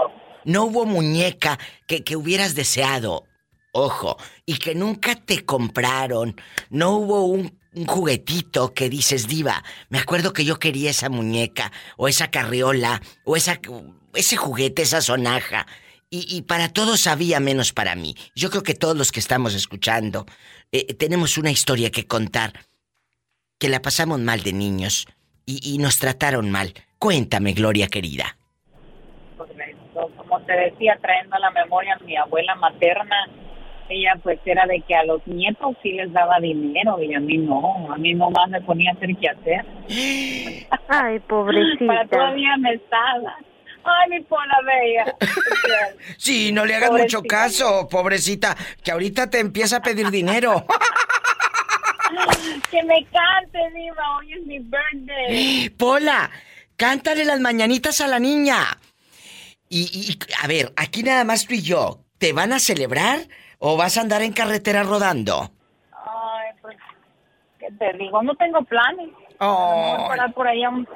[0.44, 3.24] no hubo muñeca que, que hubieras deseado,
[3.73, 4.16] ojo,
[4.47, 6.36] y que nunca te compraron.
[6.70, 12.09] No hubo un juguetito que dices, diva, me acuerdo que yo quería esa muñeca, o
[12.09, 13.61] esa carriola, o esa,
[14.15, 15.66] ese juguete, esa sonaja.
[16.15, 18.15] Y, para todos había menos para mí.
[18.35, 20.27] Yo creo que todos los que estamos escuchando
[20.70, 22.53] eh, tenemos una historia que contar,
[23.59, 25.07] que la pasamos mal de niños
[25.47, 26.74] y, y nos trataron mal.
[26.99, 28.36] Cuéntame, Gloria querida.
[30.19, 33.16] Como te decía, trayendo a la memoria a mi abuela materna,
[33.93, 37.39] ella pues era de que a los nietos sí les daba dinero y a mí
[37.39, 39.64] no, a mí nomás me ponía a hacer qué hacer.
[40.89, 41.86] Ay, pobrecita.
[41.86, 43.36] Para todavía me estaba.
[43.85, 45.16] Ay, mi pola bella.
[46.16, 50.64] sí, no le hagas mucho caso, pobrecita, que ahorita te empieza a pedir dinero.
[52.70, 55.70] que me cante, Diva, hoy es mi birthday.
[55.78, 56.31] Pola,
[56.77, 58.78] cántale las mañanitas a la niña.
[59.69, 63.27] Y, y, a ver, aquí nada más tú y yo, ¿te van a celebrar
[63.64, 65.52] ¿O vas a andar en carretera rodando?
[65.93, 66.76] Ay, pues,
[67.60, 68.20] ¿qué te digo?
[68.20, 69.10] No tengo planes.
[69.39, 70.06] Oh.
[70.09, 70.86] parar por ahí a un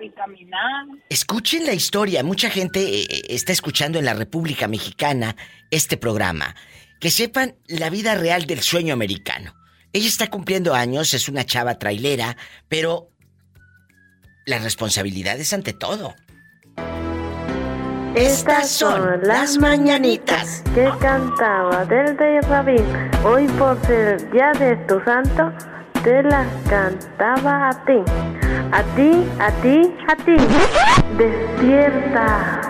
[0.00, 0.86] y caminar.
[1.10, 2.22] Escuchen la historia.
[2.22, 5.36] Mucha gente eh, eh, está escuchando en la República Mexicana
[5.70, 6.54] este programa.
[6.98, 9.54] Que sepan la vida real del sueño americano.
[9.92, 12.38] Ella está cumpliendo años, es una chava trailera,
[12.68, 13.10] pero
[14.46, 16.14] la responsabilidad es ante todo.
[18.14, 22.84] Estas son las mañanitas que cantaba del de Rabín.
[23.24, 25.50] Hoy por ser día de tu santo,
[26.04, 28.02] te las cantaba a ti.
[28.70, 30.36] A ti, a ti, a ti.
[31.16, 32.60] Despierta.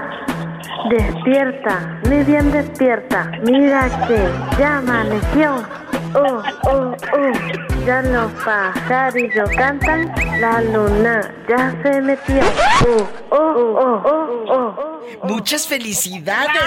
[0.89, 3.33] Despierta, mi bien despierta.
[3.45, 4.29] Mira que
[4.59, 5.82] ya amaneció.
[6.15, 7.87] Oh, oh, oh.
[7.87, 10.13] Ya los pajarillos cantan.
[10.41, 12.41] La luna ya se metió.
[12.87, 14.77] Oh, oh, oh, oh,
[15.23, 15.27] oh.
[15.27, 16.63] Muchas felicidades.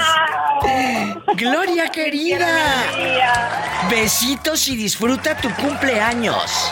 [1.35, 2.47] Gloria querida.
[3.89, 6.71] Besitos y disfruta tu cumpleaños.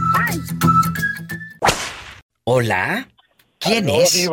[2.45, 3.09] Hola.
[3.59, 4.29] ¿Quién es?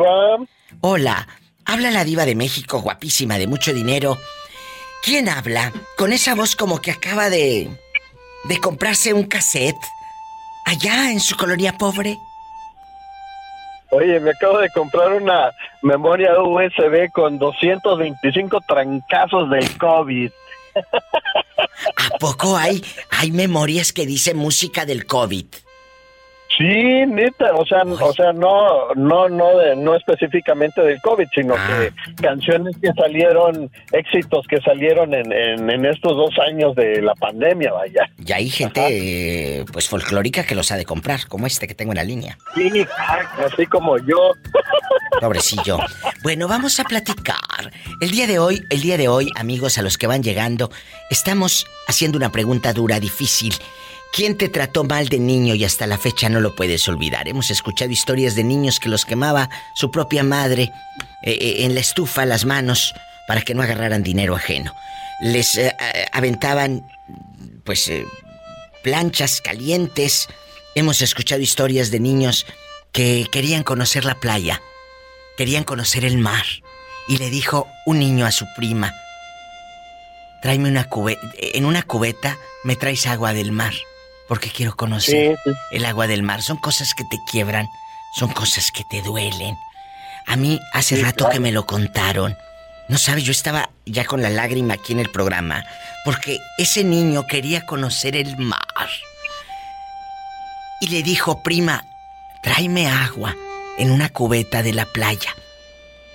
[0.80, 1.26] Hola.
[1.64, 4.18] Habla la diva de México, guapísima, de mucho dinero.
[5.04, 5.72] ¿Quién habla?
[5.96, 7.70] Con esa voz como que acaba de...
[8.44, 9.76] de comprarse un cassette.
[10.64, 12.16] Allá en su colonia pobre.
[13.90, 20.30] Oye, me acabo de comprar una memoria USB con 225 trancazos del COVID.
[21.96, 25.46] ¿A poco hay, hay memorias que dicen música del COVID?
[26.58, 31.60] Sí, neta, o sea, o sea, no, no, no, no específicamente del COVID, sino que
[31.60, 32.12] ah.
[32.20, 38.10] canciones que salieron, éxitos que salieron en, en, estos dos años de la pandemia, vaya.
[38.26, 41.98] Y hay gente, pues folclórica que los ha de comprar, como este que tengo en
[41.98, 42.36] la línea.
[42.56, 42.84] Sí,
[43.46, 44.32] así como yo.
[45.20, 45.78] Pobrecillo.
[46.22, 47.72] Bueno, vamos a platicar.
[48.00, 50.70] El día de hoy, el día de hoy, amigos, a los que van llegando,
[51.10, 53.54] estamos haciendo una pregunta dura, difícil.
[54.12, 57.28] ¿Quién te trató mal de niño y hasta la fecha no lo puedes olvidar?
[57.28, 60.72] Hemos escuchado historias de niños que los quemaba su propia madre
[61.22, 62.94] eh, eh, en la estufa las manos
[63.26, 64.74] para que no agarraran dinero ajeno.
[65.20, 65.74] Les eh,
[66.12, 66.86] aventaban,
[67.64, 67.90] pues,
[68.82, 70.28] planchas calientes.
[70.74, 72.46] Hemos escuchado historias de niños
[72.92, 74.62] que querían conocer la playa,
[75.38, 76.44] querían conocer el mar.
[77.06, 78.92] Y le dijo un niño a su prima,
[80.42, 83.72] tráeme una cubeta, en una cubeta me traes agua del mar
[84.28, 85.38] porque quiero conocer
[85.70, 86.42] el agua del mar.
[86.42, 87.66] Son cosas que te quiebran,
[88.14, 89.56] son cosas que te duelen.
[90.26, 92.36] A mí hace rato que me lo contaron.
[92.88, 95.64] No sabes, yo estaba ya con la lágrima aquí en el programa,
[96.04, 98.90] porque ese niño quería conocer el mar.
[100.80, 101.84] Y le dijo, prima,
[102.42, 103.34] tráeme agua
[103.78, 105.34] en una cubeta de la playa.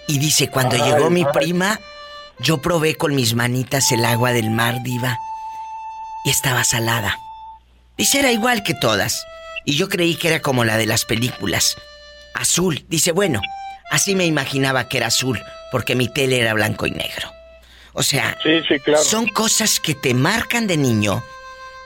[0.08, 1.80] Y dice, cuando llegó mi prima,
[2.40, 5.18] yo probé con mis manitas el agua del mar, diva,
[6.26, 7.18] y estaba salada.
[7.98, 9.26] Dice, era igual que todas.
[9.66, 11.78] Y yo creí que era como la de las películas.
[12.36, 12.86] Azul.
[12.90, 13.42] Dice, bueno,
[13.92, 15.42] así me imaginaba que era azul,
[15.72, 17.32] porque mi tele era blanco y negro.
[17.94, 18.38] O sea,
[19.04, 21.24] son cosas que te marcan de niño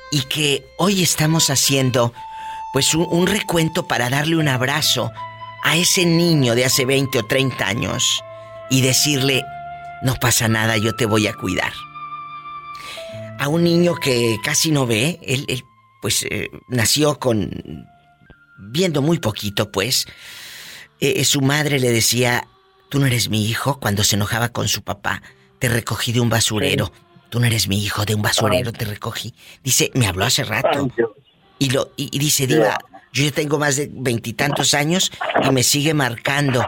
[0.10, 2.14] y que hoy estamos haciendo,
[2.74, 5.12] pues, un, un, recuento para darle un abrazo
[5.64, 8.24] a ese niño de hace 20 o 30 años
[8.70, 9.44] y decirle,
[10.04, 11.74] no pasa nada, yo te voy a cuidar.
[13.40, 15.64] A un niño que casi no ve, él, él
[16.02, 17.86] pues eh, nació con
[18.58, 20.08] viendo muy poquito, pues.
[21.00, 22.48] Eh, su madre le decía,
[22.90, 25.22] tú no eres mi hijo, cuando se enojaba con su papá,
[25.60, 26.92] te recogí de un basurero.
[27.30, 29.34] Tú no eres mi hijo, de un basurero te recogí.
[29.64, 30.90] Dice, me habló hace rato.
[31.60, 32.78] Y, lo, y, dice, Diva,
[33.18, 35.12] yo ya tengo más de veintitantos años
[35.44, 36.64] y me sigue marcando.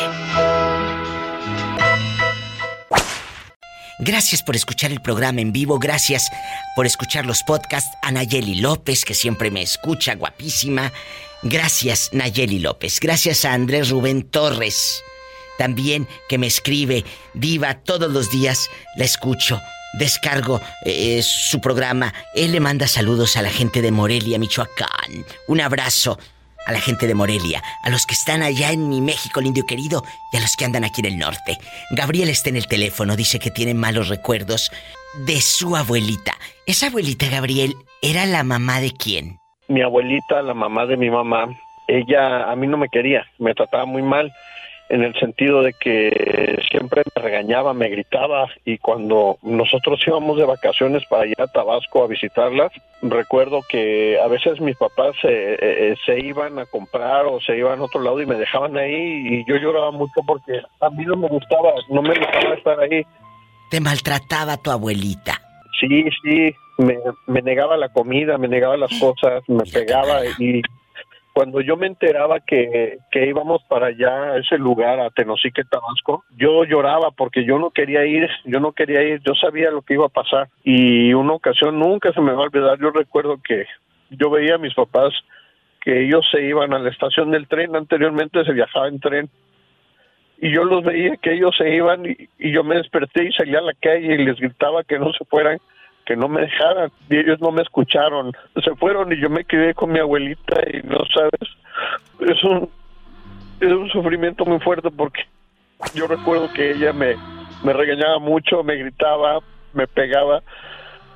[4.02, 6.30] Gracias por escuchar el programa en vivo, gracias
[6.74, 10.90] por escuchar los podcasts a Nayeli López, que siempre me escucha, guapísima.
[11.42, 12.98] Gracias, Nayeli López.
[12.98, 15.02] Gracias a Andrés Rubén Torres,
[15.58, 17.04] también que me escribe,
[17.34, 19.60] Diva, todos los días la escucho
[19.92, 22.14] descargo eh, su programa.
[22.34, 25.26] Él le manda saludos a la gente de Morelia, Michoacán.
[25.48, 26.18] Un abrazo
[26.66, 29.66] a la gente de Morelia, a los que están allá en mi México lindo y
[29.66, 31.58] querido y a los que andan aquí en el norte.
[31.90, 34.70] Gabriel está en el teléfono, dice que tiene malos recuerdos
[35.26, 36.34] de su abuelita.
[36.66, 39.38] Esa abuelita, Gabriel, ¿era la mamá de quién?
[39.68, 41.48] Mi abuelita, la mamá de mi mamá,
[41.88, 44.32] ella a mí no me quería, me trataba muy mal
[44.90, 50.44] en el sentido de que siempre me regañaba, me gritaba y cuando nosotros íbamos de
[50.44, 55.58] vacaciones para ir a Tabasco a visitarlas, recuerdo que a veces mis papás se, eh,
[55.60, 59.28] eh, se iban a comprar o se iban a otro lado y me dejaban ahí
[59.28, 63.06] y yo lloraba mucho porque a mí no me gustaba, no me gustaba estar ahí.
[63.70, 65.40] ¿Te maltrataba tu abuelita?
[65.80, 66.98] Sí, sí, me,
[67.28, 70.62] me negaba la comida, me negaba las cosas, me pegaba y
[71.32, 76.24] cuando yo me enteraba que, que íbamos para allá, a ese lugar, a Tenosique, Tabasco,
[76.36, 79.94] yo lloraba porque yo no quería ir, yo no quería ir, yo sabía lo que
[79.94, 80.48] iba a pasar.
[80.64, 83.66] Y una ocasión nunca se me va a olvidar, yo recuerdo que
[84.10, 85.12] yo veía a mis papás
[85.80, 89.30] que ellos se iban a la estación del tren, anteriormente se viajaba en tren,
[90.42, 93.54] y yo los veía que ellos se iban y, y yo me desperté y salí
[93.54, 95.58] a la calle y les gritaba que no se fueran
[96.06, 98.32] que no me dejaran y ellos no me escucharon.
[98.64, 101.50] Se fueron y yo me quedé con mi abuelita y no sabes,
[102.20, 102.70] es un
[103.60, 105.22] es un sufrimiento muy fuerte porque
[105.94, 107.14] yo recuerdo que ella me,
[107.62, 109.40] me regañaba mucho, me gritaba,
[109.72, 110.42] me pegaba.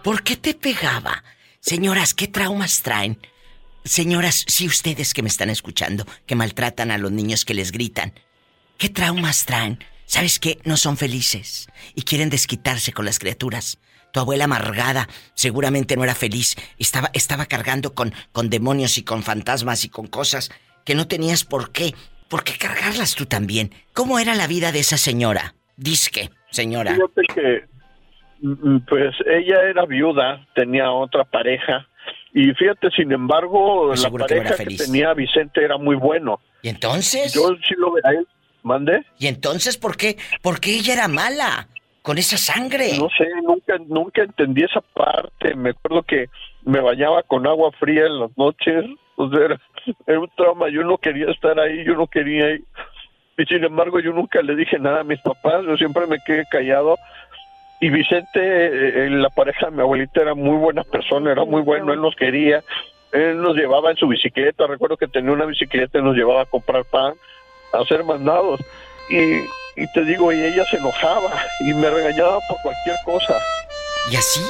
[0.02, 1.22] ¿Por qué te pegaba?
[1.60, 3.18] Señoras, ¿qué traumas traen?
[3.84, 8.12] Señoras, si ustedes que me están escuchando, que maltratan a los niños que les gritan,
[8.78, 9.78] ¿qué traumas traen?
[10.06, 10.58] ¿Sabes qué?
[10.64, 13.78] No son felices y quieren desquitarse con las criaturas.
[14.14, 16.54] Tu abuela amargada seguramente no era feliz.
[16.78, 20.52] Estaba, estaba cargando con, con demonios y con fantasmas y con cosas
[20.84, 21.94] que no tenías por qué.
[22.28, 23.72] ¿Por qué cargarlas tú también?
[23.92, 25.56] ¿Cómo era la vida de esa señora?
[25.76, 26.94] Disque, señora.
[26.94, 27.64] Fíjate que,
[28.40, 31.88] mm, pues ella era viuda, tenía otra pareja
[32.32, 36.38] y fíjate, sin embargo, pues la pareja que, tenía Vicente era muy bueno.
[36.62, 37.34] ¿Y entonces?
[37.34, 38.22] Yo sí lo veía.
[38.62, 39.04] ¿Mande?
[39.18, 40.18] ¿Y entonces por qué?
[40.40, 41.68] ¿Por qué ella era mala?
[42.04, 42.98] Con esa sangre.
[42.98, 45.54] No sé, nunca, nunca entendí esa parte.
[45.54, 46.26] Me acuerdo que
[46.64, 48.84] me bañaba con agua fría en las noches.
[49.16, 49.58] O sea,
[50.06, 50.68] era, un trauma.
[50.68, 52.54] Yo no quería estar ahí, yo no quería.
[52.54, 55.64] Y sin embargo, yo nunca le dije nada a mis papás.
[55.66, 56.96] Yo siempre me quedé callado
[57.80, 61.92] y Vicente, eh, la pareja de mi abuelita, era muy buena persona, era muy bueno,
[61.92, 62.62] él nos quería,
[63.12, 66.46] él nos llevaba en su bicicleta, recuerdo que tenía una bicicleta y nos llevaba a
[66.46, 67.14] comprar pan,
[67.72, 68.60] a hacer mandados.
[69.10, 69.40] Y,
[69.76, 73.38] y te digo, y ella se enojaba y me regañaba por cualquier cosa.
[74.10, 74.40] ¿Y así?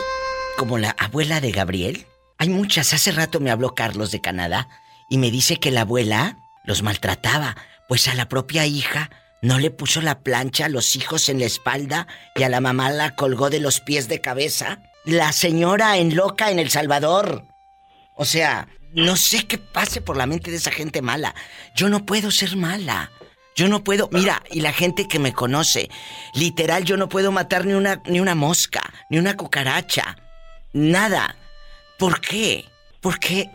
[0.57, 2.07] Como la abuela de Gabriel.
[2.39, 2.93] Hay muchas.
[2.93, 4.69] Hace rato me habló Carlos de Canadá
[5.09, 7.57] y me dice que la abuela los maltrataba,
[7.89, 9.11] pues a la propia hija
[9.43, 12.91] no le puso la plancha a los hijos en la espalda y a la mamá
[12.91, 14.79] la colgó de los pies de cabeza.
[15.05, 17.45] La señora en loca en El Salvador.
[18.17, 21.35] O sea, no sé qué pase por la mente de esa gente mala.
[21.75, 23.11] Yo no puedo ser mala.
[23.55, 25.89] Yo no puedo, mira, y la gente que me conoce,
[26.35, 30.17] literal yo no puedo matar ni una ni una mosca, ni una cucaracha.
[30.73, 31.37] Nada.
[31.99, 32.65] ¿Por qué?
[33.01, 33.49] Porque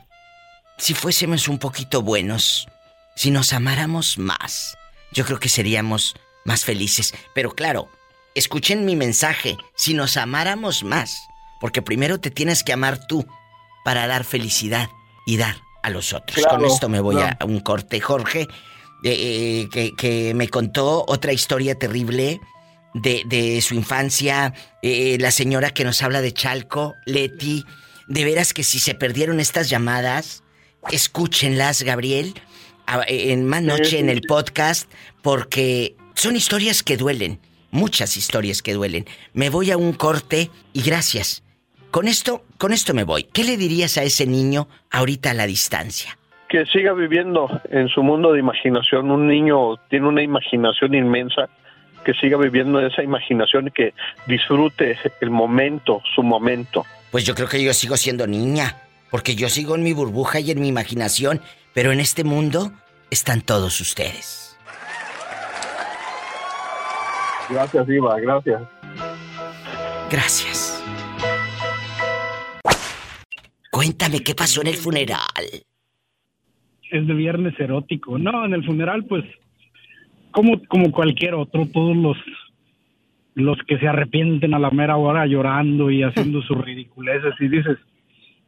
[0.78, 2.68] si fuésemos un poquito buenos,
[3.16, 4.78] si nos amáramos más,
[5.12, 6.16] yo creo que seríamos
[6.46, 7.14] más felices.
[7.36, 7.90] Pero claro,
[8.36, 11.28] escuchen mi mensaje, si nos amáramos más,
[11.60, 13.28] porque primero te tienes que amar tú
[13.84, 14.90] para dar felicidad
[15.26, 16.46] y dar a los otros.
[16.46, 18.48] Con esto me voy a un corte, Jorge,
[19.04, 22.42] eh, que, me contó otra historia terrible
[22.94, 27.66] de, su infancia, eh, la señora que nos habla de Chalco, Leti.
[28.08, 30.44] De veras que si se perdieron estas llamadas,
[30.92, 32.34] escúchenlas, Gabriel,
[33.08, 37.40] en más noche en el podcast porque son historias que duelen,
[37.72, 39.06] muchas historias que duelen.
[39.34, 41.44] Me voy a un corte y gracias.
[41.92, 43.24] Con esto, con esto me voy.
[43.24, 46.19] ¿Qué le dirías a ese niño ahorita a la distancia?
[46.50, 49.12] Que siga viviendo en su mundo de imaginación.
[49.12, 51.48] Un niño tiene una imaginación inmensa.
[52.04, 53.94] Que siga viviendo esa imaginación y que
[54.26, 56.86] disfrute el momento, su momento.
[57.12, 58.78] Pues yo creo que yo sigo siendo niña,
[59.12, 61.42] porque yo sigo en mi burbuja y en mi imaginación
[61.74, 62.72] pero en este mundo
[63.10, 64.58] están todos ustedes.
[67.50, 68.62] Gracias, Iva, gracias.
[70.10, 70.84] Gracias.
[73.72, 75.69] Cuéntame qué pasó en el funeral.
[76.90, 78.18] Es de viernes erótico.
[78.18, 79.24] No, en el funeral, pues,
[80.32, 82.18] como, como cualquier otro, todos los,
[83.36, 87.78] los que se arrepienten a la mera hora llorando y haciendo sus ridiculeces y dices,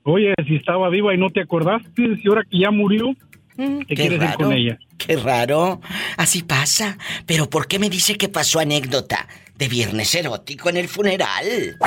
[0.04, 3.12] Oye, si estaba viva y no te acordaste, si ahora que ya murió,
[3.58, 4.80] mm, ¿qué quieres raro, con ella?
[4.98, 5.80] Qué raro.
[6.18, 6.98] Así pasa.
[7.28, 9.28] Pero ¿por qué me dice que pasó anécdota
[9.58, 11.78] de viernes erótico en el funeral?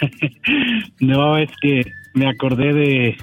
[1.00, 1.82] no, es que
[2.14, 3.16] me acordé de,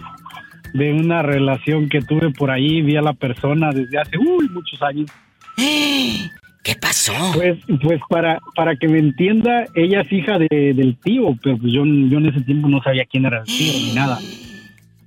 [0.76, 4.82] de una relación que tuve por ahí, vi a la persona desde hace uy, muchos
[4.82, 5.10] años.
[5.56, 7.14] ¿Qué pasó?
[7.34, 11.72] Pues, pues para, para que me entienda, ella es hija de, del tío, pero pues
[11.72, 14.20] yo, yo en ese tiempo no sabía quién era el tío ni nada.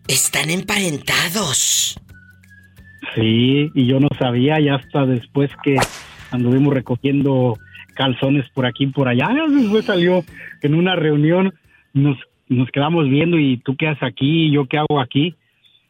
[0.06, 2.00] Están emparentados.
[3.14, 5.76] Sí, y yo no sabía, y hasta después que
[6.30, 7.58] anduvimos recogiendo
[7.94, 10.24] calzones por aquí y por allá, después salió
[10.62, 11.52] en una reunión,
[11.92, 12.16] nos,
[12.48, 15.34] nos quedamos viendo y tú qué haces aquí, yo qué hago aquí.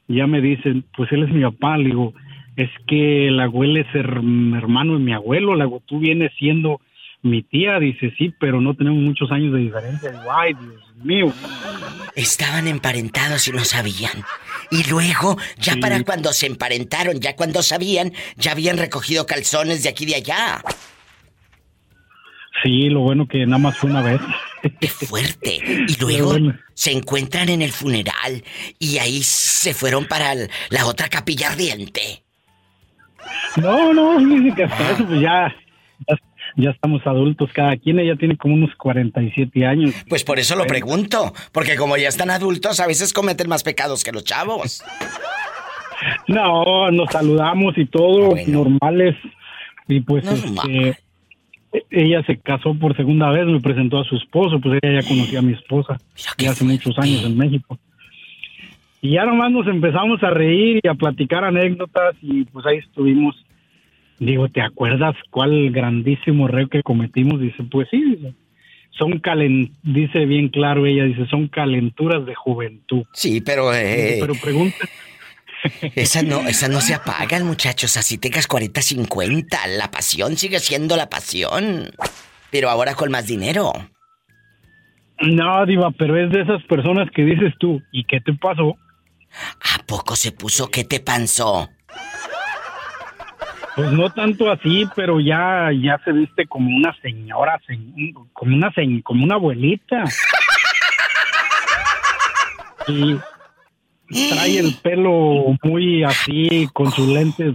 [0.09, 2.15] Y ya me dicen, pues él es mi papá, le digo,
[2.57, 6.81] es que el abuelo es hermano de mi abuelo, la tú vienes siendo
[7.23, 10.13] mi tía, dice, sí, pero no tenemos muchos años de diferencia.
[10.31, 11.33] Ay, Dios mío.
[12.15, 14.25] Estaban emparentados y no sabían.
[14.71, 19.89] Y luego, ya para cuando se emparentaron, ya cuando sabían, ya habían recogido calzones de
[19.89, 20.63] aquí y de allá.
[22.63, 24.21] Sí, lo bueno que nada más fue una vez.
[24.81, 25.61] ¡Qué fuerte!
[25.89, 26.35] Y luego
[26.75, 28.43] se encuentran en el funeral
[28.79, 30.35] y ahí se fueron para
[30.71, 32.25] la otra capilla ardiente.
[33.57, 35.55] No, no, dice que hasta eso pues ya,
[36.57, 39.95] ya, estamos adultos, cada quien ella tiene como unos 47 años.
[40.09, 44.03] Pues por eso lo pregunto, porque como ya están adultos, a veces cometen más pecados
[44.03, 44.83] que los chavos.
[46.29, 49.17] no, nos saludamos y todo, normales.
[49.89, 50.99] Y pues este,
[51.91, 55.39] ella se casó por segunda vez, me presentó a su esposo, pues ella ya conocía
[55.41, 55.99] a mi esposa
[56.39, 57.79] ya hace muchos años en México.
[59.01, 63.37] Y ya nomás nos empezamos a reír y a platicar anécdotas y pues ahí estuvimos.
[64.19, 67.41] Digo, ¿te acuerdas cuál grandísimo error que cometimos?
[67.41, 68.19] Dice, pues sí,
[68.91, 73.05] son calen, dice bien claro ella, dice, son calenturas de juventud.
[73.13, 73.73] Sí, pero...
[73.73, 74.77] Eh, pero pregunta...
[75.95, 80.97] Esas no, esas no se apagan, muchachos, así tengas 40, 50, la pasión sigue siendo
[80.97, 81.91] la pasión,
[82.51, 83.73] pero ahora con más dinero.
[85.21, 88.77] No, Diva, pero es de esas personas que dices tú, ¿y qué te pasó?
[89.75, 91.69] ¿A poco se puso qué te pasó?
[93.75, 97.61] Pues no tanto así, pero ya, ya se viste como una señora,
[98.33, 98.73] como una
[99.05, 100.05] como una abuelita.
[102.89, 103.17] y
[104.09, 107.55] trae el pelo muy así, con sus lentes.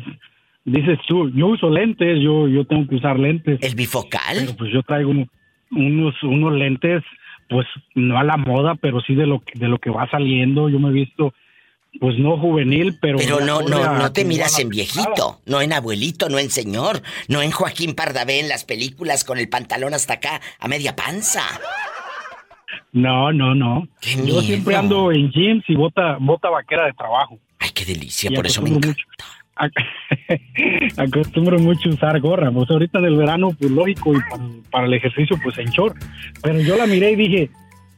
[0.66, 3.60] Dices tú, yo uso lentes, yo, yo tengo que usar lentes.
[3.62, 4.38] ¿El bifocal?
[4.40, 5.12] Pero pues yo traigo
[5.72, 7.04] unos, unos lentes,
[7.50, 10.70] pues no a la moda, pero sí de lo, de lo que va saliendo.
[10.70, 11.34] Yo me he visto
[12.00, 13.18] pues no juvenil, pero...
[13.18, 17.42] Pero no, no, no te miras en viejito, no en abuelito, no en señor, no
[17.42, 21.44] en Joaquín Pardavé en las películas con el pantalón hasta acá, a media panza.
[22.92, 23.88] No, no, no.
[24.26, 27.40] Yo siempre ando en jeans y bota, bota vaquera de trabajo.
[27.60, 29.02] Ay, qué delicia, por eso me encanta.
[30.98, 34.20] acostumbro mucho usar gorra, pues ahorita en el verano, pues lógico, y
[34.72, 35.96] para, el ejercicio, pues en short.
[36.42, 37.50] Pero yo la miré y dije,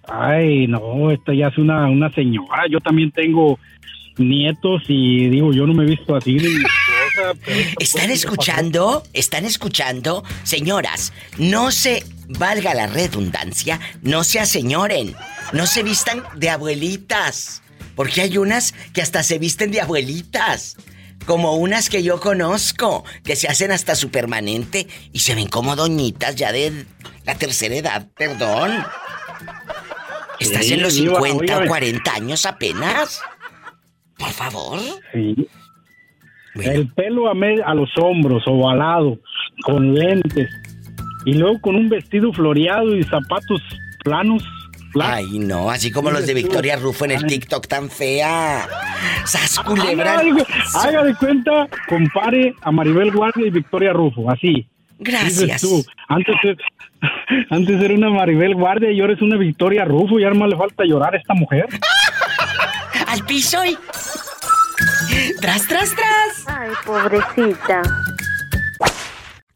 [0.07, 3.57] ay, no, esta ya es una, una señora, yo también tengo
[4.17, 6.37] nietos y digo, yo no me he visto así
[7.79, 9.03] ¿Están escuchando?
[9.13, 10.23] ¿Están escuchando?
[10.43, 15.15] Señoras, no se, valga la redundancia, no se aseñoren,
[15.53, 17.61] no se vistan de abuelitas,
[17.95, 20.77] porque hay unas que hasta se visten de abuelitas.
[21.25, 25.75] Como unas que yo conozco, que se hacen hasta su permanente y se ven como
[25.75, 26.85] doñitas ya de
[27.25, 28.85] la tercera edad, perdón.
[30.39, 33.21] ¿Estás en los 50 o 40 años apenas?
[34.17, 34.79] Por favor.
[35.13, 35.47] Sí.
[36.61, 37.33] El pelo a,
[37.65, 39.19] a los hombros, ovalado,
[39.63, 40.49] con lentes.
[41.25, 43.61] Y luego con un vestido floreado y zapatos
[44.03, 44.43] planos.
[45.01, 48.65] Ay, no, así como los de Victoria Rufo en el TikTok tan fea.
[49.25, 50.21] ¡Sas culebra!
[50.75, 54.65] Haga, de cuenta, compare a Maribel Guardia y Victoria Rufo, así.
[54.99, 55.61] Gracias.
[55.61, 56.35] Tú, antes,
[57.49, 60.55] antes era una Maribel Guardia y ahora es una Victoria Rufo y ahora más le
[60.55, 61.67] falta llorar a esta mujer.
[63.07, 63.77] al piso y...
[65.41, 66.45] ¡Tras, tras, tras!
[66.47, 67.81] Ay, pobrecita.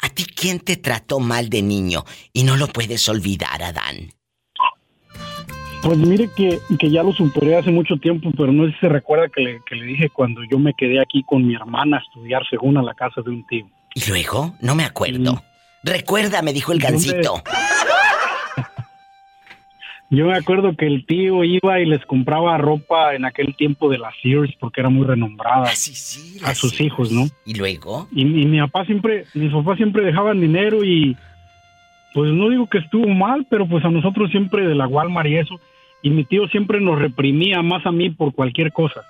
[0.01, 4.13] ¿A ti quién te trató mal de niño y no lo puedes olvidar, Adán?
[5.81, 8.89] Pues mire que, que, ya lo superé hace mucho tiempo, pero no sé si se
[8.89, 11.99] recuerda que le, que le, dije cuando yo me quedé aquí con mi hermana a
[12.01, 13.65] estudiar según a la casa de un tío.
[13.95, 14.55] ¿Y luego?
[14.59, 15.41] No me acuerdo.
[15.83, 17.41] Recuerda, me dijo el gancito.
[20.11, 23.99] Yo me acuerdo que el tío iba y les compraba ropa en aquel tiempo de
[23.99, 27.27] la Sears porque era muy renombrada ah, sí, sí, a sus hijos, ¿no?
[27.45, 28.07] ¿Y luego?
[28.11, 31.15] Y, mi papá siempre, mis papás siempre dejaban dinero y
[32.15, 35.37] pues no digo que estuvo mal, pero pues a nosotros siempre de la Walmart y
[35.37, 35.59] eso,
[36.01, 39.03] y mi tío siempre nos reprimía más a mí por cualquier cosa.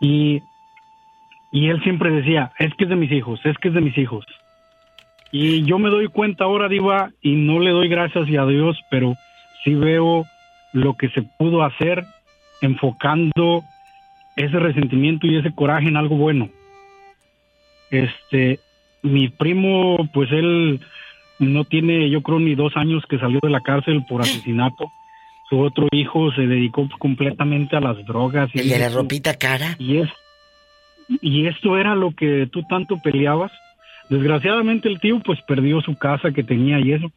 [0.00, 0.42] Y,
[1.50, 3.96] y él siempre decía, es que es de mis hijos, es que es de mis
[3.96, 4.26] hijos.
[5.32, 8.78] Y yo me doy cuenta ahora, Diva, y no le doy gracias y a Dios,
[8.90, 9.14] pero
[9.64, 10.26] sí veo
[10.72, 12.04] lo que se pudo hacer
[12.60, 13.62] enfocando
[14.36, 16.48] ese resentimiento y ese coraje en algo bueno.
[17.90, 18.60] Este,
[19.02, 20.80] mi primo, pues él
[21.38, 24.90] no tiene, yo creo, ni dos años que salió de la cárcel por asesinato.
[25.48, 28.50] Su otro hijo se dedicó completamente a las drogas.
[28.54, 29.76] Y de la ropita cara?
[29.78, 30.10] Y, es,
[31.22, 33.50] y esto era lo que tú tanto peleabas.
[34.10, 37.10] Desgraciadamente el tío pues perdió su casa que tenía y eso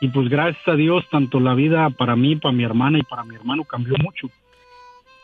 [0.00, 3.24] y pues gracias a Dios, tanto la vida para mí, para mi hermana y para
[3.24, 4.28] mi hermano cambió mucho.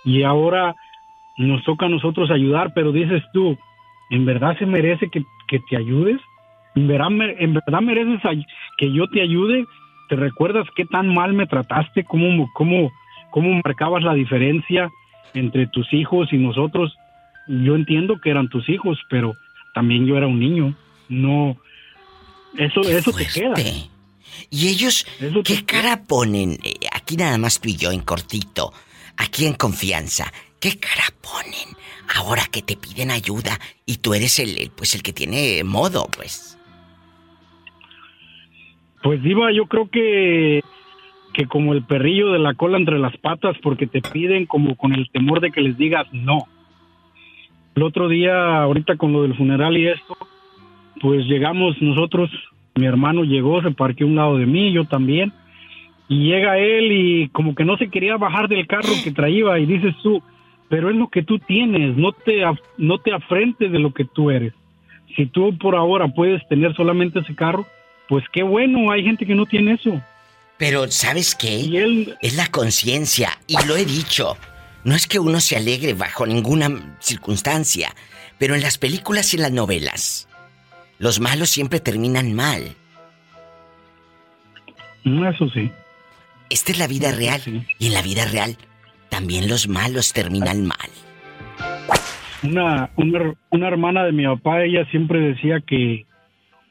[0.04, 0.74] Y ahora
[1.36, 3.58] nos toca a nosotros ayudar, pero dices tú,
[4.10, 5.24] ¿en verdad se merece que,
[5.68, 6.20] te ayudes?
[6.74, 7.08] ¿En verdad,
[7.38, 8.20] ¿En verdad mereces
[8.78, 9.66] que yo te ayude?
[10.08, 12.04] ¿Te recuerdas qué tan mal me trataste?
[12.04, 12.90] ¿Cómo, cómo,
[13.30, 14.90] cómo marcabas la diferencia
[15.34, 16.96] entre tus hijos y nosotros?
[17.46, 19.34] Yo entiendo que eran tus hijos, pero
[19.74, 20.74] también yo era un niño.
[21.10, 21.56] No,
[22.56, 23.54] eso, eso te queda.
[24.50, 25.06] ¿Y ellos
[25.44, 26.58] qué cara ponen?
[26.62, 28.72] Eh, aquí nada más tú y yo en cortito,
[29.16, 30.32] aquí en confianza.
[30.60, 31.76] ¿Qué cara ponen
[32.16, 36.58] ahora que te piden ayuda y tú eres el, pues el que tiene modo, pues?
[39.02, 40.62] Pues Diva, yo creo que
[41.32, 44.92] que como el perrillo de la cola entre las patas porque te piden como con
[44.92, 46.46] el temor de que les digas no.
[47.74, 50.16] El otro día, ahorita con lo del funeral y esto,
[51.00, 52.30] pues llegamos nosotros,
[52.74, 55.32] mi hermano llegó, se parqueó a un lado de mí, yo también,
[56.08, 59.66] y llega él y como que no se quería bajar del carro que traía y
[59.66, 60.22] dices tú,
[60.68, 62.42] pero es lo que tú tienes, no te,
[62.78, 64.54] no te afrentes de lo que tú eres.
[65.16, 67.66] Si tú por ahora puedes tener solamente ese carro,
[68.08, 70.00] pues qué bueno, hay gente que no tiene eso.
[70.58, 72.14] Pero ¿sabes qué?
[72.22, 74.36] Es la conciencia, y lo he dicho,
[74.84, 77.94] no es que uno se alegre bajo ninguna circunstancia,
[78.38, 80.28] pero en las películas y en las novelas,
[81.02, 82.76] los malos siempre terminan mal.
[85.02, 85.68] Mm, eso sí.
[86.48, 87.40] Esta es la vida real.
[87.80, 88.56] Y en la vida real
[89.08, 90.90] también los malos terminan mal.
[92.44, 92.90] Una,
[93.50, 96.06] una, hermana de mi papá, ella siempre decía que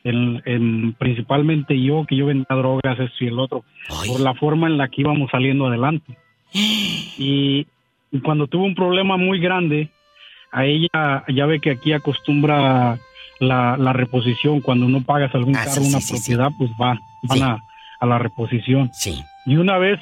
[0.06, 3.66] en, principalmente yo, que yo vendía drogas, esto y el otro,
[4.08, 6.18] por la forma en la que íbamos saliendo adelante.
[7.18, 7.68] Y
[8.24, 9.90] cuando tuvo un problema muy grande,
[10.52, 12.98] a ella, ya ve que aquí acostumbra
[13.42, 17.64] la, la reposición, cuando no pagas algún ah, carro, una propiedad, pues va, van a,
[18.00, 18.92] a, la reposición.
[18.94, 19.24] Sí.
[19.48, 20.00] Y una vez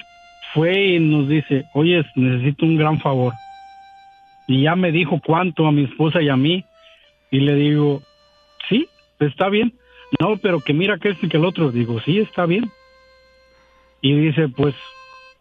[0.53, 3.33] fue y nos dice, oye, necesito un gran favor.
[4.45, 6.65] Y ya me dijo cuánto a mi esposa y a mí.
[7.31, 8.01] Y le digo,
[8.67, 8.87] sí,
[9.19, 9.73] está bien.
[10.19, 11.71] No, pero que mira que este y que el otro.
[11.71, 12.69] Digo, sí, está bien.
[14.01, 14.75] Y dice, pues,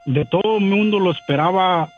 [0.07, 1.89] de todo el mundo lo esperaba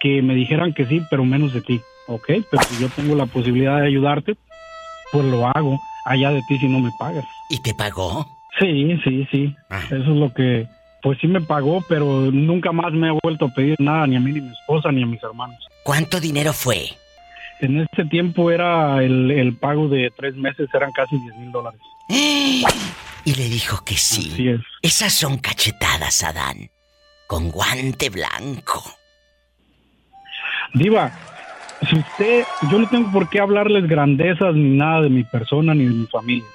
[0.00, 1.80] que me dijeran que sí, pero menos de ti.
[2.08, 4.36] Ok, pero si yo tengo la posibilidad de ayudarte,
[5.12, 5.78] pues lo hago.
[6.04, 7.24] Allá de ti si no me pagas.
[7.48, 8.26] ¿Y te pagó?
[8.58, 9.54] Sí, sí, sí.
[9.68, 9.82] Ah.
[9.86, 10.66] Eso es lo que,
[11.02, 14.20] pues sí me pagó, pero nunca más me ha vuelto a pedir nada, ni a
[14.20, 15.58] mí, ni a mi esposa, ni a mis hermanos.
[15.84, 16.88] ¿Cuánto dinero fue?
[17.60, 21.80] En ese tiempo era el, el pago de tres meses, eran casi 10 mil dólares.
[23.22, 24.30] Y le dijo que sí.
[24.32, 24.60] Así es.
[24.80, 26.70] Esas son cachetadas, Adán.
[27.26, 28.82] Con guante blanco.
[30.72, 31.12] Diva,
[31.88, 35.84] si usted, yo no tengo por qué hablarles grandezas ni nada de mi persona ni
[35.84, 36.48] de mi familia,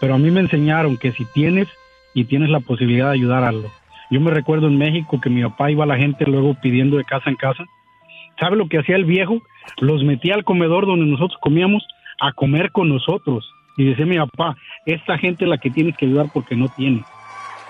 [0.00, 1.68] pero a mí me enseñaron que si tienes
[2.14, 3.70] y tienes la posibilidad de ayudar a algo.
[4.10, 7.04] Yo me recuerdo en México que mi papá iba a la gente luego pidiendo de
[7.04, 7.64] casa en casa.
[8.40, 9.42] ¿Sabe lo que hacía el viejo?
[9.78, 11.86] Los metía al comedor donde nosotros comíamos
[12.20, 13.50] a comer con nosotros.
[13.76, 14.56] Y decía mi papá,
[14.86, 17.04] esta gente es la que tienes que ayudar porque no tiene.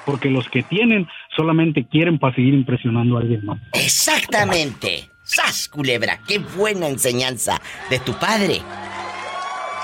[0.06, 3.58] Porque los que tienen solamente quieren para seguir impresionando a alguien más.
[3.74, 5.08] Exactamente.
[5.28, 6.20] ¡Sas, culebra!
[6.26, 7.60] ¡Qué buena enseñanza
[7.90, 8.62] de tu padre!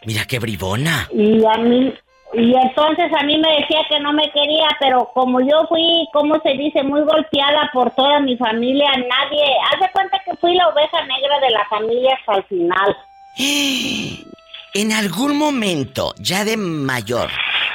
[0.07, 1.09] Mira qué bribona.
[1.13, 1.93] Y a mí,
[2.35, 6.41] y entonces a mí me decía que no me quería, pero como yo fui, como
[6.41, 10.69] se dice, muy golpeada por toda mi familia, nadie, haz de cuenta que fui la
[10.69, 12.97] oveja negra de la familia hasta el final.
[14.73, 17.29] En algún momento, ya de mayor,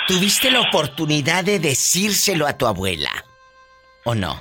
[0.07, 3.09] ¿tuviste la oportunidad de decírselo a tu abuela?
[4.05, 4.39] ¿O no?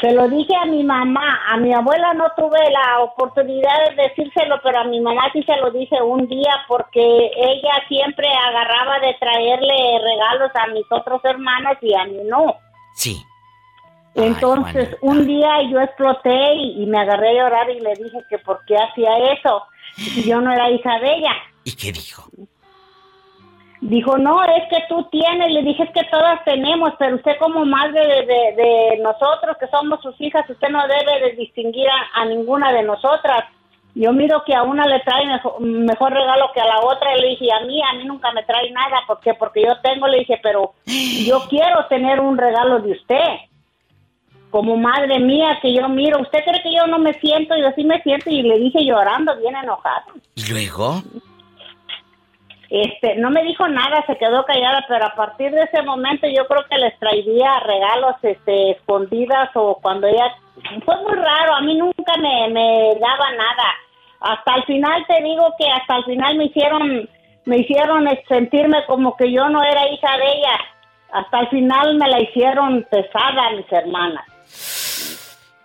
[0.00, 4.58] Se lo dije a mi mamá, a mi abuela no tuve la oportunidad de decírselo,
[4.62, 9.14] pero a mi mamá sí se lo dije un día porque ella siempre agarraba de
[9.20, 12.56] traerle regalos a mis otros hermanos y a mí no.
[12.94, 13.22] Sí.
[14.14, 18.38] Entonces un día yo exploté y, y, me agarré a llorar y le dije que
[18.38, 19.64] por qué hacía eso,
[20.24, 21.32] yo no era hija de ella.
[21.70, 22.24] ¿Y qué dijo?
[23.80, 27.64] Dijo, no, es que tú tienes, le dije, es que todas tenemos, pero usted como
[27.64, 32.82] madre de, nosotros, que somos sus hijas, usted no debe de distinguir a, ninguna de
[32.82, 33.44] nosotras.
[33.94, 35.24] yo miro que a una le trae
[35.60, 37.16] mejor, regalo que a la otra.
[37.16, 39.02] Y le dije, a mí, a mí nunca me trae nada.
[39.06, 39.34] ¿Por qué?
[39.34, 40.74] Porque yo tengo, le dije, pero
[41.24, 43.28] yo quiero tener un regalo de usted.
[44.50, 46.20] Como madre mía, que yo miro.
[46.20, 47.56] ¿Usted cree que yo no me siento?
[47.56, 48.28] Y así me siento.
[48.28, 50.06] Y le dije llorando, bien enojada.
[50.34, 51.02] ¿Y luego?
[52.70, 56.46] Este, no me dijo nada, se quedó callada, pero a partir de ese momento yo
[56.46, 60.32] creo que les traía regalos este, escondidas o cuando ella...
[60.84, 63.74] Fue muy raro, a mí nunca me, me daba nada.
[64.20, 67.08] Hasta el final te digo que hasta el final me hicieron,
[67.46, 70.60] me hicieron sentirme como que yo no era hija de ella.
[71.12, 74.24] Hasta el final me la hicieron pesada mis hermanas.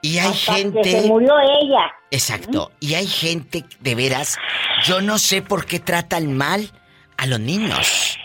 [0.02, 0.82] Y hay gente.
[0.82, 1.94] Que se murió ella.
[2.10, 2.72] Exacto.
[2.80, 4.40] Y hay gente, de veras,
[4.86, 6.72] yo no sé por qué tratan mal
[7.18, 8.18] a los niños.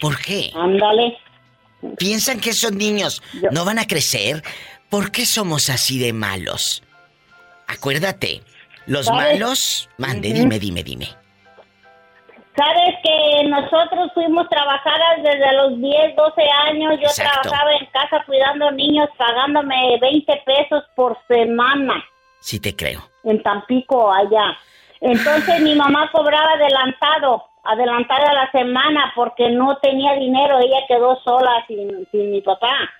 [0.00, 0.50] ¿Por qué?
[0.54, 1.16] Ándale.
[1.98, 4.42] Piensan que esos niños no van a crecer.
[4.90, 6.82] ¿Por qué somos así de malos?
[7.66, 8.42] Acuérdate,
[8.86, 9.88] los malos...
[9.98, 11.08] Mande, dime, dime, dime.
[12.56, 16.94] Sabes que nosotros fuimos trabajadas desde los 10, 12 años.
[17.02, 22.02] Yo trabajaba en casa cuidando niños, pagándome 20 pesos por semana.
[22.40, 23.10] Sí, te creo.
[23.24, 24.56] En Tampico, allá.
[25.00, 31.16] Entonces mi mamá cobraba adelantado, adelantado a la semana porque no tenía dinero, ella quedó
[31.22, 32.90] sola sin, sin mi papá.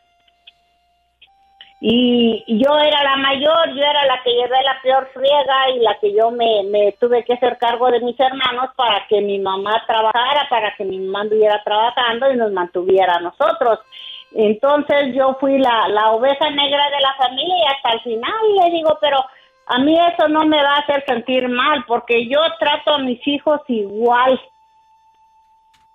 [1.78, 5.98] Y yo era la mayor, yo era la que llevé la peor friega y la
[5.98, 9.84] que yo me, me tuve que hacer cargo de mis hermanos para que mi mamá
[9.86, 13.80] trabajara, para que mi mamá estuviera trabajando y nos mantuviera a nosotros.
[14.32, 18.70] Entonces yo fui la, la oveja negra de la familia y hasta el final le
[18.70, 19.18] digo, pero
[19.66, 23.24] a mí eso no me va a hacer sentir mal porque yo trato a mis
[23.26, 24.40] hijos igual.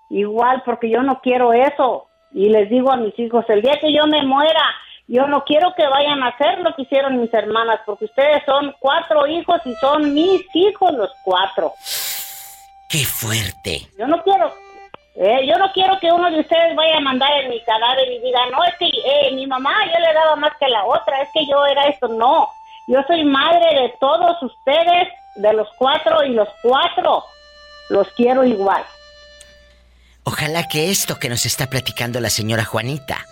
[0.10, 2.08] Igual porque yo no quiero eso.
[2.34, 4.64] Y les digo a mis hijos, el día que yo me muera,
[5.08, 8.74] yo no quiero que vayan a hacer lo que hicieron mis hermanas, porque ustedes son
[8.80, 11.74] cuatro hijos y son mis hijos los cuatro.
[12.90, 13.88] ¡Qué fuerte!
[13.98, 14.54] Yo no quiero,
[15.16, 18.20] eh, yo no quiero que uno de ustedes vaya a mandar en mi cadáver y
[18.20, 21.30] diga, no, es que eh, mi mamá yo le daba más que la otra, es
[21.34, 22.08] que yo era esto.
[22.10, 22.50] No,
[22.88, 27.24] yo soy madre de todos ustedes, de los cuatro y los cuatro
[27.90, 28.84] los quiero igual.
[30.24, 33.26] Ojalá que esto que nos está platicando la señora Juanita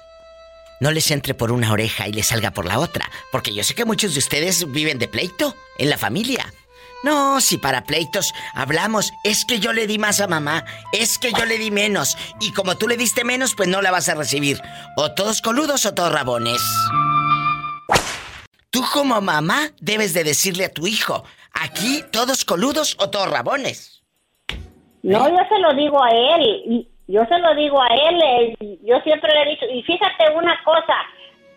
[0.79, 3.75] no les entre por una oreja y les salga por la otra, porque yo sé
[3.75, 6.53] que muchos de ustedes viven de pleito en la familia.
[7.03, 11.31] No, si para pleitos hablamos, es que yo le di más a mamá, es que
[11.31, 14.15] yo le di menos, y como tú le diste menos, pues no la vas a
[14.15, 14.61] recibir.
[14.97, 16.61] O todos coludos o todos rabones.
[18.71, 21.23] Tú como mamá debes de decirle a tu hijo,
[21.53, 24.03] aquí todos coludos o todos rabones.
[25.01, 28.99] No, yo se lo digo a él, yo se lo digo a él, eh, yo
[29.01, 30.93] siempre le he dicho, y fíjate una cosa,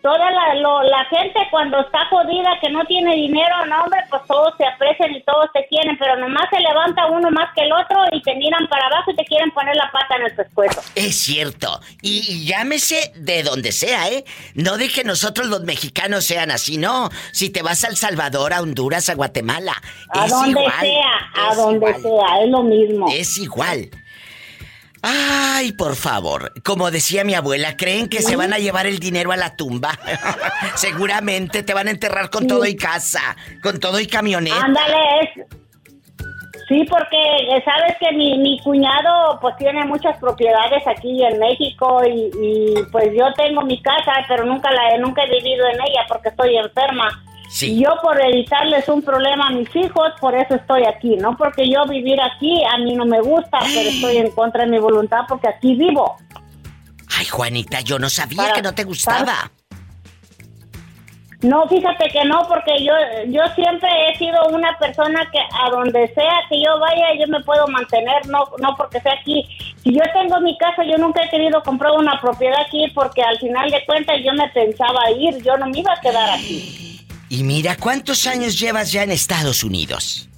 [0.03, 4.53] toda la, la gente cuando está jodida, que no tiene dinero, no hombre, pues todos
[4.57, 8.03] se aprecian y todos te quieren, pero nomás se levanta uno más que el otro
[8.11, 10.81] y te miran para abajo y te quieren poner la pata en el pescuezo.
[10.95, 14.25] Es cierto, y, llámese de donde sea, ¿eh?
[14.55, 17.09] No de que nosotros los mexicanos sean así, no.
[17.31, 21.93] Si te vas a El Salvador, a Honduras, a Guatemala, a donde sea, a donde
[21.93, 23.07] sea, es lo mismo.
[23.09, 23.89] Es igual.
[25.05, 26.53] Ay, por favor.
[26.63, 29.91] Como decía mi abuela, ¿creen que se van a llevar el dinero a la tumba?
[30.75, 34.63] Seguramente te van a enterrar con todo y casa, con todo y camioneta.
[34.63, 35.45] Ándale, es...
[36.69, 42.01] Sí, porque eh, sabes que mi, mi cuñado pues tiene muchas propiedades aquí en México
[42.07, 46.05] y, y, pues yo tengo mi casa, pero nunca la nunca he vivido en ella
[46.07, 47.09] porque estoy enferma.
[47.61, 51.69] Y yo por evitarles un problema a mis hijos, por eso estoy aquí, no porque
[51.69, 55.21] yo vivir aquí a mí no me gusta, pero estoy en contra de mi voluntad
[55.27, 56.15] porque aquí vivo.
[57.15, 59.51] Ay, Juanita, yo no sabía que no te gustaba.
[61.43, 62.93] No, fíjate que no, porque yo
[63.27, 67.43] yo siempre he sido una persona que a donde sea que yo vaya yo me
[67.43, 69.45] puedo mantener, no no porque sea aquí.
[69.83, 73.37] Si yo tengo mi casa, yo nunca he querido comprar una propiedad aquí porque al
[73.39, 76.92] final de cuentas yo me pensaba ir, yo no me iba a quedar aquí.
[77.33, 80.29] Y mira, ¿cuántos años llevas ya en Estados Unidos?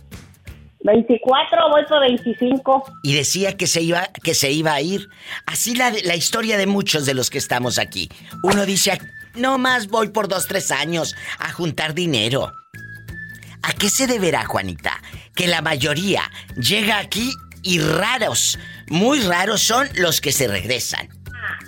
[0.80, 2.86] 24, voy por 25.
[3.04, 5.10] Y decía que se iba, que se iba a ir.
[5.46, 8.08] Así la, la historia de muchos de los que estamos aquí.
[8.44, 8.98] Uno dice,
[9.34, 12.54] no más voy por dos, tres años a juntar dinero.
[13.62, 15.02] ¿A qué se deberá, Juanita?
[15.36, 17.30] Que la mayoría llega aquí
[17.62, 18.58] y raros,
[18.88, 21.10] muy raros son los que se regresan.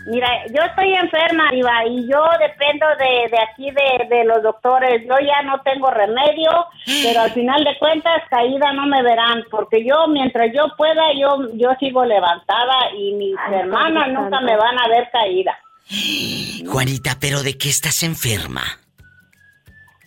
[0.06, 5.04] Mira, yo estoy enferma, Iba, y yo dependo de, de aquí de, de, los doctores.
[5.08, 6.50] Yo ya no tengo remedio,
[7.04, 11.50] pero al final de cuentas, caída no me verán, porque yo, mientras yo pueda, yo,
[11.54, 15.58] yo sigo levantada y mis hermanas nunca me van a ver caída.
[16.68, 18.64] Juanita, ¿pero de qué estás enferma?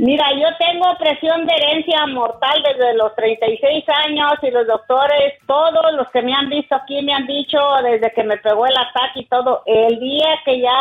[0.01, 5.93] Mira, yo tengo presión de herencia mortal desde los 36 años y los doctores, todos
[5.93, 9.21] los que me han visto aquí me han dicho desde que me pegó el ataque
[9.21, 10.73] y todo, el día que ya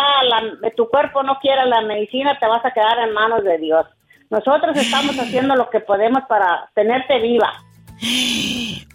[0.78, 3.86] tu cuerpo no quiera la medicina te vas a quedar en manos de Dios.
[4.30, 7.52] Nosotros estamos haciendo lo que podemos para tenerte viva.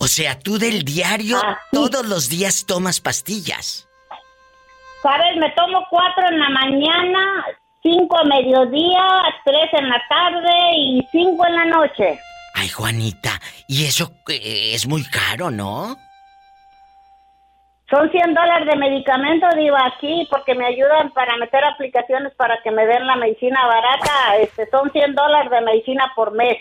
[0.00, 1.36] O sea, tú del diario
[1.70, 3.86] todos los días tomas pastillas.
[5.02, 7.44] Sabes, me tomo cuatro en la mañana,
[7.84, 9.06] cinco a mediodía,
[9.44, 12.18] tres en la tarde y cinco en la noche.
[12.54, 15.96] Ay, Juanita, y eso eh, es muy caro, ¿no?
[17.90, 22.70] Son 100 dólares de medicamento, digo, aquí, porque me ayudan para meter aplicaciones para que
[22.70, 24.36] me den la medicina barata.
[24.40, 26.56] Este, son 100 dólares de medicina por mes.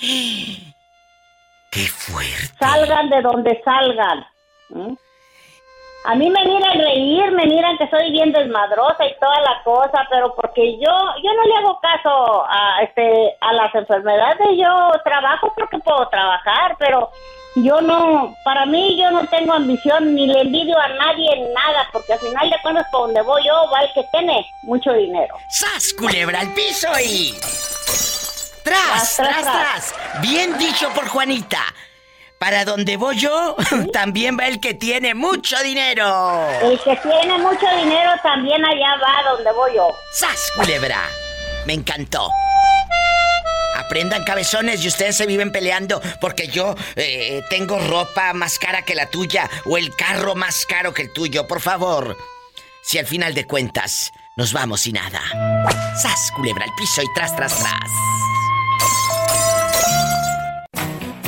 [1.72, 2.56] ¡Qué fuerte!
[2.58, 4.26] Salgan de donde salgan.
[6.04, 10.06] A mí me miran reír, me miran que soy bien desmadrosa y toda la cosa,
[10.08, 15.52] pero porque yo yo no le hago caso a este a las enfermedades, yo trabajo
[15.54, 17.10] porque puedo trabajar, pero
[17.56, 21.86] yo no, para mí yo no tengo ambición ni le envidio a nadie en nada,
[21.92, 25.34] porque al final de cuentas por donde voy yo va el que tiene mucho dinero.
[25.48, 27.34] ¡Sas, culebra al piso y...
[28.62, 29.94] tras, tras, tras.
[30.22, 31.60] Bien dicho por Juanita.
[32.40, 33.54] Para donde voy yo,
[33.92, 36.48] también va el que tiene mucho dinero.
[36.62, 39.90] El que tiene mucho dinero también allá va donde voy yo.
[40.10, 41.02] ¡Sas, culebra!
[41.66, 42.30] Me encantó.
[43.76, 48.94] Aprendan cabezones y ustedes se viven peleando porque yo eh, tengo ropa más cara que
[48.94, 51.46] la tuya o el carro más caro que el tuyo.
[51.46, 52.16] Por favor,
[52.80, 55.20] si al final de cuentas nos vamos y nada.
[55.94, 57.90] ¡Sas, culebra al piso y tras, tras, tras!